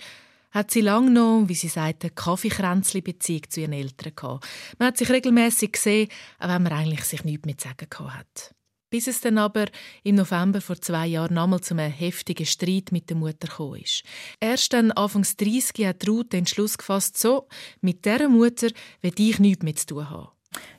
hat 0.51 0.71
sie 0.71 0.81
lange 0.81 1.11
noch, 1.11 1.45
wie 1.47 1.55
sie 1.55 1.69
sagte, 1.69 2.11
Kaffeekränzli-Beziehung 2.11 3.43
zu 3.51 3.61
ihren 3.61 3.73
Eltern 3.73 4.15
gehabt. 4.15 4.47
Man 4.79 4.89
hat 4.89 4.97
sich 4.97 5.11
regelmäßig 5.11 5.73
gesehen, 5.73 6.09
auch 6.39 6.49
wenn 6.49 6.63
man 6.63 6.73
eigentlich 6.73 7.05
sich 7.05 7.25
nichts 7.25 7.45
mehr 7.45 7.59
zu 7.59 7.69
sagen 7.69 8.15
hat. 8.15 8.55
Bis 8.91 9.07
es 9.07 9.21
dann 9.21 9.37
aber 9.37 9.67
im 10.03 10.15
November 10.15 10.63
vor 10.63 10.81
zwei 10.81 11.07
Jahren 11.07 11.35
nochmal 11.35 11.61
zu 11.61 11.75
einem 11.75 11.93
heftigen 11.93 12.47
Streit 12.47 12.91
mit 12.91 13.11
der 13.11 13.19
Mutter 13.19 13.49
gekommen 13.49 13.83
ist. 13.83 14.03
Erst 14.41 14.73
dann 14.73 14.93
Anfangs 14.93 15.37
30 15.37 15.87
hat 15.87 16.09
Ruth 16.09 16.33
den 16.33 16.39
Entschluss 16.39 16.79
gefasst, 16.79 17.19
so, 17.19 17.49
mit 17.83 18.07
dieser 18.07 18.31
Mutter 18.31 18.69
will 19.03 19.13
ich 19.19 19.39
nichts 19.39 19.63
mehr 19.63 19.77
zu 19.77 19.87
tun 19.87 20.09
haben. 20.09 20.29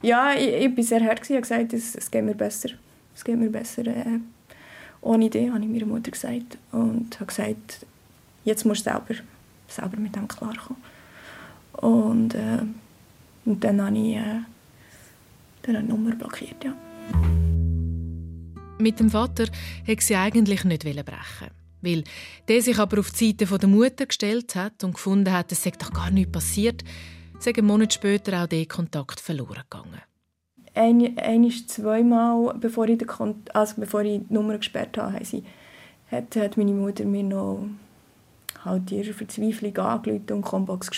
Ja, 0.02 0.34
ich, 0.34 0.66
ich 0.66 0.78
war 0.78 0.84
sehr 0.84 1.06
hart. 1.06 1.22
Ich 1.24 1.30
habe 1.32 1.42
gesagt, 1.42 1.74
es, 1.74 1.96
es 1.96 2.10
geht 2.10 2.24
mir 2.24 2.36
besser. 2.36 2.70
Es 3.16 3.24
geht 3.24 3.38
mir 3.38 3.50
besser. 3.50 3.86
Äh, 3.88 4.20
ohne 5.02 5.26
Idee, 5.26 5.50
habe 5.52 5.64
ich 5.64 5.70
meiner 5.70 5.86
Mutter 5.86 6.12
gesagt. 6.12 6.58
Und 6.72 7.16
habe 7.16 7.26
gesagt, 7.28 7.86
jetzt 8.44 8.66
musst 8.66 8.86
du 8.86 8.92
selber, 8.92 9.22
selber 9.68 9.98
mit 9.98 10.16
dem 10.16 10.28
klarkommen. 10.28 10.82
Und, 11.74 12.36
äh, 12.36 12.60
und 13.46 13.64
dann 13.64 13.82
habe 13.82 13.98
ich 13.98 14.16
äh, 14.16 14.42
dann 15.64 15.76
eine 15.76 15.88
Nummer 15.88 16.16
blockiert, 16.16 16.64
ja. 16.64 16.74
Mit 18.78 19.00
dem 19.00 19.10
Vater 19.10 19.46
wollte 19.86 20.04
sie 20.04 20.16
eigentlich 20.16 20.64
nicht 20.64 20.84
brechen. 20.84 21.50
Weil 21.82 22.04
der 22.48 22.62
sich 22.62 22.78
aber 22.78 23.00
auf 23.00 23.12
die 23.12 23.30
Seite 23.30 23.58
der 23.58 23.70
Mutter 23.70 24.06
gestellt 24.06 24.56
hat 24.56 24.84
und 24.84 24.94
gefunden 24.94 25.32
hat, 25.32 25.52
es 25.52 25.64
sei 25.64 25.72
doch 25.72 25.94
gar 25.94 26.12
nichts 26.12 26.32
passiert, 26.32 26.84
sei 27.40 27.54
einen 27.56 27.68
Monat 27.68 27.94
später 27.94 28.44
auch 28.44 28.48
der 28.48 28.66
Kontakt 28.66 29.20
verloren 29.20 29.64
gegangen. 29.70 30.02
Ein, 30.76 31.18
ein 31.18 31.50
zweimal, 31.52 32.54
bevor 32.60 32.88
ich, 32.88 33.00
den 33.00 33.10
also 33.54 33.76
bevor 33.78 34.02
ich 34.02 34.22
die 34.28 34.34
Nummer 34.34 34.58
gesperrt 34.58 34.98
habe, 34.98 35.24
sie, 35.26 35.44
hat, 36.12 36.36
hat 36.36 36.58
meine 36.58 36.74
Mutter 36.74 37.06
mir 37.06 37.24
noch 37.24 37.68
halt 38.64 38.92
ihre 38.92 39.14
Verzweiflung 39.14 39.78
angerufen 39.78 40.32
und 40.32 40.42
Combox 40.42 40.92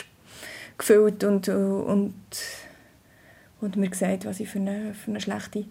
gefüllt 0.77 1.23
und, 1.23 1.47
und, 1.47 2.13
und 3.61 3.75
mir 3.75 3.89
gesagt, 3.89 4.25
was 4.25 4.39
ich 4.39 4.49
für 4.49 4.59
eine, 4.59 4.93
für 4.93 5.11
eine 5.11 5.21
schlechte 5.21 5.65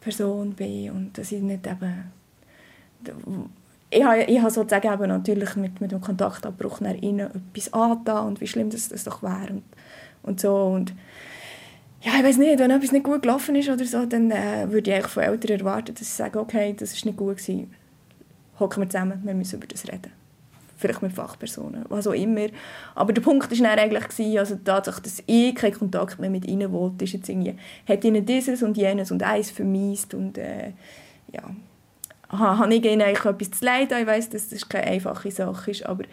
Person 0.00 0.54
bin 0.54 0.90
und 0.90 1.18
dass 1.18 1.32
ich 1.32 1.40
nicht 1.40 1.66
eben 1.66 2.10
ich 3.92 4.04
habe, 4.04 4.22
ich 4.22 4.40
habe 4.40 4.50
sozusagen 4.50 4.92
eben 4.92 5.08
natürlich 5.08 5.54
mit, 5.56 5.80
mit 5.80 5.92
dem 5.92 6.00
Kontaktabbruch 6.00 6.80
nach 6.80 6.94
ihnen 6.94 7.30
etwas 7.30 7.72
angetan 7.72 8.26
und 8.26 8.40
wie 8.40 8.46
schlimm 8.46 8.70
das, 8.70 8.88
das 8.88 9.04
doch 9.04 9.22
wäre 9.22 9.52
und, 9.52 9.62
und 10.22 10.40
so 10.40 10.54
und 10.64 10.94
ja, 12.00 12.14
ich 12.18 12.24
weiß 12.24 12.38
nicht, 12.38 12.58
wenn 12.58 12.70
etwas 12.70 12.90
nicht 12.90 13.04
gut 13.04 13.22
gelaufen 13.22 13.54
ist 13.54 13.68
oder 13.68 13.84
so, 13.84 14.06
dann 14.06 14.30
äh, 14.30 14.66
würde 14.70 14.90
ich 14.90 14.96
eigentlich 14.96 15.12
von 15.12 15.22
Eltern 15.22 15.58
erwarten, 15.58 15.94
dass 15.94 16.08
sie 16.08 16.16
sagen, 16.16 16.38
okay, 16.38 16.74
das 16.76 16.94
ist 16.94 17.04
nicht 17.04 17.16
gut 17.16 17.36
gewesen, 17.36 17.72
hocken 18.58 18.82
wir 18.82 18.88
zusammen, 18.88 19.20
wir 19.24 19.34
müssen 19.34 19.56
über 19.56 19.68
das 19.68 19.86
reden. 19.86 20.10
vielleicht 20.78 21.02
mit 21.02 21.12
Fachpersonen, 21.12 21.84
was 21.88 22.06
auch 22.06 22.14
immer. 22.14 22.46
Aber 22.94 23.12
der 23.12 23.22
Punkt 23.22 23.48
war 23.48 23.56
dann 23.56 23.78
eigentlich, 23.78 24.38
also 24.38 24.56
die 24.56 24.64
Tatsache, 24.64 25.02
dass 25.02 25.22
ich 25.26 25.54
keinen 25.54 25.74
Kontakt 25.74 26.18
mehr 26.18 26.30
mit 26.30 26.46
ihnen 26.46 26.72
wollte, 26.72 27.04
ist 27.04 27.12
jetzt 27.12 27.28
irgendwie, 27.28 27.56
hat 27.86 28.02
ihnen 28.04 28.24
dieses 28.26 28.62
und 28.62 28.76
jenes 28.76 29.12
und 29.12 29.22
eins 29.22 29.50
vermisst 29.50 30.14
und 30.14 30.38
äh, 30.38 30.72
ja, 31.32 31.42
habe 32.32 32.74
ich 32.74 32.84
ihnen 32.84 33.02
eigentlich 33.02 33.24
etwas 33.24 33.50
zu 33.50 33.64
leiden. 33.64 33.98
Ich 34.00 34.06
weiss, 34.06 34.28
dass 34.30 34.48
das 34.48 34.68
keine 34.68 34.86
einfache 34.86 35.30
Sache 35.30 35.70
ist, 35.70 35.86
aber 35.86 36.04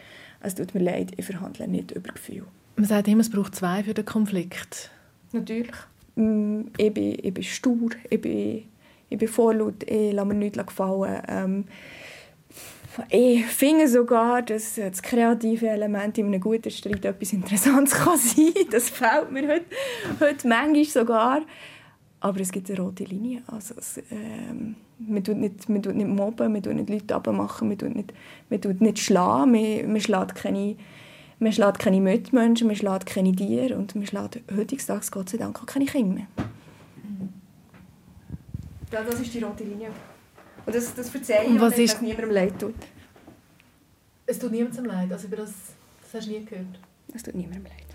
es 0.42 0.56
tut 0.56 0.74
mir 0.74 0.82
leid, 0.82 1.12
ich 1.18 1.26
verhandle 1.26 1.68
nicht 1.68 1.92
über 1.92 2.12
Gefühle. 2.12 2.46
Man 2.76 2.86
sagt 2.86 3.08
immer, 3.08 3.22
es 3.22 3.30
braucht 3.30 3.56
zwei 3.56 3.84
für 3.84 3.94
den 3.94 4.06
Konflikt. 4.06 4.92
Natürlich. 5.32 5.76
Mm, 6.16 6.62
ich 6.78 6.94
bin, 6.94 7.18
ich 7.22 7.34
bin 7.34 7.44
stur, 7.44 7.90
ich 8.10 8.22
bin, 8.22 8.64
ich 9.10 9.18
bin 9.18 9.28
vorlaut, 9.28 9.84
ich 9.84 10.14
lasse 10.14 10.28
mir 10.28 10.34
nichts 10.34 10.66
gefallen. 10.66 11.22
Ähm, 11.28 11.66
ich 13.10 13.46
finde 13.46 13.88
sogar, 13.88 14.42
dass 14.42 14.76
das 14.76 15.02
kreative 15.02 15.70
Element 15.70 16.18
in 16.18 16.28
einem 16.28 16.42
guten 16.42 16.72
Streit 16.72 17.06
etwas 17.06 17.34
Interessantes 17.34 17.94
kann 18.04 18.18
sein 18.18 18.54
kann. 18.54 18.66
Das 18.72 18.90
fällt 18.90 19.32
mir 19.32 19.48
heute, 19.48 19.66
heute 20.20 20.48
manchmal 20.48 20.86
sogar. 20.86 21.42
Aber 22.22 22.40
es 22.42 22.52
gibt 22.52 22.70
eine 22.70 22.80
rote 22.80 23.06
Linie. 23.06 23.44
Also 23.48 23.76
es, 23.78 24.02
ähm, 24.12 24.76
man, 25.00 25.24
tut 25.24 25.38
nicht, 25.38 25.70
man 25.70 25.82
tut 25.82 25.96
nicht 25.96 26.08
mobben, 26.08 26.52
man 26.52 26.62
tut 26.62 26.76
nicht 26.76 26.90
Leute 26.90 27.16
abmachen, 27.16 27.70
man 27.70 27.78
tut 27.78 27.96
nicht, 27.96 28.14
man 28.50 28.62
tut 28.62 28.82
nicht 28.82 29.00
schlagen, 29.00 29.52
man, 29.52 29.92
man 29.92 30.02
schlägt 30.02 30.36
keine 30.36 30.76
man 31.42 31.54
schlägt 31.54 31.80
keine 31.80 32.02
Mitmenschen, 32.02 32.68
man 32.68 32.76
schlägt 32.76 33.06
keine 33.06 33.32
Tiere 33.32 33.78
und 33.78 33.96
man 33.96 34.06
schlägt 34.06 34.42
heutzutage 34.56 35.06
Gott 35.10 35.30
sei 35.30 35.38
Dank 35.38 35.62
auch 35.62 35.66
keine 35.66 35.86
Kinder 35.86 36.16
mehr. 36.16 36.28
Ja, 38.92 39.04
das 39.04 39.20
ist 39.22 39.34
die 39.34 39.40
rote 39.40 39.64
Linie. 39.64 39.90
Und 40.66 40.76
das, 40.76 40.94
das 40.94 41.10
verzeihe 41.10 41.48
ich, 41.48 41.62
was 41.62 41.78
ist... 41.78 41.94
dass 41.94 42.02
niemandem 42.02 42.32
leid 42.32 42.60
tut. 42.60 42.76
Es 44.26 44.38
tut 44.38 44.52
niemandem 44.52 44.86
leid, 44.86 45.12
also 45.12 45.28
über 45.28 45.38
das, 45.38 45.54
das 46.02 46.14
hast 46.16 46.28
du 46.28 46.32
nie 46.32 46.44
gehört? 46.44 46.80
Es 47.14 47.24
tut 47.24 47.36
niemandem 47.36 47.64
leid. 47.64 47.86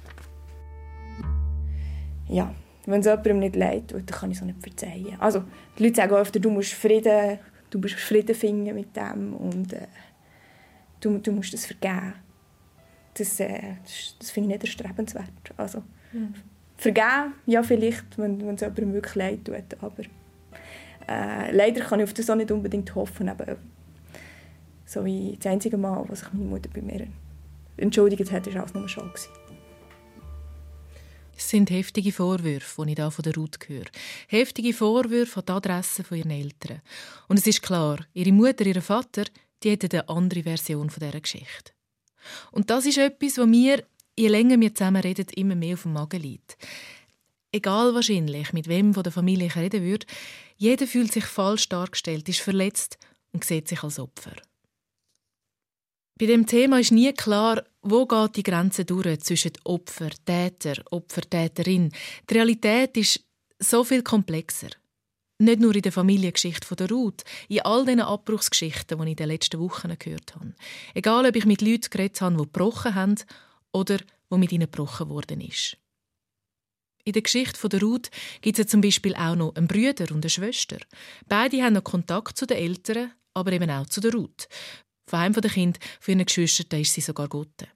Ja, 2.29 2.55
wenn 2.87 3.01
es 3.01 3.07
jemandem 3.07 3.39
nicht 3.39 3.57
leid 3.57 3.89
tut, 3.89 4.11
dann 4.11 4.18
kann 4.18 4.30
ich 4.30 4.37
es 4.37 4.43
auch 4.43 4.47
nicht 4.47 4.62
verzeihen. 4.62 5.16
Also, 5.18 5.45
die 5.78 5.85
Leute 5.85 5.97
sagen 5.97 6.12
oft, 6.14 6.45
du 6.45 6.51
musst 6.51 6.72
Frieden, 6.72 7.39
du 7.70 7.78
musst 7.78 7.95
Frieden 7.95 8.35
finden 8.35 8.74
mit 8.74 8.95
dem 8.97 9.35
und 9.35 9.72
äh, 9.72 9.87
du, 11.01 11.18
du 11.18 11.32
musst 11.32 11.55
es 11.55 11.66
vergeben. 11.66 12.14
Das, 13.14 13.41
äh, 13.41 13.76
das, 13.82 14.16
das 14.18 14.30
finde 14.30 14.51
ich 14.51 14.55
nicht 14.55 14.64
erstrebenswert. 14.64 15.30
Also, 15.57 15.82
mhm. 16.12 16.35
Vergeben, 16.76 17.35
ja 17.47 17.62
vielleicht, 17.62 18.18
wenn, 18.18 18.45
wenn 18.45 18.57
es 18.57 18.61
jemandem 18.61 18.93
wirklich 18.93 19.14
leid 19.14 19.45
tut, 19.45 19.78
aber 19.80 20.03
äh, 21.09 21.53
leider 21.53 21.80
kann 21.82 22.01
ich 22.01 22.05
auf 22.05 22.14
das 22.14 22.28
auch 22.28 22.35
nicht 22.35 22.51
unbedingt 22.51 22.95
hoffen. 22.95 23.28
Aber 23.28 23.57
so 24.85 25.05
wie 25.05 25.37
das 25.37 25.53
einzige 25.53 25.76
Mal, 25.76 26.05
was 26.09 26.20
sich 26.20 26.32
meine 26.32 26.47
Mutter 26.47 26.68
bei 26.72 26.82
mir 26.82 27.07
entschuldigt 27.76 28.30
hat, 28.32 28.47
war 28.47 28.62
alles 28.62 28.74
nur 28.74 28.89
schon. 28.89 29.09
Gewesen. 29.09 29.43
Es 31.37 31.51
sind 31.51 31.70
heftige 31.70 32.12
Vorwürfe, 32.12 32.85
die 32.85 32.93
ich 32.93 32.97
hier 32.97 33.11
von 33.11 33.22
der 33.22 33.35
Ruth 33.35 33.59
höre. 33.66 33.87
Heftige 34.28 34.72
Vorwürfe 34.72 35.41
an 35.41 35.47
die 35.47 35.53
Adresse 35.53 36.05
von 36.05 36.18
ihren 36.18 36.30
Eltern. 36.30 36.80
Und 37.28 37.39
es 37.39 37.47
ist 37.47 37.62
klar, 37.62 37.99
ihre 38.12 38.32
Mutter, 38.32 38.66
ihr 38.66 38.80
Vater, 38.82 39.24
die 39.62 39.70
hätten 39.70 39.91
eine 39.93 40.09
andere 40.09 40.43
Version 40.43 40.91
von 40.91 41.01
dieser 41.01 41.20
Geschichte. 41.20 41.72
Und 42.53 42.70
das 42.70 42.87
ist 42.87 42.99
etwas, 42.99 43.39
was 43.39 43.47
mir, 43.47 43.85
je 44.16 44.28
länger 44.28 44.61
wir 44.61 44.74
zusammen 44.74 45.03
reden, 45.03 45.26
immer 45.35 45.55
mehr 45.55 45.74
auf 45.74 45.82
dem 45.82 45.93
Magen 45.93 46.22
liegt. 46.22 46.57
Egal 47.53 47.95
wahrscheinlich, 47.95 48.53
mit 48.53 48.68
wem 48.68 48.95
von 48.95 49.03
der 49.03 49.12
Familie 49.12 49.47
ich 49.47 49.57
reden 49.57 49.82
würde, 49.82 50.07
jeder 50.57 50.87
fühlt 50.87 51.12
sich 51.12 51.24
falsch 51.24 51.68
dargestellt, 51.68 52.28
ist 52.28 52.41
verletzt 52.41 52.99
und 53.32 53.45
sieht 53.45 53.68
sich 53.68 53.82
als 53.82 53.99
Opfer. 53.99 54.32
Bei 56.18 56.26
dem 56.26 56.47
Thema 56.47 56.78
ist 56.78 56.93
nie 56.93 57.12
klar, 57.12 57.64
wo 57.85 58.07
geht 58.07 58.37
die 58.37 58.43
Grenze 58.43 58.85
durch 58.85 59.20
zwischen 59.20 59.53
Opfer, 59.64 60.11
Täter, 60.24 60.82
Opfer, 60.91 61.22
Täterin. 61.22 61.93
Die 62.28 62.35
Realität 62.35 62.97
ist 62.97 63.20
so 63.59 63.85
viel 63.85 64.03
komplexer. 64.03 64.70
Nicht 65.39 65.61
nur 65.61 65.74
in 65.74 65.82
der 65.82 65.93
Familiengeschichte 65.93 66.66
von 66.66 66.76
der 66.76 66.89
Ruth, 66.89 67.24
in 67.49 67.61
all 67.61 67.85
diesen 67.85 68.01
Abbruchsgeschichten, 68.01 68.99
die 68.99 69.05
ich 69.05 69.11
in 69.11 69.16
den 69.16 69.28
letzten 69.28 69.61
Wochen 69.61 69.95
gehört 69.99 70.35
habe. 70.35 70.55
Egal, 70.95 71.26
ob 71.26 71.37
ich 71.37 71.45
mit 71.45 71.61
Leuten 71.61 71.91
geredet 71.91 72.20
habe, 72.20 72.37
die 72.37 72.43
gebrochen 72.43 72.95
haben 72.95 73.16
oder 73.72 73.99
wo 74.30 74.39
mit 74.39 74.53
ihnen 74.53 74.70
gebrochen 74.70 75.11
worden 75.11 75.41
ist. 75.41 75.76
In 77.05 77.12
der 77.12 77.22
Geschichte 77.22 77.59
von 77.59 77.68
der 77.68 77.80
Ruth 77.80 78.11
gibt 78.41 78.59
es 78.59 78.68
zum 78.68 78.80
Beispiel 78.80 79.14
auch 79.14 79.35
noch 79.35 79.55
einen 79.57 79.68
Brüder 79.68 80.11
und 80.11 80.24
eine 80.24 80.30
Schwester. 80.30 80.78
Beide 81.28 81.62
haben 81.62 81.74
noch 81.74 81.85
Kontakt 81.85 82.39
zu 82.39 82.47
den 82.47 82.57
Eltern, 82.57 83.12
aber 83.35 83.53
eben 83.53 83.70
auch 83.70 83.87
zu 83.87 84.01
der 84.01 84.12
Ruth. 84.12 84.49
Von 85.07 85.18
einem 85.18 85.34
der 85.34 85.50
Kinder 85.50 85.78
von 86.00 86.14
ihren 86.14 86.26
Geschwistern 86.26 86.80
ist 86.80 86.94
sie 86.94 87.00
sogar 87.00 87.28
Gotte. 87.28 87.68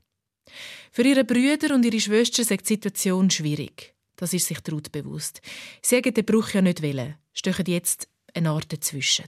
Für 0.93 1.03
ihre 1.03 1.25
Brüder 1.25 1.75
und 1.75 1.85
ihre 1.85 2.01
Schwester 2.01 2.43
ist 2.43 2.51
die 2.51 2.65
Situation 2.65 3.31
schwierig. 3.31 3.95
Das 4.17 4.33
ist 4.33 4.47
sich 4.47 4.59
Ruth 4.71 4.91
bewusst. 4.91 5.41
Sie 5.83 5.97
haben 5.97 6.15
den 6.15 6.25
Bruch 6.25 6.51
ja 6.51 6.63
nicht 6.63 6.83
wollen, 6.83 7.15
stechen 7.33 7.67
jetzt 7.67 8.09
eine 8.35 8.51
Art 8.51 8.73
dazwischen. 8.73 9.27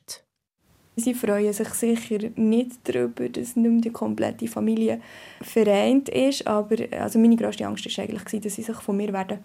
Sie 0.97 1.15
freuen 1.15 1.53
sich 1.53 1.69
sicher 1.69 2.31
nicht 2.35 2.81
darüber, 2.85 3.29
dass 3.29 3.55
nicht 3.57 3.71
mehr 3.71 3.81
die 3.81 3.91
komplette 3.91 4.49
Familie 4.49 5.01
vereint 5.41 6.09
ist. 6.09 6.47
Aber 6.47 6.77
also 6.93 7.19
meine 7.19 7.37
grösste 7.37 7.67
Angst 7.67 7.87
war 7.87 8.05
eigentlich, 8.05 8.43
dass 8.43 8.55
sie 8.55 8.63
sich 8.63 8.77
von 8.77 8.97
mir 8.97 9.13
werden 9.13 9.39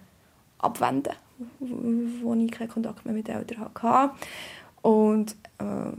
abwenden 0.57 1.13
wo 1.59 2.33
ich 2.33 2.51
keinen 2.51 2.69
Kontakt 2.69 3.05
mehr 3.05 3.13
mit 3.13 3.27
den 3.27 3.35
Eltern 3.35 3.69
hatte. 3.81 4.13
Und 4.81 5.35
äh, 5.57 5.91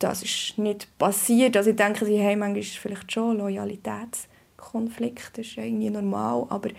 das 0.00 0.24
ist 0.24 0.58
nicht 0.58 0.88
passiert. 0.98 1.56
Also 1.56 1.70
ich 1.70 1.76
denke, 1.76 2.04
sie 2.04 2.20
haben 2.20 2.40
manchmal 2.40 2.64
vielleicht 2.64 3.12
schon 3.12 3.38
Loyalitätskonflikte, 3.38 5.42
das 5.42 5.46
ist 5.46 5.58
irgendwie 5.58 5.90
normal. 5.90 6.46
Aber 6.48 6.70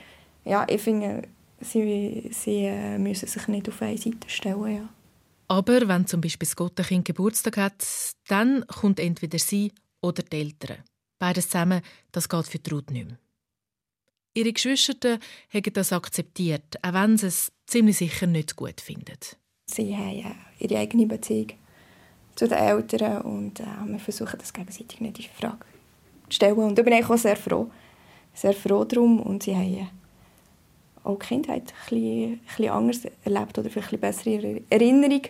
ja, 0.43 0.67
ich 0.67 0.81
finde, 0.81 1.29
sie, 1.61 2.29
sie 2.33 2.65
äh, 2.65 2.97
müssen 2.97 3.27
sich 3.27 3.47
nicht 3.47 3.69
auf 3.69 3.81
eine 3.81 3.97
Seite 3.97 4.27
stellen. 4.27 4.75
Ja. 4.75 4.89
Aber 5.47 5.87
wenn 5.87 6.07
zum 6.07 6.21
Beispiel 6.21 6.47
das 6.47 6.55
Gottenkind 6.55 7.05
Geburtstag 7.05 7.57
hat, 7.57 7.85
dann 8.27 8.65
kommt 8.67 8.99
entweder 8.99 9.37
sie 9.37 9.71
oder 10.01 10.23
die 10.23 10.37
Eltern. 10.37 10.77
Beides 11.19 11.49
zusammen, 11.49 11.81
das 12.11 12.27
geht 12.27 12.47
für 12.47 12.59
die 12.59 12.69
Ruth 12.71 12.89
nicht 12.89 13.07
mehr. 13.07 13.19
Ihre 14.33 14.53
Geschwister 14.53 15.19
haben 15.53 15.73
das 15.73 15.91
akzeptiert, 15.91 16.77
auch 16.81 16.93
wenn 16.93 17.17
sie 17.17 17.27
es 17.27 17.51
ziemlich 17.67 17.97
sicher 17.97 18.27
nicht 18.27 18.55
gut 18.55 18.79
finden. 18.79 19.17
Sie 19.65 19.95
haben 19.95 20.35
ihre 20.57 20.79
eigene 20.79 21.05
Beziehung 21.05 21.51
zu 22.35 22.47
den 22.47 22.57
Eltern 22.57 23.21
und 23.21 23.59
äh, 23.59 23.65
wir 23.85 23.99
versuchen 23.99 24.37
das 24.39 24.53
gegenseitig 24.53 25.01
nicht 25.01 25.19
in 25.19 25.25
Frage 25.25 25.57
zu 26.29 26.35
stellen. 26.35 26.57
Und 26.57 26.77
da 26.77 26.83
bin 26.83 26.93
ich 26.93 27.09
auch 27.09 27.17
sehr 27.17 27.35
froh, 27.35 27.69
sehr 28.33 28.53
froh 28.53 28.83
darum. 28.83 29.19
Und 29.19 29.43
sie 29.43 29.55
haben 29.55 29.89
auch 31.03 31.19
die 31.19 31.25
Kindheit 31.27 31.73
ein 31.89 31.89
bisschen, 31.89 32.39
ein 32.57 32.69
anders 32.69 33.01
erlebt 33.23 33.57
oder 33.57 33.69
vielleicht 33.69 33.89
eine 33.89 33.97
bessere 33.97 34.61
Erinnerung. 34.69 35.21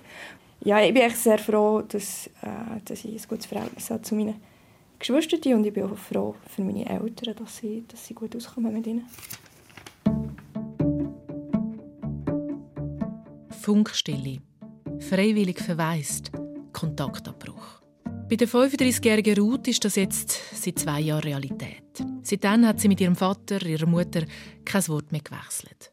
Ja, 0.64 0.80
ich 0.80 0.94
bin 0.94 1.04
echt 1.04 1.18
sehr 1.18 1.40
froh, 1.40 1.82
dass, 1.82 2.28
äh, 2.28 2.80
dass 2.86 3.04
ich 3.04 3.16
ein 3.16 3.28
gutes 3.28 3.48
Verhältnis 3.48 3.90
habe 3.90 4.02
zu 4.04 4.16
meinen 4.16 4.36
Geschwister 5.00 5.38
und 5.56 5.66
ich 5.66 5.74
bin 5.74 5.84
auch 5.84 5.98
froh 5.98 6.36
für 6.48 6.62
meine 6.62 6.88
Eltern, 6.88 7.36
dass 7.36 7.58
sie, 7.58 7.84
dass 7.88 8.06
sie 8.06 8.14
gut 8.14 8.36
auskommen 8.36 8.72
mit 8.72 8.86
ihnen. 8.86 9.06
Funkstille. 13.62 14.40
Freiwillig 15.00 15.60
verwaist. 15.60 16.32
Kontaktabbruch. 16.82 17.80
Bei 18.28 18.36
der 18.36 18.48
35-jährigen 18.48 19.38
Ruth 19.38 19.68
ist 19.68 19.86
das 19.86 19.98
jetzt 19.98 20.32
seit 20.52 20.80
zwei 20.80 21.00
Jahren 21.00 21.22
Realität. 21.22 21.84
Seitdem 22.24 22.66
hat 22.66 22.80
sie 22.80 22.88
mit 22.88 23.00
ihrem 23.00 23.16
Vater, 23.16 23.64
ihrer 23.64 23.86
Mutter 23.86 24.24
kein 24.66 24.88
Wort 24.88 25.12
mehr 25.12 25.22
gewechselt. 25.22 25.92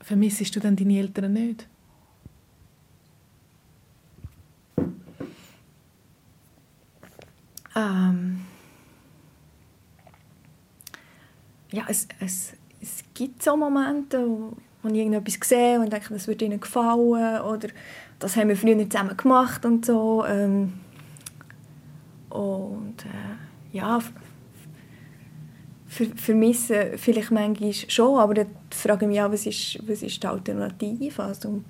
Vermissest 0.00 0.56
du 0.56 0.60
dann 0.60 0.74
deine 0.74 0.98
Eltern 0.98 1.34
nicht? 1.34 1.68
Ähm 7.76 8.40
ja, 11.72 11.84
es, 11.88 12.08
es, 12.20 12.54
es 12.80 13.04
gibt 13.12 13.42
so 13.42 13.54
Momente, 13.54 14.26
wo, 14.26 14.56
wo 14.82 14.88
ich 14.88 14.94
irgendetwas 14.94 15.46
sehe 15.46 15.78
und 15.78 15.92
denke, 15.92 16.14
das 16.14 16.26
würde 16.26 16.46
ihnen 16.46 16.60
gefallen 16.60 17.42
oder 17.42 17.68
das 18.24 18.36
haben 18.36 18.48
wir 18.48 18.56
früher 18.56 18.78
zusammen 18.88 19.16
gemacht 19.16 19.64
und 19.64 19.86
so. 19.86 20.24
Ähm 20.26 20.72
und 22.30 23.04
äh, 23.04 23.76
ja, 23.76 24.00
vermissen 25.86 26.96
vielleicht 26.96 27.30
manchmal 27.30 27.72
schon, 27.72 28.18
aber 28.18 28.34
dann 28.34 28.46
frage 28.70 29.04
ich 29.04 29.08
mich 29.08 29.20
auch, 29.20 29.30
was 29.30 29.46
ist, 29.46 29.78
was 29.88 30.02
ist 30.02 30.20
die 30.20 30.26
Alternative? 30.26 31.22
Also 31.22 31.48
um, 31.50 31.64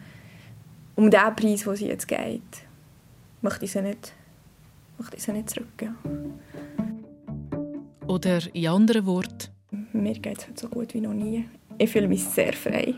um 0.95 1.11
den 1.11 1.37
Preis, 1.37 1.65
den 1.65 1.77
sie 1.77 1.89
jetzt 1.89 2.09
geht, 2.09 2.41
möchte 3.43 3.67
ich 3.67 3.73
sie 3.73 3.83
nicht 3.83 4.15
möchte 4.99 5.17
ich 5.17 5.23
sie 5.23 5.33
nicht 5.33 5.51
zurück. 5.51 5.83
Ja. 5.83 5.95
Oder 8.07 8.41
in 8.55 8.69
anderen 8.69 9.07
Worten? 9.07 9.49
Mir 9.93 10.15
geht 10.15 10.49
es 10.55 10.61
so 10.61 10.69
gut 10.69 10.95
wie 10.95 11.01
noch 11.01 11.15
nie. 11.15 11.49
Ich 11.79 11.91
fühle 11.91 12.09
mich 12.09 12.25
sehr 12.25 12.53
frei. 12.53 12.95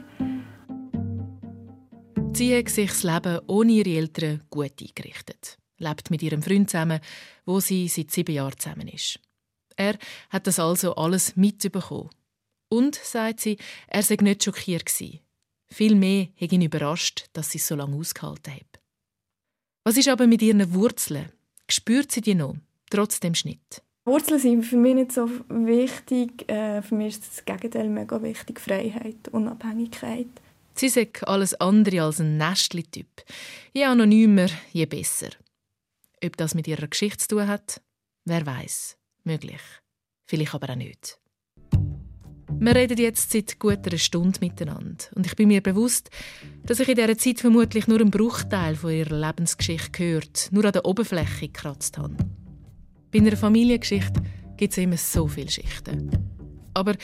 Sie 2.37 2.55
hat 2.55 2.69
sich 2.69 2.91
das 2.91 3.03
Leben 3.03 3.41
ohne 3.47 3.73
ihre 3.73 3.97
Eltern 3.97 4.43
gut 4.51 4.75
eingerichtet. 4.83 5.57
Lebt 5.79 6.11
mit 6.11 6.23
ihrem 6.23 6.43
Freund 6.43 6.69
zusammen, 6.69 7.01
wo 7.47 7.61
sie 7.61 7.89
seit 7.89 8.11
sieben 8.11 8.35
Jahren 8.35 8.59
zusammen 8.59 8.89
ist. 8.89 9.19
Er 9.75 9.97
hat 10.29 10.47
das 10.47 10.59
also 10.59 10.97
alles 10.97 11.35
mitbekommen. 11.37 12.11
Und, 12.69 12.95
sagt 12.95 13.41
sie, 13.41 13.57
er 13.87 14.03
sei 14.03 14.19
nicht 14.21 14.45
schockiert 14.45 14.85
gewesen. 14.85 15.21
Vielmehr 15.69 16.29
hat 16.39 16.53
ihn 16.53 16.61
überrascht, 16.61 17.25
dass 17.33 17.53
sie 17.53 17.59
es 17.59 17.69
so 17.69 17.75
lange 17.75 17.97
ausgehalten 17.97 18.53
hat. 18.53 18.83
Was 19.85 19.97
ist 19.97 20.09
aber 20.09 20.27
mit 20.27 20.43
ihren 20.43 20.75
Wurzeln? 20.75 21.33
Spürt 21.71 22.13
sie 22.13 22.21
die 22.21 22.35
noch, 22.35 22.57
trotz 22.91 23.19
dem 23.19 23.35
Schnitt? 23.35 23.83
Wurzeln 24.05 24.41
sind 24.41 24.63
für 24.65 24.77
mich 24.77 24.95
nicht 24.95 25.13
so 25.13 25.27
wichtig. 25.49 26.47
Äh, 26.51 26.83
für 26.83 26.97
mich 26.97 27.15
ist 27.15 27.29
das 27.29 27.45
Gegenteil 27.47 27.89
mega 27.89 28.23
wichtig. 28.23 28.61
Freiheit, 28.61 29.29
Unabhängigkeit. 29.33 30.29
Sie 30.79 30.91
sagt 30.91 31.27
alles 31.27 31.55
andere 31.55 32.03
als 32.03 32.21
ein 32.21 32.37
Nestli-Typ. 32.37 33.25
Je 33.73 33.85
anonymer, 33.85 34.51
je 34.73 34.87
besser. 34.87 35.31
Ob 36.23 36.37
das 36.37 36.55
mit 36.55 36.69
ihrer 36.69 36.87
Geschichte 36.87 37.19
zu 37.19 37.29
tun 37.37 37.49
hat, 37.49 37.81
wer 38.25 38.45
weiß. 38.45 38.97
Möglich. 39.25 39.61
Vielleicht 40.27 40.55
aber 40.55 40.71
auch 40.71 40.77
nicht. 40.77 41.19
Wir 42.59 42.75
reden 42.75 42.99
jetzt 42.99 43.33
seit 43.33 43.59
gut 43.59 43.87
einer 43.87 43.99
Stunde 43.99 44.39
miteinander. 44.41 45.05
Und 45.15 45.27
ich 45.27 45.37
bin 45.37 45.49
mir 45.49 45.63
bewusst, 45.63 46.11
dass 46.65 46.81
ich 46.81 46.89
in 46.89 46.97
dieser 46.97 47.19
Zeit 47.19 47.41
vermutlich 47.41 47.87
nur 47.87 48.01
einen 48.01 48.11
Bruchteil 48.11 48.77
von 48.77 48.91
ihrer 48.91 49.17
Lebensgeschichte 49.17 49.91
gehört, 49.93 50.49
nur 50.53 50.65
an 50.65 50.73
der 50.73 50.85
Oberfläche 50.85 51.49
gekratzt 51.49 51.99
habe. 51.99 52.17
Bei 53.13 53.19
einer 53.19 53.37
Familiengeschichte 53.37 54.23
gibt 54.57 54.73
es 54.73 54.79
immer 54.79 54.97
so 54.97 55.27
viele 55.27 55.51
Schichten. 55.51 56.36
Aber 56.77 56.95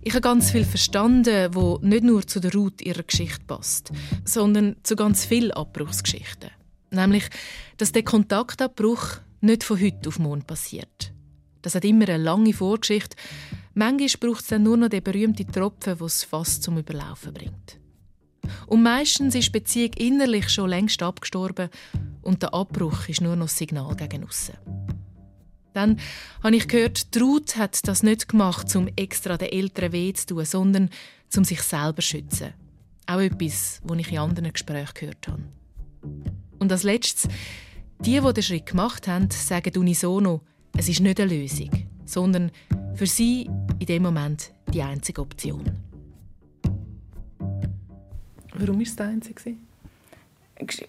ich 0.00 0.14
habe 0.14 0.22
ganz 0.22 0.50
viel 0.50 0.64
verstanden, 0.64 1.54
wo 1.54 1.78
nicht 1.82 2.02
nur 2.02 2.26
zu 2.26 2.40
der 2.40 2.50
Route 2.54 2.82
ihrer 2.82 3.02
Geschichte 3.02 3.44
passt, 3.46 3.92
sondern 4.24 4.76
zu 4.84 4.96
ganz 4.96 5.26
vielen 5.26 5.50
Abbruchsgeschichten. 5.50 6.48
Nämlich, 6.90 7.24
dass 7.76 7.92
der 7.92 8.04
Kontaktabbruch 8.04 9.18
nicht 9.42 9.64
von 9.64 9.78
heute 9.78 10.08
auf 10.08 10.18
morgen 10.18 10.44
passiert. 10.44 11.12
Das 11.60 11.74
hat 11.74 11.84
immer 11.84 12.08
eine 12.08 12.16
lange 12.16 12.54
Vorgeschichte. 12.54 13.16
Manchmal 13.74 14.30
braucht 14.30 14.40
es 14.40 14.46
dann 14.46 14.62
nur 14.62 14.78
noch 14.78 14.88
den 14.88 15.02
berühmten 15.02 15.52
Tropfen, 15.52 15.98
der 15.98 16.06
es 16.06 16.24
fast 16.24 16.62
zum 16.62 16.78
Überlaufen 16.78 17.34
bringt. 17.34 17.78
Und 18.66 18.82
meistens 18.82 19.34
ist 19.34 19.48
die 19.48 19.58
Beziehung 19.58 19.92
innerlich 19.98 20.48
schon 20.48 20.70
längst 20.70 21.02
abgestorben 21.02 21.68
und 22.22 22.42
der 22.42 22.54
Abbruch 22.54 23.08
ist 23.08 23.20
nur 23.20 23.36
noch 23.36 23.44
das 23.44 23.58
Signal 23.58 23.94
gegen 23.94 24.24
aussen. 24.24 24.54
Dann 25.72 25.98
habe 26.42 26.56
ich 26.56 26.68
gehört, 26.68 27.08
Ruth 27.20 27.56
hat 27.56 27.86
das 27.86 28.02
nicht 28.02 28.28
gemacht, 28.28 28.74
um 28.76 28.88
extra 28.96 29.36
den 29.36 29.50
Eltern 29.50 29.92
weh 29.92 30.12
zu 30.12 30.26
tun, 30.26 30.44
sondern 30.44 30.90
um 31.36 31.44
sich 31.44 31.62
selber 31.62 32.02
zu 32.02 32.08
schützen. 32.08 32.54
Auch 33.06 33.20
etwas, 33.20 33.80
was 33.84 33.98
ich 33.98 34.12
in 34.12 34.18
anderen 34.18 34.52
Gesprächen 34.52 34.94
gehört 34.94 35.28
habe. 35.28 35.42
Und 36.58 36.72
als 36.72 36.82
letztes, 36.82 37.30
die, 38.00 38.20
die 38.20 38.32
den 38.32 38.42
Schritt 38.42 38.66
gemacht 38.66 39.08
haben, 39.08 39.30
sagen 39.30 39.76
unisono, 39.76 40.40
es 40.76 40.88
ist 40.88 41.00
nicht 41.00 41.20
eine 41.20 41.34
Lösung, 41.34 41.70
sondern 42.04 42.50
für 42.94 43.06
sie 43.06 43.48
in 43.78 43.86
dem 43.86 44.02
Moment 44.02 44.52
die 44.72 44.82
einzige 44.82 45.22
Option. 45.22 45.64
Warum 48.54 48.80
ist 48.80 48.90
es 48.90 48.96
die 48.96 49.02
einzige? 49.02 49.56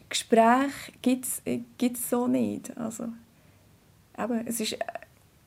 Gespräch 0.09 0.71
gibt 1.01 1.25
es 1.25 2.09
so 2.09 2.27
nicht. 2.27 2.75
Also, 2.75 3.09
eben, 4.23 4.47
es, 4.47 4.59
ist, 4.59 4.77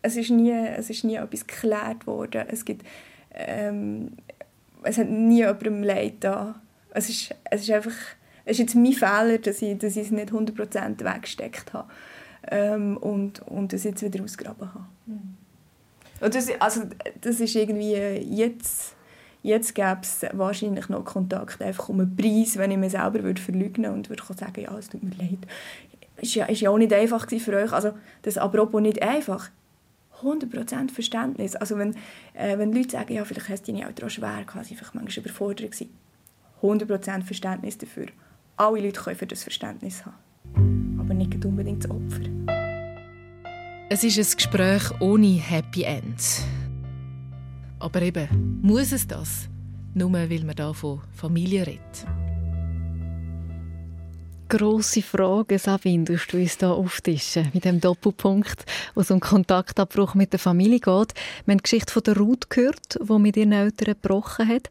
es, 0.02 0.16
ist 0.16 0.30
nie, 0.30 0.52
es 0.52 0.90
ist 0.90 1.04
nie 1.04 1.16
etwas 1.16 1.46
geklärt 1.46 2.06
worden. 2.06 2.44
Es, 2.48 2.64
gibt, 2.64 2.86
ähm, 3.34 4.12
es 4.82 4.98
hat 4.98 5.08
nie 5.08 5.38
jemandem 5.38 5.82
Leid 5.82 6.14
da. 6.20 6.60
Es 6.94 7.08
ist, 7.08 7.34
es 7.50 7.62
ist 7.62 7.70
einfach 7.70 7.94
es 8.44 8.52
ist 8.52 8.58
jetzt 8.58 8.74
mein 8.74 8.92
Fehler, 8.92 9.38
dass 9.38 9.62
ich, 9.62 9.78
dass 9.78 9.96
ich 9.96 10.06
es 10.06 10.10
nicht 10.10 10.32
100% 10.32 11.04
weggesteckt 11.04 11.72
habe 11.72 11.88
ähm, 12.50 12.96
und, 12.96 13.40
und 13.42 13.72
das 13.72 13.84
jetzt 13.84 14.02
wieder 14.02 14.22
ausgraben 14.22 14.74
habe. 14.74 14.86
Mhm. 15.06 15.36
Und 16.20 16.34
das, 16.34 16.48
also, 16.60 16.82
das 17.20 17.40
ist 17.40 17.54
irgendwie 17.54 17.94
jetzt, 17.94 18.94
jetzt 19.42 19.74
gäbe 19.74 19.98
es 20.02 20.24
wahrscheinlich 20.32 20.88
noch 20.88 21.04
Kontakt 21.04 21.60
einfach 21.62 21.88
um 21.88 22.00
einen 22.00 22.16
Preis, 22.16 22.56
wenn 22.56 22.70
ich 22.70 22.78
mir 22.78 22.90
selber 22.90 23.22
würde 23.22 23.40
verleugnen 23.40 23.92
und 23.92 24.08
würde 24.08 24.22
sagen, 24.36 24.60
ja, 24.60 24.76
es 24.76 24.88
tut 24.88 25.02
mir 25.02 25.14
leid. 25.16 25.38
War 26.22 26.28
ja, 26.28 26.50
ja 26.50 26.70
auch 26.70 26.78
nicht 26.78 26.92
einfach 26.92 27.28
für 27.28 27.56
euch. 27.56 27.72
Also 27.72 27.92
das 28.22 28.38
apropos 28.38 28.80
nicht 28.80 29.02
einfach. 29.02 29.50
100% 30.22 30.90
Verständnis. 30.90 31.56
Also 31.56 31.76
wenn, 31.78 31.94
äh, 32.34 32.56
wenn 32.56 32.72
Leute 32.72 32.90
sagen, 32.90 33.14
ja, 33.14 33.24
vielleicht 33.24 33.48
hast 33.48 33.66
du 33.66 33.72
deine 33.72 33.86
Eltern 33.86 34.06
auch 34.06 34.10
schwer 34.10 34.44
gehabt, 34.46 34.66
sie 34.66 34.74
einfach 34.74 34.94
manchmal 34.94 35.24
überfordert 35.24 35.72
gewesen. 35.72 35.90
100% 36.62 37.24
Verständnis 37.24 37.76
dafür. 37.76 38.06
Alle 38.56 38.80
Leute 38.80 39.00
können 39.00 39.16
für 39.16 39.26
das 39.26 39.42
Verständnis 39.42 40.04
haben. 40.06 40.98
Aber 41.00 41.12
nicht 41.12 41.44
unbedingt 41.44 41.84
das 41.84 41.90
Opfer. 41.90 42.20
Es 43.90 44.04
ist 44.04 44.18
ein 44.18 44.36
Gespräch 44.36 45.00
ohne 45.00 45.40
Happy 45.40 45.82
End. 45.82 46.22
Aber 47.80 48.00
eben, 48.00 48.60
muss 48.62 48.92
es 48.92 49.08
das? 49.08 49.48
Nur 49.94 50.12
weil 50.12 50.28
man 50.44 50.54
hier 50.56 50.72
von 50.72 51.00
Familie 51.12 51.66
redet. 51.66 52.06
Grosse 54.54 55.00
Frage, 55.00 55.58
Sabine, 55.58 56.04
du 56.04 56.12
uns 56.12 56.58
hier 56.58 56.68
auftischen 56.68 57.48
mit 57.54 57.64
dem 57.64 57.80
Doppelpunkt, 57.80 58.66
wo 58.94 59.00
es 59.00 59.10
um 59.10 59.18
Kontaktabbruch 59.18 60.14
mit 60.14 60.34
der 60.34 60.38
Familie 60.38 60.78
geht. 60.78 60.84
Wir 60.84 61.52
haben 61.52 61.56
die 61.56 61.62
Geschichte 61.62 61.90
von 61.90 62.02
der 62.02 62.18
Ruth 62.18 62.50
gehört, 62.50 62.98
die 63.00 63.18
mit 63.18 63.38
ihren 63.38 63.52
Eltern 63.52 63.94
gebrochen 63.94 64.46
hat. 64.46 64.68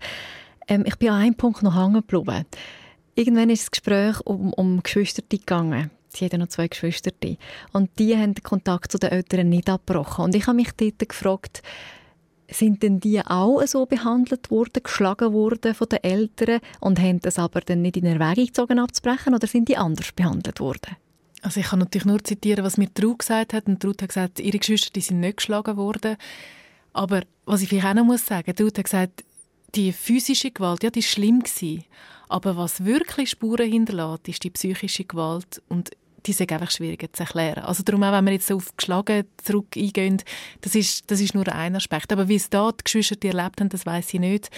Ähm, 0.67 0.83
ich 0.85 0.97
bin 0.97 1.09
an 1.09 1.21
einem 1.21 1.33
Punkt 1.33 1.63
noch 1.63 1.75
hängen 1.75 2.03
geblieben. 2.07 2.45
Irgendwann 3.15 3.49
ist 3.49 3.63
das 3.63 3.71
Gespräch 3.71 4.19
um, 4.23 4.53
um 4.53 4.83
Geschwister 4.83 5.23
gegangen. 5.27 5.89
Sie 6.09 6.25
hat 6.25 6.33
noch 6.33 6.49
zwei 6.49 6.67
Geschwister. 6.67 7.09
Und 7.71 7.89
die 7.97 8.15
haben 8.15 8.35
den 8.35 8.43
Kontakt 8.43 8.91
zu 8.91 8.99
den 8.99 9.09
Eltern 9.09 9.49
nicht 9.49 9.67
abgebrochen. 9.67 10.25
Und 10.25 10.35
ich 10.35 10.45
habe 10.45 10.57
mich 10.57 10.73
dort 10.77 11.09
gefragt, 11.09 11.63
sind 12.51 12.83
denn 12.83 12.99
die 12.99 13.21
auch 13.25 13.65
so 13.65 13.85
behandelt 13.85 14.51
worden, 14.51 14.83
geschlagen 14.83 15.33
worden 15.33 15.73
von 15.73 15.87
den 15.89 16.03
Eltern 16.03 16.59
und 16.79 16.99
haben 16.99 17.19
das 17.21 17.39
aber 17.39 17.61
dann 17.61 17.81
nicht 17.81 17.97
in 17.97 18.05
Erwägung 18.05 18.45
gezogen 18.45 18.79
abzubrechen 18.79 19.33
oder 19.33 19.47
sind 19.47 19.69
die 19.69 19.77
anders 19.77 20.11
behandelt 20.11 20.59
worden? 20.59 20.97
Also 21.41 21.59
ich 21.59 21.67
kann 21.67 21.79
natürlich 21.79 22.05
nur 22.05 22.23
zitieren, 22.23 22.63
was 22.63 22.77
mir 22.77 22.93
Trud 22.93 23.19
gesagt 23.19 23.53
hat. 23.53 23.65
Und 23.67 23.81
Trud 23.81 24.01
hat 24.01 24.09
gesagt, 24.09 24.39
ihre 24.39 24.59
Geschwister 24.59 24.91
die 24.93 25.01
sind 25.01 25.21
nicht 25.21 25.37
geschlagen 25.37 25.75
worden. 25.77 26.17
Aber 26.93 27.23
was 27.45 27.61
ich 27.61 27.69
vielleicht 27.69 27.87
auch 27.87 27.93
noch 27.95 28.05
muss 28.05 28.25
sagen, 28.25 28.55
Trud 28.55 28.77
hat 28.77 28.85
gesagt, 28.85 29.23
die 29.73 29.91
physische 29.91 30.51
Gewalt, 30.51 30.83
ja, 30.83 30.89
die 30.89 31.01
war 31.01 31.07
schlimm. 31.07 31.43
Aber 32.29 32.57
was 32.57 32.85
wirklich 32.85 33.31
Spuren 33.31 33.71
hinterlässt, 33.71 34.27
ist 34.27 34.43
die 34.43 34.51
psychische 34.51 35.05
Gewalt. 35.05 35.61
Und 35.67 35.91
die 36.25 36.33
sind 36.33 36.51
einfach 36.51 36.71
schwieriger 36.71 37.11
zu 37.11 37.23
erklären. 37.23 37.63
Also 37.63 37.83
darum 37.83 38.03
auch, 38.03 38.11
wenn 38.11 38.25
wir 38.25 38.33
jetzt 38.33 38.51
auf 38.51 38.75
Geschlagen 38.75 39.25
zurück 39.43 39.67
eingehen, 39.75 40.21
das 40.61 40.75
ist, 40.75 41.09
das 41.09 41.19
ist 41.19 41.35
nur 41.35 41.47
ein 41.47 41.75
Aspekt. 41.75 42.11
Aber 42.11 42.27
wie 42.27 42.35
es 42.35 42.49
da 42.49 42.71
die 42.71 42.83
Geschwister 42.83 43.15
die 43.15 43.29
erlebt 43.29 43.59
haben, 43.59 43.69
das 43.69 43.85
weiß 43.85 44.13
ich 44.13 44.19
nicht. 44.19 44.49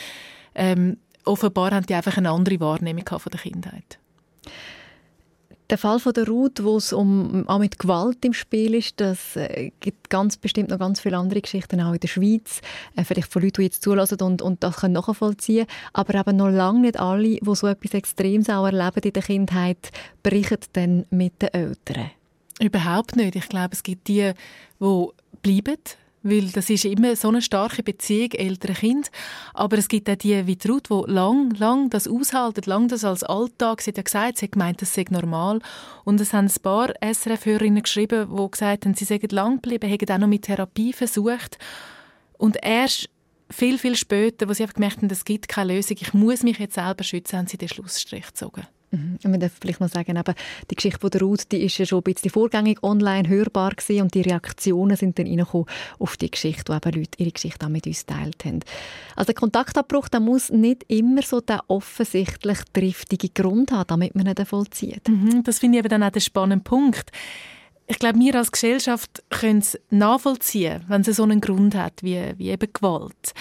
Ähm, 0.55 0.97
offenbar 1.26 1.72
haben 1.72 1.86
die 1.86 1.95
einfach 1.95 2.18
eine 2.18 2.32
andere 2.32 2.59
Wahrnehmung 2.59 3.05
von 3.07 3.32
der 3.32 3.39
Kindheit. 3.39 3.99
Der 5.74 5.80
Fall 5.80 5.97
von 5.97 6.13
der 6.13 6.28
Ruth, 6.28 6.63
wo 6.63 6.78
es 6.78 6.93
um, 6.93 7.49
auch 7.49 7.57
mit 7.57 7.80
Gewalt 7.80 8.24
im 8.26 8.34
Spiel 8.34 8.76
ist, 8.76 9.01
das 9.01 9.36
äh, 9.36 9.71
gibt 9.80 10.11
ganz 10.11 10.38
bestimmt 10.38 10.69
noch 10.69 10.78
ganz 10.78 10.99
viele 10.99 11.17
andere 11.17 11.41
Geschichten 11.41 11.82
auch 11.82 11.93
in 11.93 11.99
der 11.99 12.07
Schweiz. 12.07 12.61
Äh, 12.95 13.03
vielleicht 13.03 13.34
von 13.34 13.41
Leuten, 13.41 13.55
die 13.55 13.63
jetzt 13.63 13.82
zulassen 13.82 14.21
und, 14.21 14.43
und 14.43 14.63
das 14.63 14.76
können 14.76 14.93
nachvollziehen. 14.93 15.65
Aber 15.91 16.13
eben 16.13 16.38
noch 16.38 16.49
lange 16.49 16.82
nicht 16.82 16.99
alle, 16.99 17.39
die 17.39 17.55
so 17.55 17.65
etwas 17.65 17.95
Extremes 17.95 18.51
auch 18.51 18.67
erleben 18.67 19.01
in 19.03 19.13
der 19.13 19.24
Kindheit, 19.24 19.89
berichten 20.21 20.59
dann 20.74 21.05
mit 21.09 21.41
den 21.41 21.49
Eltern. 21.49 22.11
Überhaupt 22.59 23.15
nicht. 23.15 23.36
Ich 23.36 23.49
glaube, 23.49 23.69
es 23.71 23.82
gibt 23.82 24.07
die, 24.09 24.32
die 24.80 25.07
bleiben, 25.41 25.82
weil 26.24 26.49
das 26.49 26.69
ist 26.69 26.86
immer 26.86 27.15
so 27.15 27.28
eine 27.28 27.41
starke 27.41 27.84
Beziehung 27.84 28.32
Eltern-Kind. 28.32 29.11
Aber 29.53 29.78
es 29.78 29.89
gibt 29.89 30.09
auch 30.09 30.15
die 30.15 30.47
wie 30.47 30.57
Ruth, 30.67 30.89
die 30.89 31.11
lang, 31.11 31.51
lang 31.51 31.89
das 31.89 32.07
aushalten, 32.07 32.63
lang 32.65 32.88
das 32.88 33.03
als 33.03 33.24
Alltag. 33.24 33.82
Sie 33.82 33.91
hat 33.91 33.97
ja 33.97 34.03
gesagt, 34.03 34.38
sie 34.38 34.45
hat 34.45 34.53
gemeint, 34.53 34.82
das 34.82 34.93
sei 34.93 35.05
normal. 35.09 35.59
Und 36.05 36.19
es 36.21 36.34
haben 36.34 36.47
ein 36.47 36.61
paar 36.61 36.93
SRF-Hörerinnen 37.01 37.84
geschrieben, 37.84 38.30
die 38.36 38.51
gesagt 38.51 38.86
haben, 38.86 38.95
sie 38.95 39.05
seien 39.05 39.21
lang 39.30 39.61
geblieben, 39.61 39.89
hätten 39.89 40.11
auch 40.11 40.17
noch 40.17 40.28
mit 40.28 40.43
Therapie 40.43 40.93
versucht. 40.93 41.57
Und 42.38 42.57
erst 42.61 43.09
viel, 43.49 43.78
viel 43.78 43.95
später, 43.95 44.47
wo 44.47 44.53
sie 44.53 44.63
einfach 44.63 44.76
gemerkt 44.76 44.97
haben, 44.97 45.09
es 45.09 45.26
gibt 45.26 45.47
keine 45.47 45.76
Lösung, 45.76 45.97
ich 45.99 46.13
muss 46.13 46.43
mich 46.43 46.57
jetzt 46.57 46.76
selber 46.76 47.03
schützen, 47.03 47.38
haben 47.38 47.47
sie 47.47 47.57
den 47.57 47.69
Schlussstrich 47.69 48.28
gezogen. 48.28 48.65
Mhm. 48.94 49.18
Man 49.24 49.39
darf 49.39 49.52
vielleicht 49.60 49.82
noch 49.82 49.89
sagen, 49.89 50.18
aber 50.18 50.36
die 50.70 50.76
Geschichte 50.76 51.00
von 51.00 51.10
der 51.10 51.22
Ruth, 51.22 51.52
die 51.52 51.64
ist 51.64 51.78
ja 51.78 51.86
schon 51.86 52.00
ein 52.00 52.14
bisschen 52.14 52.30
vorgängig 52.30 52.84
online 52.84 53.28
hörbar 53.28 53.72
gewesen 53.72 54.04
und 54.04 54.14
die 54.14 54.22
Reaktionen 54.22 54.96
sind 54.96 55.18
dann 55.18 55.26
reingekommen 55.26 55.68
auf 56.00 56.16
die 56.18 56.30
Geschichte, 56.30 56.72
wo 56.72 56.76
eben 56.76 57.00
Leute 57.00 57.18
ihre 57.18 57.32
Geschichte 57.32 57.66
auch 57.66 57.70
mit 57.70 57.88
uns 57.88 58.06
geteilt 58.06 58.46
haben. 58.46 58.60
Also 59.16 59.28
der 59.28 59.36
Kontaktabbruch, 59.36 60.10
der 60.10 60.20
muss 60.20 60.52
nicht 60.52 60.86
immer 60.88 61.24
so 61.24 61.41
den 61.41 61.60
offensichtlich 61.68 62.60
triftigen 62.72 63.32
Grund 63.34 63.72
haben, 63.72 63.88
damit 63.88 64.16
man 64.16 64.28
ihn 64.28 64.46
vollzieht. 64.46 65.08
Mhm, 65.08 65.44
das 65.44 65.60
finde 65.60 65.80
ich 65.80 65.86
eben 65.86 65.89
dann 65.89 66.04
auch 66.04 66.12
der 66.12 66.20
spannende 66.20 66.64
Punkt. 66.64 67.12
Ich 67.88 68.00
glaube, 68.00 68.20
wir 68.20 68.36
als 68.36 68.52
Gesellschaft 68.52 69.24
können 69.30 69.60
es 69.60 69.78
nachvollziehen, 69.89 70.86
wenn 70.88 71.02
es 71.02 71.18
so 71.18 71.24
einen 71.24 71.41
Grund 71.41 71.76
hat, 71.76 72.02
wie, 72.02 72.22
wie 72.38 72.50
eben 72.50 72.72
Gewalt 72.72 73.34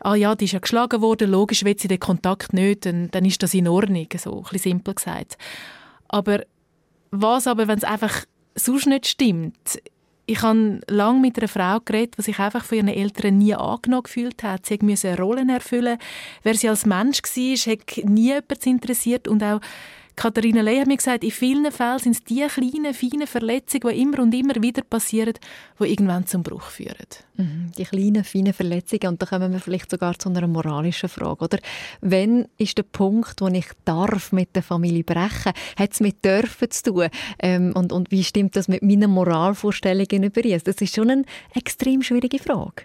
ah 0.00 0.14
ja, 0.14 0.34
die 0.34 0.46
ist 0.46 0.52
ja 0.52 0.58
geschlagen 0.58 1.00
worden, 1.00 1.30
logisch 1.30 1.64
will 1.64 1.78
sie 1.78 1.88
den 1.88 2.00
Kontakt 2.00 2.52
nicht, 2.52 2.86
dann, 2.86 3.10
dann 3.10 3.24
ist 3.24 3.42
das 3.42 3.54
in 3.54 3.68
Ordnung, 3.68 4.08
so 4.16 4.36
ein 4.36 4.42
bisschen 4.42 4.58
simpel 4.58 4.94
gesagt. 4.94 5.36
Aber 6.08 6.40
was 7.10 7.46
aber, 7.46 7.68
wenn 7.68 7.78
es 7.78 7.84
einfach 7.84 8.24
sonst 8.54 8.86
nicht 8.86 9.06
stimmt, 9.06 9.80
Ich 10.26 10.40
habe 10.40 10.80
lange 10.88 11.20
mit 11.20 11.38
einer 11.38 11.48
Frau 11.48 11.80
geredet, 11.84 12.16
die 12.16 12.22
sich 12.22 12.38
einfach 12.38 12.64
von 12.64 12.78
ihren 12.78 12.88
Eltern 12.88 13.38
nie 13.38 13.54
angenommen 13.54 14.04
gefühlt 14.04 14.42
hat. 14.42 14.64
Sie 14.64 14.78
musste 14.80 15.18
Rollen 15.18 15.50
erfüllen. 15.50 15.98
Wer 16.42 16.54
sie 16.54 16.70
als 16.70 16.86
Mensch 16.86 17.20
war, 17.22 17.72
hat 17.72 18.04
nie 18.08 18.28
jemand 18.28 18.66
interessiert 18.66 19.28
und 19.28 19.42
auch 19.42 19.60
Katharina 20.16 20.60
Ley 20.62 20.78
hat 20.78 20.86
mir 20.86 20.96
gesagt, 20.96 21.24
in 21.24 21.30
vielen 21.30 21.70
Fällen 21.72 21.98
sind 21.98 22.12
es 22.12 22.24
die 22.24 22.46
kleinen, 22.46 22.94
feinen 22.94 23.26
Verletzungen, 23.26 23.94
die 23.94 24.00
immer 24.00 24.20
und 24.20 24.34
immer 24.34 24.54
wieder 24.62 24.82
passieren, 24.82 25.34
die 25.80 25.84
irgendwann 25.84 26.26
zum 26.26 26.42
Bruch 26.42 26.62
führen. 26.62 26.94
Mhm, 27.36 27.72
die 27.76 27.84
kleinen, 27.84 28.22
feinen 28.22 28.52
Verletzungen. 28.52 29.08
Und 29.08 29.22
da 29.22 29.26
kommen 29.26 29.52
wir 29.52 29.60
vielleicht 29.60 29.90
sogar 29.90 30.18
zu 30.18 30.28
einer 30.28 30.46
moralischen 30.46 31.08
Frage. 31.08 31.44
Oder? 31.44 31.58
Wann 32.00 32.46
ist 32.58 32.78
der 32.78 32.84
Punkt, 32.84 33.40
wo 33.40 33.48
ich 33.48 33.66
darf 33.84 34.30
mit 34.32 34.54
der 34.54 34.62
Familie 34.62 35.02
brechen 35.02 35.52
Hat 35.76 35.92
es 35.92 36.00
mit 36.00 36.24
dürfen 36.24 36.70
zu 36.70 36.92
tun? 36.92 37.08
Ähm, 37.40 37.72
und, 37.74 37.92
und 37.92 38.10
wie 38.10 38.22
stimmt 38.22 38.54
das 38.56 38.68
mit 38.68 38.82
meinen 38.82 39.10
Moralvorstellungen 39.10 40.22
überein? 40.22 40.60
Das 40.64 40.76
ist 40.76 40.94
schon 40.94 41.10
eine 41.10 41.24
extrem 41.54 42.02
schwierige 42.02 42.38
Frage 42.38 42.84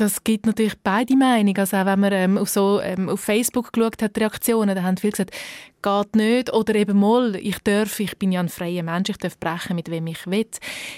das 0.00 0.24
gibt 0.24 0.46
natürlich 0.46 0.74
beide 0.82 1.14
Meinungen. 1.16 1.58
Also 1.58 1.76
auch 1.76 1.86
wenn 1.86 2.00
man 2.00 2.12
ähm, 2.12 2.38
auf, 2.38 2.48
so, 2.48 2.80
ähm, 2.80 3.08
auf 3.08 3.20
Facebook 3.20 3.72
geschaut 3.72 4.02
hat, 4.02 4.16
Reaktionen, 4.18 4.74
da 4.74 4.82
haben 4.82 4.96
viele 4.96 5.12
gesagt, 5.12 5.34
geht 5.82 6.16
nicht 6.16 6.52
oder 6.52 6.74
eben 6.74 6.98
mal, 6.98 7.36
ich 7.36 7.58
darf, 7.58 8.00
ich 8.00 8.18
bin 8.18 8.32
ja 8.32 8.40
ein 8.40 8.48
freier 8.48 8.82
Mensch, 8.82 9.10
ich 9.10 9.16
darf 9.18 9.38
brechen, 9.38 9.76
mit 9.76 9.90
wem 9.90 10.06
ich 10.06 10.26
will. 10.26 10.46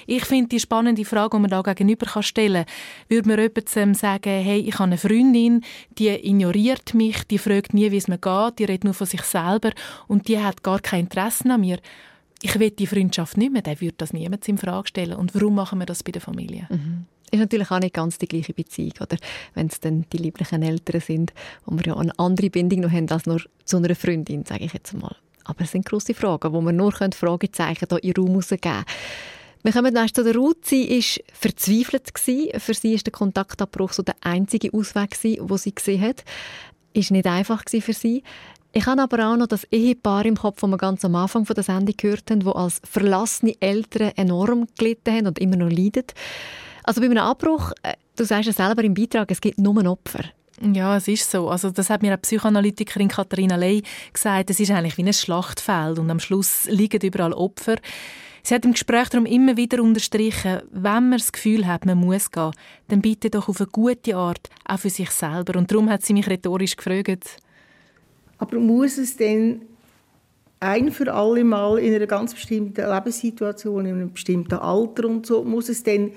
Ich 0.07 0.25
finde 0.25 0.49
die 0.49 0.61
spannende 0.61 1.05
Frage, 1.05 1.37
die 1.37 1.41
man 1.41 1.51
da 1.51 1.63
gegenüber 1.63 2.07
kann 2.07 2.23
stellen 2.23 2.65
kann, 2.65 2.75
würde 3.09 3.29
man 3.29 3.39
jemandem 3.39 3.95
sagen, 3.95 4.43
hey, 4.43 4.61
ich 4.61 4.75
habe 4.75 4.85
eine 4.85 4.99
Freundin, 4.99 5.65
die 5.99 6.09
ignoriert 6.09 6.95
mich, 6.95 7.25
die 7.25 7.39
fragt 7.39 7.75
nie, 7.75 7.91
wie 7.91 7.97
es 7.97 8.09
mir 8.09 8.19
geht, 8.19 8.59
die 8.59 8.65
redet 8.65 8.85
nur 8.85 8.95
von 8.95 9.07
sich 9.07 9.23
selber 9.23 9.71
und 10.07 10.29
die 10.29 10.39
hat 10.39 10.63
gar 10.63 10.81
kein 10.81 11.01
Interesse 11.01 11.51
an 11.51 11.61
mir 11.61 11.79
ich 12.45 12.59
will 12.59 12.71
die 12.71 12.89
Freundschaft 12.89 13.37
nicht 13.37 13.53
mehr, 13.53 13.63
dann 13.63 13.81
würde 13.81 13.95
das 13.99 14.13
niemand 14.13 14.49
in 14.49 14.59
Frage 14.59 14.89
stellen. 14.89 15.17
Und 15.17 15.33
warum 15.33 15.55
machen 15.55 15.79
wir 15.79 15.87
das 15.87 16.03
bei 16.03 16.11
der 16.11 16.21
Familie? 16.21 16.67
Mhm 16.71 17.07
ist 17.33 17.41
natürlich 17.41 17.71
auch 17.71 17.81
nicht 17.81 17.95
ganz 17.95 18.19
die 18.19 18.29
gleiche 18.29 18.53
Beziehung, 18.53 18.93
oder? 19.01 19.17
Wenn 19.55 19.67
es 19.67 19.81
dann 19.81 20.05
die 20.13 20.19
lieblichen 20.19 20.63
Eltern 20.63 21.01
sind, 21.01 21.33
wo 21.65 21.77
wir 21.77 21.87
ja 21.87 21.97
eine 21.97 22.17
andere 22.19 22.51
Bindung 22.51 22.81
noch 22.81 22.93
haben 22.93 23.09
als 23.11 23.27
nur 23.27 23.43
zu 23.65 23.79
einer 23.79 23.95
Freundin, 23.95 24.45
sage 24.45 24.65
ich 24.65 24.73
jetzt 24.73 24.93
mal. 24.95 25.17
Aber 25.45 25.63
es 25.63 25.73
sind 25.73 25.87
grosse 25.87 26.15
Fragen, 26.15 26.53
wo 26.53 26.61
wir 26.61 26.73
nur 26.73 26.93
Fragezeichen 26.93 27.87
hier 27.91 28.05
in 28.05 28.13
Raum 28.13 28.37
rausgeben 28.37 28.85
wir 29.65 29.73
kommen 29.73 29.95
dann 29.95 30.09
zu 30.09 30.25
der 30.25 30.35
Ruth. 30.35 30.65
Sie 30.67 30.89
war 30.89 31.25
verzweifelt. 31.35 32.11
Für 32.59 32.75
sie 32.75 32.95
war 32.95 32.99
der 32.99 33.13
Kontaktabbruch 33.13 33.93
so 33.93 34.03
der 34.03 34.17
einzige 34.21 34.73
Ausweg, 34.75 35.21
den 35.23 35.57
sie 35.57 35.75
gesehen 35.75 36.01
hat. 36.01 36.25
Ist 36.95 37.13
nicht 37.13 37.27
einfach 37.27 37.63
für 37.69 37.93
sie. 37.93 38.25
Ich 38.73 38.87
habe 38.87 39.03
aber 39.03 39.29
auch 39.29 39.37
noch 39.37 39.47
das 39.47 39.65
Ehepaar 39.71 40.25
im 40.25 40.37
Kopf, 40.37 40.63
das 40.63 40.71
wir 40.71 40.79
ganz 40.79 41.05
am 41.05 41.15
Anfang 41.15 41.45
der 41.45 41.63
Sendung 41.63 41.95
gehört 41.97 42.31
haben, 42.31 42.45
wo 42.45 42.53
als 42.53 42.81
verlassene 42.85 43.55
Eltern 43.61 44.13
enorm 44.17 44.67
gelitten 44.79 45.15
haben 45.15 45.27
und 45.29 45.39
immer 45.39 45.57
noch 45.57 45.71
leiden. 45.71 46.07
Also 46.85 47.01
bei 47.01 47.07
einem 47.07 47.19
Abbruch, 47.19 47.73
äh, 47.83 47.95
du 48.17 48.25
sagst 48.25 48.47
ja 48.47 48.53
selber 48.53 48.85
im 48.85 48.95
Beitrag, 48.95 49.31
es 49.31 49.41
gibt 49.41 49.59
nur 49.59 49.77
ein 49.79 49.87
Opfer. 49.87 50.25
Ja, 50.61 50.97
es 50.97 51.09
ist 51.09 51.31
so. 51.31 51.49
Also 51.49 51.71
das 51.71 51.91
hat 51.91 52.03
mir 52.03 52.09
eine 52.09 52.19
Psychoanalytikerin 52.19 53.09
Katharina 53.09 53.57
Ley 53.57 53.83
gesagt. 54.13 54.51
Es 54.51 54.61
ist 54.61 54.71
eigentlich 54.71 54.97
wie 54.97 55.03
ein 55.03 55.13
Schlachtfeld 55.13 55.99
und 55.99 56.11
am 56.11 56.21
Schluss 56.21 56.67
liegen 56.67 57.01
überall 57.01 57.33
Opfer. 57.33 57.77
Sie 58.45 58.55
hat 58.55 58.65
im 58.65 58.73
Gespräch 58.73 59.09
darum 59.09 59.27
immer 59.27 59.57
wieder 59.57 59.83
unterstrichen, 59.83 60.63
wenn 60.73 61.09
man 61.09 61.19
das 61.19 61.31
Gefühl 61.31 61.67
hat, 61.67 61.87
man 61.87 61.99
muss 61.99 62.31
gehen, 62.31 62.51
dann 62.89 63.01
bitte 63.01 63.31
doch 63.31 63.49
auf 63.49 63.61
eine 63.61 63.69
gute 63.69 64.17
Art, 64.17 64.51
auch 64.65 64.79
für 64.79 64.91
sich 64.91 65.11
selber. 65.11 65.57
Und 65.59 65.71
darum 65.71 65.89
hat 65.89 66.05
sie 66.05 66.13
mich 66.13 66.29
rhetorisch 66.29 66.77
gefragt. 66.77 67.37
Aber 68.39 68.59
muss 68.59 68.99
es 68.99 69.17
denn 69.17 69.63
ein 70.59 70.91
für 70.91 71.13
alle 71.13 71.45
Mal 71.45 71.79
in 71.79 71.95
einer 71.95 72.07
ganz 72.07 72.35
bestimmten 72.35 72.85
Lebenssituation, 72.85 73.87
in 73.87 73.95
einem 73.95 74.13
bestimmten 74.13 74.55
Alter 74.55 75.09
und 75.09 75.25
so, 75.25 75.45
muss 75.45 75.69
es 75.69 75.85
denn 75.85 76.13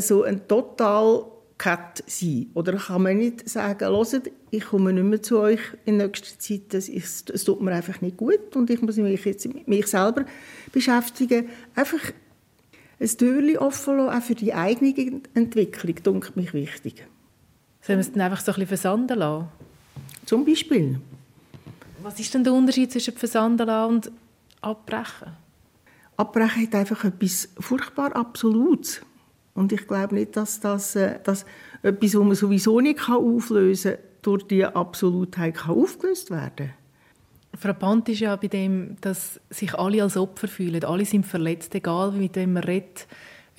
so 0.00 0.22
ein 0.22 0.46
total 0.46 1.24
Cut 1.58 2.04
sein? 2.06 2.50
Oder 2.54 2.74
kann 2.74 3.02
man 3.02 3.18
nicht 3.18 3.48
sagen, 3.48 3.88
hört, 3.88 4.30
ich 4.50 4.64
komme 4.64 4.92
nicht 4.92 5.04
mehr 5.04 5.22
zu 5.22 5.38
euch 5.38 5.60
in 5.84 5.96
nächster 5.96 6.38
Zeit, 6.38 6.62
das, 6.74 6.88
ist, 6.88 7.30
es 7.30 7.44
tut 7.44 7.62
mir 7.62 7.72
einfach 7.72 8.00
nicht 8.00 8.16
gut 8.16 8.54
und 8.54 8.70
ich 8.70 8.80
muss 8.82 8.96
mich 8.96 9.24
jetzt 9.24 9.46
mit 9.46 9.66
mich 9.66 9.86
selber 9.86 10.24
beschäftigen. 10.72 11.48
Einfach 11.74 12.12
ein 13.00 13.08
Türchen 13.08 13.58
offen 13.58 13.96
lassen, 13.98 14.18
auch 14.18 14.22
für 14.22 14.34
die 14.34 14.54
eigene 14.54 15.20
Entwicklung, 15.34 15.94
dunkelt 16.02 16.36
mich 16.36 16.54
wichtig. 16.54 17.06
Sollen 17.80 17.98
wir 17.98 18.00
es 18.00 18.12
dann 18.12 18.22
einfach 18.22 18.40
so 18.40 18.52
ein 18.52 18.54
bisschen 18.54 18.68
versanden 18.68 19.18
lassen? 19.18 19.48
Zum 20.24 20.44
Beispiel. 20.44 21.00
Was 22.02 22.18
ist 22.20 22.34
denn 22.34 22.44
der 22.44 22.52
Unterschied 22.52 22.92
zwischen 22.92 23.14
versanden 23.14 23.66
lassen 23.66 23.94
und 23.94 24.12
abbrechen? 24.60 25.32
Abbrechen 26.16 26.62
hat 26.66 26.74
einfach 26.74 27.04
etwas 27.04 27.48
furchtbar 27.58 28.14
Absolutes. 28.16 29.02
Und 29.56 29.72
ich 29.72 29.86
glaube 29.88 30.14
nicht, 30.14 30.36
dass 30.36 30.60
das 30.60 30.94
äh, 30.96 31.18
dass 31.24 31.44
etwas, 31.82 32.14
was 32.14 32.24
man 32.24 32.34
sowieso 32.34 32.80
nicht 32.80 33.08
auflösen 33.08 33.92
kann, 33.92 34.00
durch 34.22 34.46
die 34.46 34.64
Absolutheit 34.64 35.54
kann 35.54 35.76
aufgelöst 35.76 36.30
werden 36.30 36.72
Frappant 37.56 38.08
ist 38.08 38.20
ja 38.20 38.36
bei 38.36 38.48
dem, 38.48 38.96
dass 39.00 39.40
sich 39.48 39.74
alle 39.74 40.02
als 40.02 40.16
Opfer 40.16 40.46
fühlen. 40.46 40.84
Alle 40.84 41.06
sind 41.06 41.24
verletzt, 41.24 41.74
egal 41.74 42.12
mit 42.12 42.36
wem 42.36 42.52
man 42.52 42.64
redet. 42.64 43.06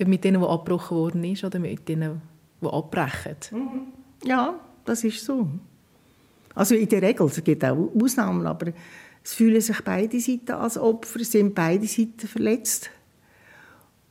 Ob 0.00 0.06
mit 0.06 0.22
denen, 0.22 0.40
die 0.40 0.46
abgebrochen 0.46 0.96
worden 0.96 1.24
ist, 1.24 1.42
oder 1.42 1.58
mit 1.58 1.88
denen, 1.88 2.22
die 2.60 2.66
abbrechen. 2.66 3.36
Mhm. 3.50 4.28
Ja, 4.28 4.54
das 4.84 5.02
ist 5.02 5.24
so. 5.24 5.48
Also 6.54 6.76
in 6.76 6.88
der 6.88 7.02
Regel, 7.02 7.26
es 7.26 7.42
gibt 7.42 7.64
auch 7.64 7.90
Ausnahmen, 8.00 8.46
aber 8.46 8.72
es 9.24 9.34
fühlen 9.34 9.60
sich 9.60 9.80
beide 9.82 10.20
Seiten 10.20 10.52
als 10.52 10.78
Opfer, 10.78 11.24
sind 11.24 11.54
beide 11.54 11.86
Seiten 11.86 12.28
verletzt 12.28 12.90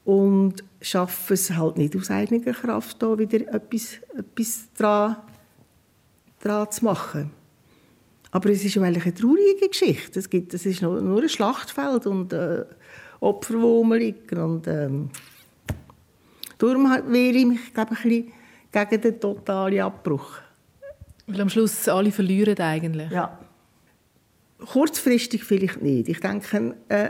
und 0.08 0.64
schaffen 0.80 1.34
es 1.34 1.52
halt 1.52 1.78
nicht 1.78 1.94
aus 1.94 2.10
eigener 2.10 2.54
Kraft, 2.54 3.04
da 3.04 3.20
wieder 3.20 3.42
etwas, 3.54 3.98
etwas 4.18 4.70
dran, 4.74 5.18
dran 6.40 6.72
zu 6.72 6.86
machen. 6.86 7.32
Aber 8.32 8.50
es 8.50 8.64
ist 8.64 8.78
eigentlich 8.78 9.04
eine 9.04 9.14
traurige 9.14 9.68
Geschichte. 9.68 10.18
Es, 10.18 10.30
gibt, 10.30 10.54
es 10.54 10.66
ist 10.66 10.82
nur, 10.82 11.02
nur 11.02 11.22
ein 11.22 11.28
Schlachtfeld 11.28 12.08
und 12.08 12.32
äh, 12.32 12.64
Opfer, 13.20 13.56
die 13.56 13.60
rumliegen. 13.60 14.38
Und, 14.40 14.68
ähm, 14.68 15.10
darum 16.58 16.86
wehre 16.86 17.38
ich 17.38 17.46
mich 17.46 17.74
glaube 17.74 17.96
ich, 17.96 18.06
ein 18.06 18.88
gegen 18.88 19.02
den 19.02 19.20
totalen 19.20 19.82
Abbruch. 19.82 20.38
Weil 21.26 21.42
am 21.42 21.50
Schluss 21.50 21.86
alle 21.90 22.14
verlieren 22.14 22.58
eigentlich. 22.60 23.12
Ja. 23.12 23.38
Kurzfristig 24.72 25.44
vielleicht 25.44 25.82
nicht. 25.82 26.08
Ich 26.08 26.22
denke, 26.22 26.76
äh, 26.88 27.10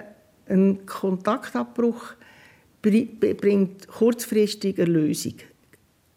ein 0.49 0.83
Kontaktabbruch 0.87 2.16
bringt 2.89 3.87
kurzfristig 3.87 4.79
eine 4.79 4.91
Lösung. 4.91 5.35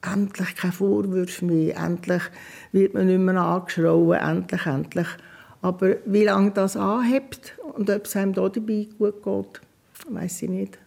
Endlich 0.03 0.55
keine 0.57 0.73
Vorwürfe 0.73 1.45
mehr, 1.45 1.77
endlich 1.77 2.23
wird 2.73 2.95
man 2.95 3.07
nicht 3.07 3.19
mehr 3.19 3.37
angeschrien, 3.37 4.13
endlich, 4.13 4.67
endlich. 4.67 5.09
Aber 5.63 5.97
wie 6.07 6.25
lange 6.25 6.53
das 6.53 6.77
anhebt 6.77 7.55
und 7.75 7.91
ob 7.91 8.07
es 8.07 8.17
einem 8.17 8.33
da 8.33 8.49
dabei 8.49 8.89
gut 8.99 9.23
geht, 9.23 9.61
weiß 10.09 10.43
ich 10.43 10.49
nicht. 10.49 10.79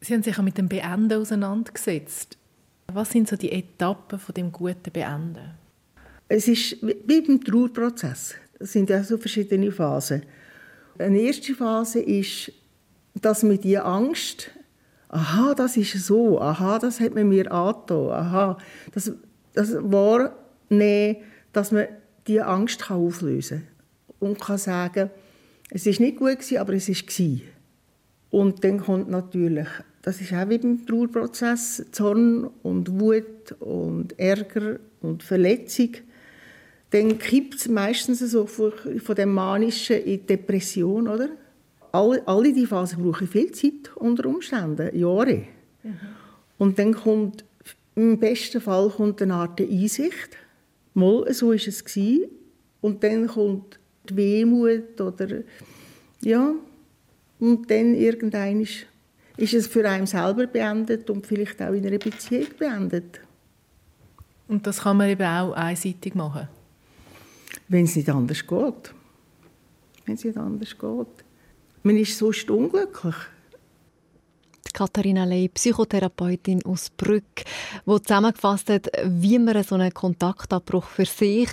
Sie 0.00 0.14
haben 0.14 0.22
sich 0.22 0.38
auch 0.38 0.42
mit 0.42 0.56
dem 0.56 0.68
Beenden 0.68 1.20
auseinandergesetzt. 1.20 2.38
Was 2.92 3.10
sind 3.10 3.28
so 3.28 3.36
die 3.36 3.52
Etappen 3.52 4.18
von 4.18 4.34
dem 4.34 4.52
guten 4.52 4.92
Beenden? 4.92 5.54
Es 6.28 6.48
ist 6.48 6.76
wie 6.82 7.20
beim 7.20 7.42
Trauerprozess. 7.42 8.34
Es 8.58 8.72
sind 8.72 8.90
ja 8.90 9.02
so 9.02 9.18
verschiedene 9.18 9.70
Phasen. 9.70 10.22
Eine 10.98 11.20
erste 11.20 11.54
Phase 11.54 12.00
ist, 12.00 12.52
dass 13.14 13.42
man 13.42 13.60
die 13.60 13.78
Angst 13.78 14.50
aha, 15.08 15.54
das 15.54 15.76
ist 15.76 15.92
so, 16.06 16.40
aha, 16.40 16.78
das 16.78 17.00
hat 17.00 17.14
man 17.14 17.28
mir 17.28 17.50
angetan, 17.52 18.10
aha, 18.10 18.58
das, 18.92 19.12
das 19.54 19.74
wahrnehmen, 19.74 21.16
dass 21.52 21.72
man 21.72 21.86
diese 22.26 22.46
Angst 22.46 22.82
kann 22.82 22.98
auflösen 22.98 23.62
kann 24.20 24.30
und 24.30 24.40
kann 24.40 24.58
sagen, 24.58 25.10
es 25.70 25.86
ist 25.86 26.00
nicht 26.00 26.18
gut 26.18 26.38
gewesen, 26.38 26.58
aber 26.58 26.74
es 26.74 26.88
ist 26.88 27.06
gewesen. 27.06 27.42
Und 28.30 28.64
dann 28.64 28.80
kommt 28.80 29.08
natürlich, 29.08 29.68
das 30.02 30.20
ist 30.20 30.32
auch 30.32 30.48
wie 30.48 30.58
beim 30.58 30.86
Trauerprozess, 30.86 31.84
Zorn 31.92 32.44
und 32.62 33.00
Wut 33.00 33.52
und 33.60 34.18
Ärger 34.18 34.78
und 35.00 35.22
Verletzung. 35.22 35.90
Dann 36.90 37.18
kippt 37.18 37.54
es 37.54 37.68
meistens 37.68 38.20
so 38.20 38.46
von, 38.46 38.72
dem 39.16 39.32
Manischen 39.32 39.96
in 39.96 40.26
Depression, 40.26 41.08
oder? 41.08 41.30
Alle, 41.96 42.26
alle 42.26 42.52
diese 42.52 42.66
Phasen 42.66 43.02
brauchen 43.02 43.26
viel 43.26 43.50
Zeit 43.52 43.94
unter 43.96 44.26
Umständen, 44.26 44.96
Jahre. 44.96 45.44
Mhm. 45.82 45.98
Und 46.58 46.78
dann 46.78 46.94
kommt, 46.94 47.44
im 47.94 48.18
besten 48.18 48.60
Fall 48.60 48.90
kommt 48.90 49.22
eine 49.22 49.34
Art 49.34 49.60
Einsicht. 49.60 50.36
Mal, 50.94 51.32
so 51.32 51.48
war 51.48 51.54
es 51.54 51.84
gewesen. 51.84 52.30
Und 52.80 53.02
dann 53.02 53.26
kommt 53.26 53.78
die 54.08 54.16
Wehmut 54.16 55.00
oder 55.00 55.42
ja, 56.20 56.54
und 57.38 57.70
dann 57.70 57.94
irgendwann 57.94 58.60
ist, 58.60 58.86
ist 59.36 59.54
es 59.54 59.66
für 59.66 59.88
einen 59.88 60.06
selber 60.06 60.46
beendet 60.46 61.10
und 61.10 61.26
vielleicht 61.26 61.60
auch 61.60 61.72
in 61.72 61.86
einer 61.86 61.98
Beziehung 61.98 62.46
beendet. 62.58 63.20
Und 64.48 64.66
das 64.66 64.80
kann 64.80 64.96
man 64.96 65.10
eben 65.10 65.26
auch 65.26 65.52
einseitig 65.52 66.14
machen? 66.14 66.48
Wenn 67.68 67.84
es 67.84 67.96
nicht 67.96 68.08
anders 68.08 68.46
geht. 68.46 68.94
Wenn 70.04 70.14
es 70.14 70.24
nicht 70.24 70.36
anders 70.38 70.78
geht. 70.78 71.25
Man 71.86 71.98
ist 71.98 72.18
sonst 72.18 72.50
unglücklich. 72.50 73.14
Katharina 74.72 75.22
Ley, 75.22 75.48
Psychotherapeutin 75.48 76.64
aus 76.64 76.90
Brück, 76.90 77.44
die 77.86 78.02
zusammengefasst 78.02 78.70
hat, 78.70 78.88
wie 79.04 79.38
man 79.38 79.62
so 79.62 79.76
einen 79.76 79.94
Kontaktabbruch 79.94 80.86
für 80.86 81.04
sich 81.04 81.48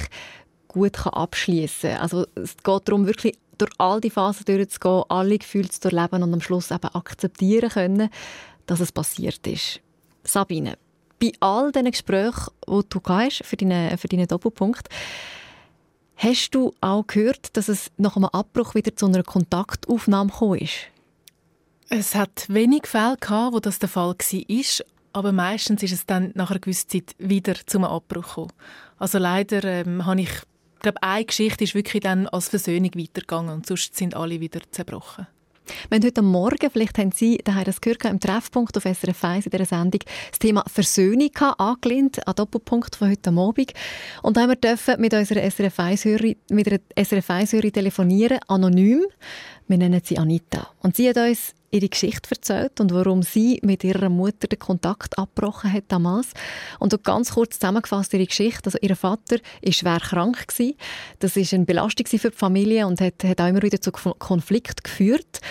gut 0.67 1.05
abschließen 1.05 1.91
kann. 1.91 2.01
Also 2.01 2.25
es 2.33 2.57
geht 2.57 2.81
darum, 2.87 3.05
wirklich 3.05 3.37
durch 3.59 3.69
all 3.77 4.01
die 4.01 4.09
Phasen 4.09 4.45
durchzugehen, 4.45 5.03
alle 5.07 5.37
Gefühle 5.37 5.69
zu 5.69 5.81
durchleben 5.81 6.23
und 6.23 6.33
am 6.33 6.41
Schluss 6.41 6.71
eben 6.71 6.95
akzeptieren 6.95 7.69
können, 7.69 8.09
dass 8.65 8.79
es 8.79 8.91
passiert 8.91 9.45
ist. 9.45 9.81
Sabine, 10.23 10.79
bei 11.19 11.31
all 11.41 11.71
diesen 11.71 11.91
Gesprächen, 11.91 12.51
die 12.67 12.81
du 12.89 12.99
für 12.99 13.55
deinen, 13.55 13.97
für 13.99 14.07
deinen 14.07 14.27
Doppelpunkt, 14.27 14.89
hast 14.89 15.42
du 16.53 16.73
auch 16.81 17.05
gehört, 17.05 17.57
dass 17.57 17.67
es 17.67 17.91
nach 17.97 18.15
einem 18.15 18.25
Abbruch 18.25 18.75
wieder 18.75 18.95
zu 18.95 19.07
einer 19.07 19.23
Kontaktaufnahme 19.23 20.31
gekommen 20.31 20.59
ist? 20.59 20.87
Es 21.89 22.15
hat 22.15 22.45
wenig 22.47 22.87
Fälle 22.87 23.17
gehabt, 23.19 23.53
wo 23.53 23.59
das 23.59 23.79
der 23.79 23.89
Fall 23.89 24.15
war, 24.15 24.85
aber 25.11 25.31
meistens 25.31 25.83
ist 25.83 25.91
es 25.91 26.05
dann 26.05 26.31
nach 26.33 26.49
einer 26.49 26.59
gewissen 26.59 26.89
Zeit 26.89 27.15
wieder 27.19 27.55
zum 27.65 27.83
Abbruch 27.83 28.27
gekommen. 28.27 28.53
Also 28.97 29.17
leider 29.17 29.63
ähm, 29.63 30.05
habe 30.05 30.21
ich 30.21 30.31
ich 30.83 30.85
glaube, 30.85 31.03
eine 31.03 31.23
Geschichte 31.23 31.63
ist 31.63 31.75
wirklich 31.75 32.03
dann 32.03 32.27
als 32.27 32.49
Versöhnung 32.49 32.91
weitergegangen 32.95 33.53
und 33.53 33.65
sonst 33.65 33.95
sind 33.95 34.15
alle 34.15 34.41
wieder 34.41 34.59
zerbrochen. 34.69 35.27
Haben 35.91 36.03
heute 36.03 36.21
Morgen, 36.21 36.69
vielleicht 36.71 36.97
haben 36.97 37.11
Sie 37.11 37.37
daheim 37.37 37.63
das 37.65 37.81
gehört, 37.81 38.05
im 38.05 38.19
Treffpunkt 38.19 38.75
auf 38.77 38.83
SRF 38.83 39.23
1 39.23 39.45
in 39.45 39.51
dieser 39.51 39.65
Sendung, 39.65 40.01
das 40.29 40.39
Thema 40.39 40.63
Versöhnung 40.67 41.31
angelehnt 41.57 42.27
an 42.27 42.35
Doppelpunkt 42.35 42.95
von 42.95 43.09
heute 43.09 43.31
Morgen. 43.31 43.67
Und 44.21 44.37
da 44.37 44.41
haben 44.41 44.49
wir 44.49 44.55
dürfen 44.55 44.99
mit 44.99 45.13
unserer 45.13 45.49
SRF 45.49 45.79
1-Hörerin, 45.79 46.35
mit 46.49 46.67
einer 46.67 46.79
SRF 46.95 47.29
1-Hörerin 47.29 47.73
telefonieren, 47.73 48.39
anonym. 48.47 49.03
Wir 49.67 49.77
nennen 49.77 50.01
sie 50.03 50.17
Anita. 50.17 50.69
Und 50.81 50.95
sie 50.95 51.09
hat 51.09 51.17
uns 51.17 51.53
ihre 51.73 51.89
Geschichte 51.89 52.29
erzählt 52.31 52.79
und 52.79 52.93
warum 52.93 53.23
sie 53.23 53.59
mit 53.63 53.83
ihrer 53.83 54.09
Mutter 54.09 54.47
den 54.47 54.59
Kontakt 54.59 55.17
abgebrochen 55.17 55.73
hat 55.73 55.85
damals. 55.87 56.27
Und 56.79 57.03
ganz 57.03 57.33
kurz 57.33 57.59
zusammengefasst 57.59 58.13
ihre 58.13 58.27
Geschichte. 58.27 58.65
Also 58.65 58.77
ihr 58.81 58.95
Vater 58.95 59.37
war 59.63 59.73
schwer 59.73 59.99
krank. 59.99 60.47
Gewesen. 60.47 60.75
Das 61.19 61.35
war 61.35 61.43
eine 61.51 61.65
Belastung 61.65 62.05
für 62.07 62.29
die 62.29 62.37
Familie 62.37 62.85
und 62.87 63.01
hat, 63.01 63.23
hat 63.23 63.41
auch 63.41 63.47
immer 63.47 63.61
wieder 63.61 63.81
zu 63.81 63.91
Konflikt 63.91 64.83
geführt. 64.83 65.41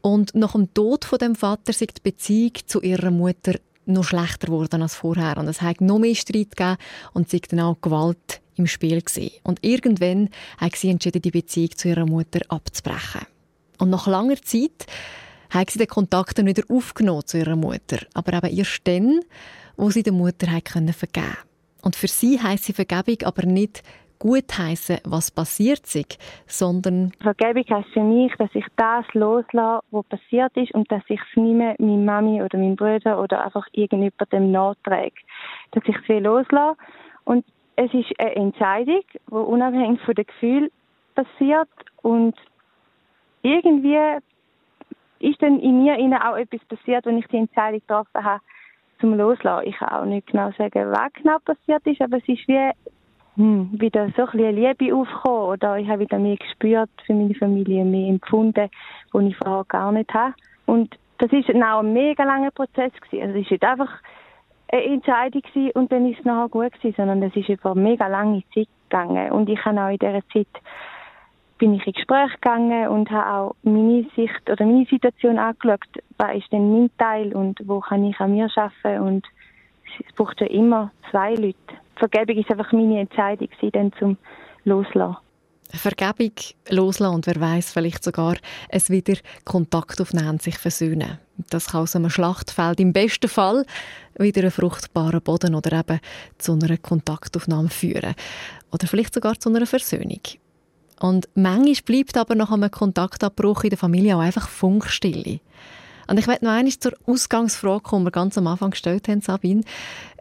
Und 0.00 0.34
nach 0.34 0.52
dem 0.52 0.72
Tod 0.72 1.04
von 1.04 1.18
dem 1.18 1.34
Vater 1.34 1.70
ist 1.70 1.80
die 1.80 2.00
Beziehung 2.02 2.52
zu 2.66 2.80
ihrer 2.80 3.10
Mutter 3.10 3.54
noch 3.86 4.04
schlechter 4.04 4.46
geworden 4.46 4.82
als 4.82 4.94
vorher. 4.94 5.36
Und 5.36 5.48
es 5.48 5.62
hat 5.62 5.80
noch 5.80 5.98
mehr 5.98 6.14
Streit 6.14 6.56
gegeben 6.56 6.76
und 7.12 7.28
sie 7.28 7.40
dann 7.40 7.60
auch 7.60 7.80
Gewalt 7.80 8.40
im 8.56 8.66
Spiel 8.66 9.02
gesehen. 9.02 9.32
Und 9.42 9.62
irgendwann 9.62 10.30
hat 10.58 10.76
sie 10.76 10.90
entschieden, 10.90 11.22
die 11.22 11.30
Beziehung 11.30 11.76
zu 11.76 11.88
ihrer 11.88 12.06
Mutter 12.06 12.40
abzubrechen. 12.48 13.26
Und 13.78 13.90
nach 13.90 14.06
langer 14.06 14.40
Zeit 14.42 14.86
haben 15.50 15.66
sie 15.68 15.78
den 15.78 15.88
Kontakt 15.88 16.38
dann 16.38 16.46
wieder 16.46 16.62
aufgenommen 16.68 17.26
zu 17.26 17.38
ihrer 17.38 17.56
Mutter. 17.56 17.98
Aber 18.14 18.34
eben 18.34 18.56
erst 18.58 18.86
dann, 18.86 19.20
wo 19.76 19.90
sie 19.90 20.02
der 20.02 20.12
Mutter 20.12 20.46
können 20.60 20.92
vergeben 20.92 21.36
Und 21.82 21.96
für 21.96 22.08
sie 22.08 22.40
heisst 22.40 22.64
sie 22.64 22.72
Vergebung 22.72 23.18
aber 23.24 23.46
nicht 23.46 23.82
gut 24.18 24.56
heißen, 24.56 24.98
was 25.04 25.30
passiert 25.30 25.94
ist, 25.94 26.18
sondern 26.46 27.12
Vergebung 27.20 27.64
heisst 27.68 27.90
für 27.90 28.02
mich, 28.02 28.32
dass 28.38 28.50
ich 28.54 28.64
das 28.76 29.04
loslasse, 29.12 29.84
was 29.90 30.04
passiert 30.06 30.56
ist 30.56 30.72
und 30.72 30.90
dass 30.90 31.02
ich 31.08 31.20
es 31.20 31.36
nicht 31.36 31.54
mehr 31.54 31.74
meiner 31.78 31.96
Mami 31.98 32.42
oder 32.42 32.58
meinem 32.58 32.76
Bruder 32.76 33.20
oder 33.20 33.44
einfach 33.44 33.66
irgendjemandem 33.72 34.50
nachträge. 34.50 35.16
Dass 35.72 35.82
ich 35.86 35.96
es 35.96 36.22
loslasse 36.22 36.78
und 37.24 37.44
es 37.76 37.92
ist 37.92 38.18
eine 38.18 38.34
Entscheidung, 38.36 39.02
die 39.28 39.34
unabhängig 39.34 40.00
von 40.00 40.14
dem 40.14 40.26
Gefühl 40.26 40.70
passiert 41.14 41.68
und 42.02 42.34
irgendwie 43.42 43.98
ist 45.20 45.42
dann 45.42 45.58
in 45.60 45.82
mir 45.82 45.96
innen 45.96 46.20
auch 46.20 46.36
etwas 46.36 46.64
passiert, 46.64 47.06
wenn 47.06 47.18
ich 47.18 47.26
die 47.28 47.38
Entscheidung 47.38 47.80
getroffen 47.80 48.24
habe, 48.24 48.40
zum 49.00 49.16
Loslassen. 49.16 49.68
Ich 49.68 49.76
kann 49.76 49.88
auch 49.88 50.04
nicht 50.04 50.26
genau 50.28 50.50
sagen, 50.52 50.90
was 50.90 51.12
genau 51.14 51.38
passiert 51.44 51.86
ist, 51.86 52.00
aber 52.00 52.18
es 52.18 52.28
ist 52.28 52.46
wie 52.48 52.70
hm, 53.36 53.70
wieder 53.72 54.08
so 54.16 54.26
ein 54.26 54.54
Liebe 54.54 54.94
aufgekommen 54.94 55.48
oder 55.50 55.78
ich 55.78 55.88
habe 55.88 56.00
wieder 56.00 56.18
mehr 56.18 56.36
gespürt 56.36 56.90
für 57.04 57.14
meine 57.14 57.34
Familie, 57.34 57.84
mehr 57.84 58.08
empfunden, 58.08 58.70
wo 59.12 59.20
ich 59.20 59.36
vorher 59.36 59.64
gar 59.68 59.92
nicht 59.92 60.12
habe. 60.14 60.34
Und 60.64 60.96
das 61.18 61.32
ist 61.32 61.48
auch 61.50 61.80
ein 61.80 61.92
mega 61.92 62.24
langer 62.24 62.50
Prozess 62.50 62.92
gewesen. 62.94 63.22
Also 63.22 63.38
es 63.38 63.44
ist 63.44 63.50
nicht 63.50 63.64
einfach 63.64 63.90
eine 64.68 64.84
Entscheidung 64.84 65.42
gewesen 65.42 65.70
und 65.72 65.92
dann 65.92 66.10
ist 66.10 66.18
es 66.18 66.24
nachher 66.24 66.48
gut 66.48 66.72
gewesen, 66.72 66.94
sondern 66.96 67.22
es 67.22 67.36
ist 67.36 67.48
über 67.48 67.72
eine 67.72 67.80
mega 67.80 68.06
lange 68.06 68.42
Zeit 68.54 68.68
gegangen 68.88 69.32
und 69.32 69.48
ich 69.48 69.64
habe 69.64 69.80
auch 69.80 69.88
in 69.88 69.98
dieser 69.98 70.26
Zeit 70.32 70.62
bin 71.58 71.74
ich 71.74 71.86
in 71.86 71.92
Gespräch 71.92 72.32
gegangen 72.34 72.88
und 72.88 73.10
habe 73.10 73.30
auch 73.30 73.56
meine 73.62 74.04
Sicht 74.14 74.50
oder 74.50 74.64
meine 74.64 74.86
Situation 74.86 75.38
angeschaut. 75.38 75.80
Was 76.18 76.36
ist 76.36 76.52
denn 76.52 76.72
mein 76.72 76.90
Teil 76.98 77.34
und 77.34 77.60
wo 77.66 77.80
kann 77.80 78.04
ich 78.04 78.18
an 78.20 78.32
mir 78.32 78.48
arbeiten? 78.54 79.02
Und 79.02 79.26
es 80.06 80.14
braucht 80.14 80.40
ja 80.40 80.46
immer 80.48 80.90
zwei 81.10 81.34
Leute. 81.34 81.56
Vergebung 81.96 82.36
ist 82.36 82.50
einfach 82.50 82.72
meine 82.72 83.00
Entscheidung, 83.00 83.48
sie 83.60 83.70
dann 83.70 83.92
zum 83.98 84.18
Loslassen. 84.64 85.16
Vergebung 85.72 86.32
loslassen 86.68 87.14
und 87.14 87.26
wer 87.26 87.40
weiß 87.40 87.72
vielleicht 87.72 88.04
sogar 88.04 88.36
es 88.68 88.88
wieder 88.88 89.14
Kontakt 89.44 90.00
aufnehmen, 90.00 90.38
sich 90.38 90.58
versöhnen. 90.58 91.18
Das 91.50 91.68
kann 91.68 91.82
aus 91.82 91.96
einem 91.96 92.10
Schlachtfeld 92.10 92.80
im 92.80 92.92
besten 92.92 93.28
Fall 93.28 93.66
wieder 94.18 94.42
einen 94.42 94.50
fruchtbaren 94.50 95.20
Boden 95.20 95.54
oder 95.54 95.80
eben 95.80 96.00
zu 96.38 96.52
einer 96.52 96.76
Kontaktaufnahme 96.76 97.68
führen. 97.68 98.14
Oder 98.72 98.86
vielleicht 98.86 99.14
sogar 99.14 99.38
zu 99.38 99.48
einer 99.48 99.66
Versöhnung. 99.66 100.20
Und 101.00 101.28
manchmal 101.34 101.74
bleibt 101.84 102.16
aber 102.16 102.34
nach 102.34 102.50
einem 102.50 102.70
Kontaktabbruch 102.70 103.64
in 103.64 103.70
der 103.70 103.78
Familie 103.78 104.16
auch 104.16 104.20
einfach 104.20 104.48
Funkstille. 104.48 105.40
Und 106.08 106.18
ich 106.18 106.26
möchte 106.26 106.44
noch 106.44 106.52
einmal 106.52 106.72
zur 106.72 106.92
Ausgangsfrage 107.06 107.82
kommen, 107.82 108.04
die 108.04 108.06
wir 108.08 108.12
ganz 108.12 108.38
am 108.38 108.46
Anfang 108.46 108.70
gestellt 108.70 109.08
haben, 109.08 109.20
Sabine. 109.20 109.62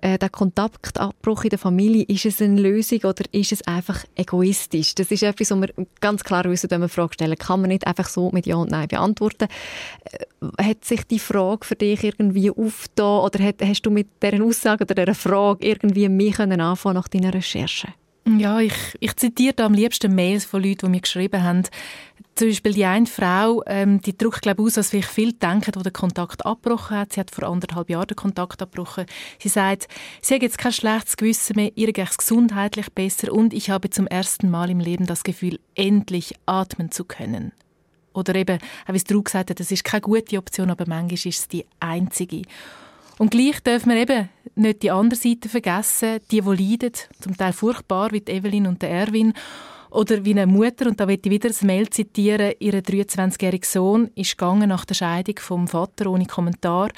Äh, 0.01 0.17
der 0.17 0.29
Kontaktabbruch 0.29 1.43
in 1.43 1.51
der 1.51 1.59
Familie, 1.59 2.03
ist 2.03 2.25
es 2.25 2.41
eine 2.41 2.59
Lösung 2.59 2.99
oder 3.03 3.23
ist 3.31 3.51
es 3.51 3.65
einfach 3.67 4.03
egoistisch? 4.15 4.95
Das 4.95 5.11
ist 5.11 5.23
etwas, 5.23 5.51
was 5.51 5.61
wir 5.61 5.85
ganz 6.01 6.23
klar 6.23 6.45
wissen, 6.45 6.71
wenn 6.71 6.81
wir 6.81 6.89
Frage 6.89 7.13
stellen. 7.13 7.37
Kann 7.37 7.61
man 7.61 7.69
nicht 7.69 7.85
einfach 7.85 8.09
so 8.09 8.31
mit 8.31 8.45
Ja 8.47 8.55
und 8.55 8.71
Nein 8.71 8.87
beantworten. 8.87 9.47
Äh, 10.05 10.63
hat 10.63 10.85
sich 10.85 11.05
die 11.05 11.19
Frage 11.19 11.65
für 11.65 11.75
dich 11.75 12.03
irgendwie 12.03 12.49
aufgetan 12.49 13.19
oder 13.21 13.43
hat, 13.43 13.61
hast 13.61 13.83
du 13.83 13.91
mit 13.91 14.07
dieser 14.23 14.43
Aussage 14.43 14.85
oder 14.85 14.95
dieser 14.95 15.15
Frage 15.15 15.65
irgendwie 15.65 16.09
mehr 16.09 16.39
anfangen 16.39 16.95
nach 16.95 17.07
deiner 17.07 17.33
Recherche? 17.33 17.89
Ja, 18.27 18.59
ich, 18.59 18.73
ich 18.99 19.15
zitiere 19.17 19.63
am 19.63 19.73
liebsten 19.75 20.15
Mails 20.15 20.45
von 20.45 20.63
Leuten, 20.63 20.87
die 20.87 20.89
mir 20.89 21.01
geschrieben 21.01 21.43
haben. 21.43 21.63
Zum 22.33 22.47
Beispiel 22.47 22.73
die 22.73 22.83
eine 22.83 23.05
Frau, 23.05 23.61
ähm, 23.67 24.01
die 24.01 24.17
drückt 24.17 24.41
glaube 24.41 24.63
aus, 24.63 24.73
dass 24.73 24.89
vielleicht 24.89 25.11
viele 25.11 25.33
denken, 25.33 25.71
die 25.71 25.83
den 25.83 25.93
Kontakt 25.93 26.43
abgebrochen 26.43 26.97
hat. 26.97 27.13
Sie 27.13 27.19
hat 27.19 27.29
vor 27.29 27.47
anderthalb 27.47 27.87
Jahren 27.87 28.07
den 28.07 28.15
Kontakt 28.15 28.63
abgebrochen. 28.63 29.05
Sie 29.39 29.47
sagt, 29.47 29.87
sie 30.21 30.33
hat 30.33 30.41
jetzt 30.41 30.57
kein 30.57 30.73
schlechtes 30.73 31.17
Gewissen 31.17 31.55
mehr, 31.55 31.71
ihr 31.75 31.93
geht 31.93 32.09
es 32.09 32.17
gesundheitlich 32.17 32.91
besser 32.91 33.31
und 33.31 33.53
ich 33.53 33.69
habe 33.69 33.91
zum 33.91 34.07
ersten 34.07 34.49
Mal 34.49 34.71
im 34.71 34.79
Leben 34.79 35.05
das 35.05 35.23
Gefühl, 35.23 35.59
endlich 35.75 36.33
atmen 36.47 36.91
zu 36.91 37.05
können. 37.05 37.51
Oder 38.11 38.33
eben, 38.35 38.59
wie 38.87 38.95
es 38.97 39.03
Drew 39.03 39.21
gesagt 39.21 39.51
hat, 39.51 39.59
das 39.59 39.71
ist 39.71 39.83
keine 39.83 40.01
gute 40.01 40.37
Option, 40.37 40.71
aber 40.71 40.85
manchmal 40.87 41.13
ist 41.13 41.25
es 41.25 41.47
die 41.47 41.65
einzige. 41.79 42.41
Und 43.17 43.31
gleich 43.31 43.61
dürfen 43.61 43.91
wir 43.91 43.97
eben 43.97 44.29
nicht 44.55 44.83
die 44.83 44.91
andere 44.91 45.19
Seite 45.19 45.47
vergessen, 45.47 46.19
die, 46.31 46.41
die 46.41 46.49
leiden, 46.49 46.91
zum 47.19 47.37
Teil 47.37 47.53
furchtbar, 47.53 48.11
wie 48.11 48.23
Evelyn 48.25 48.67
und 48.67 48.83
Erwin. 48.83 49.33
Oder 49.95 50.25
wie 50.25 50.31
eine 50.31 50.45
Mutter, 50.45 50.87
und 50.87 50.99
da 50.99 51.05
möchte 51.05 51.29
ich 51.29 51.35
wieder 51.35 51.47
das 51.47 51.61
Mail 51.61 51.89
zitieren, 51.89 52.51
ihr 52.59 52.73
23-jähriger 52.83 53.65
Sohn 53.65 54.09
ist 54.15 54.37
gegangen 54.37 54.67
nach 54.67 54.83
der 54.83 54.93
Scheidung 54.93 55.39
vom 55.39 55.69
Vater 55.69 56.07
ohne 56.07 56.25
Kommentar. 56.25 56.89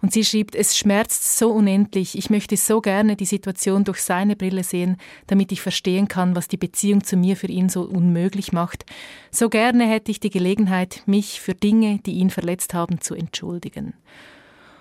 Und 0.00 0.12
sie 0.12 0.24
schreibt, 0.24 0.54
es 0.54 0.78
schmerzt 0.78 1.36
so 1.36 1.50
unendlich. 1.50 2.16
Ich 2.16 2.30
möchte 2.30 2.56
so 2.56 2.80
gerne 2.80 3.16
die 3.16 3.24
Situation 3.24 3.82
durch 3.82 3.98
seine 4.02 4.36
Brille 4.36 4.62
sehen, 4.62 4.98
damit 5.26 5.50
ich 5.50 5.62
verstehen 5.62 6.06
kann, 6.06 6.36
was 6.36 6.46
die 6.46 6.56
Beziehung 6.56 7.02
zu 7.02 7.16
mir 7.16 7.36
für 7.36 7.48
ihn 7.48 7.68
so 7.68 7.82
unmöglich 7.82 8.52
macht. 8.52 8.86
So 9.32 9.48
gerne 9.48 9.88
hätte 9.88 10.12
ich 10.12 10.20
die 10.20 10.30
Gelegenheit, 10.30 11.02
mich 11.06 11.40
für 11.40 11.54
Dinge, 11.54 11.98
die 12.06 12.12
ihn 12.12 12.30
verletzt 12.30 12.72
haben, 12.72 13.00
zu 13.00 13.16
entschuldigen. 13.16 13.94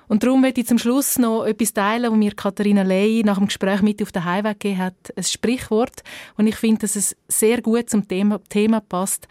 Und 0.08 0.24
darum 0.24 0.42
möchte 0.42 0.62
ich 0.62 0.68
zum 0.68 0.78
Schluss 0.78 1.18
noch 1.18 1.46
etwas 1.46 1.74
teilen, 1.74 2.12
was 2.12 2.18
mir 2.18 2.34
Katharina 2.34 2.84
Ley 2.84 3.24
nach 3.24 3.38
dem 3.38 3.48
Gespräch 3.48 3.82
mit 3.82 4.02
auf 4.02 4.12
den 4.12 4.26
Heimweg 4.26 4.60
gegeben 4.60 4.82
hat. 4.82 5.14
Ein 5.16 5.24
Sprichwort, 5.24 6.04
und 6.38 6.48
ich 6.48 6.56
finde, 6.56 6.82
dass 6.82 6.96
es 6.96 7.16
sehr 7.28 7.62
gut 7.62 7.90
zum 7.90 8.08
Thema, 8.08 8.40
Thema 8.50 8.82
passt, 8.82 9.28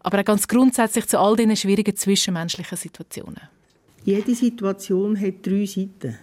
aber 0.00 0.20
auch 0.20 0.24
ganz 0.24 0.48
grundsätzlich 0.48 1.06
zu 1.06 1.18
all 1.18 1.36
diesen 1.36 1.56
schwierigen 1.56 1.96
zwischenmenschlichen 1.96 2.78
Situationen. 2.78 3.42
Jede 4.04 4.34
Situation 4.34 5.20
hat 5.20 5.44
drei 5.44 5.66
Seiten. 5.66 6.16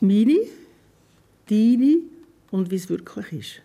Meine, 0.00 0.36
deine 1.48 1.96
und 2.50 2.70
wie 2.70 2.76
es 2.76 2.88
wirklich 2.88 3.32
ist. 3.32 3.62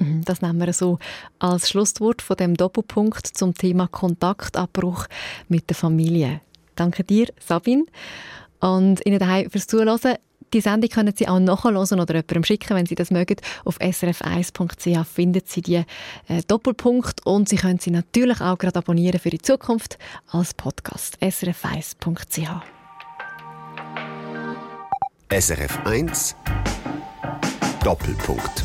Mhm, 0.00 0.24
das 0.24 0.42
nehmen 0.42 0.58
wir 0.58 0.72
so 0.72 0.98
als 1.38 1.70
Schlusswort 1.70 2.22
von 2.22 2.36
dem 2.36 2.54
Doppelpunkt 2.56 3.26
zum 3.26 3.54
Thema 3.54 3.88
Kontaktabbruch 3.88 5.06
mit 5.48 5.68
der 5.68 5.76
Familie. 5.76 6.40
Danke 6.78 7.02
dir, 7.02 7.26
Sabine. 7.44 7.84
Und 8.60 9.04
Ihnen 9.04 9.18
daheim 9.18 9.50
fürs 9.50 9.66
Zuhören. 9.66 10.16
Die 10.52 10.60
Sendung 10.60 10.88
können 10.88 11.14
Sie 11.14 11.28
auch 11.28 11.40
nachhören 11.40 11.76
oder 11.76 12.14
jemandem 12.14 12.44
schicken, 12.44 12.74
wenn 12.74 12.86
Sie 12.86 12.94
das 12.94 13.10
mögen. 13.10 13.36
Auf 13.64 13.78
srf1.ch 13.80 15.06
finden 15.06 15.42
Sie 15.44 15.60
die 15.60 15.74
äh, 15.74 15.84
Doppelpunkt 16.46 17.26
und 17.26 17.48
Sie 17.48 17.56
können 17.56 17.78
sie 17.78 17.90
natürlich 17.90 18.40
auch 18.40 18.56
gerade 18.56 18.78
abonnieren 18.78 19.20
für 19.20 19.30
die 19.30 19.42
Zukunft 19.42 19.98
als 20.30 20.54
Podcast. 20.54 21.18
srf1.ch 21.20 22.48
SRF 25.30 25.78
1 25.84 26.36
Doppelpunkt 27.84 28.64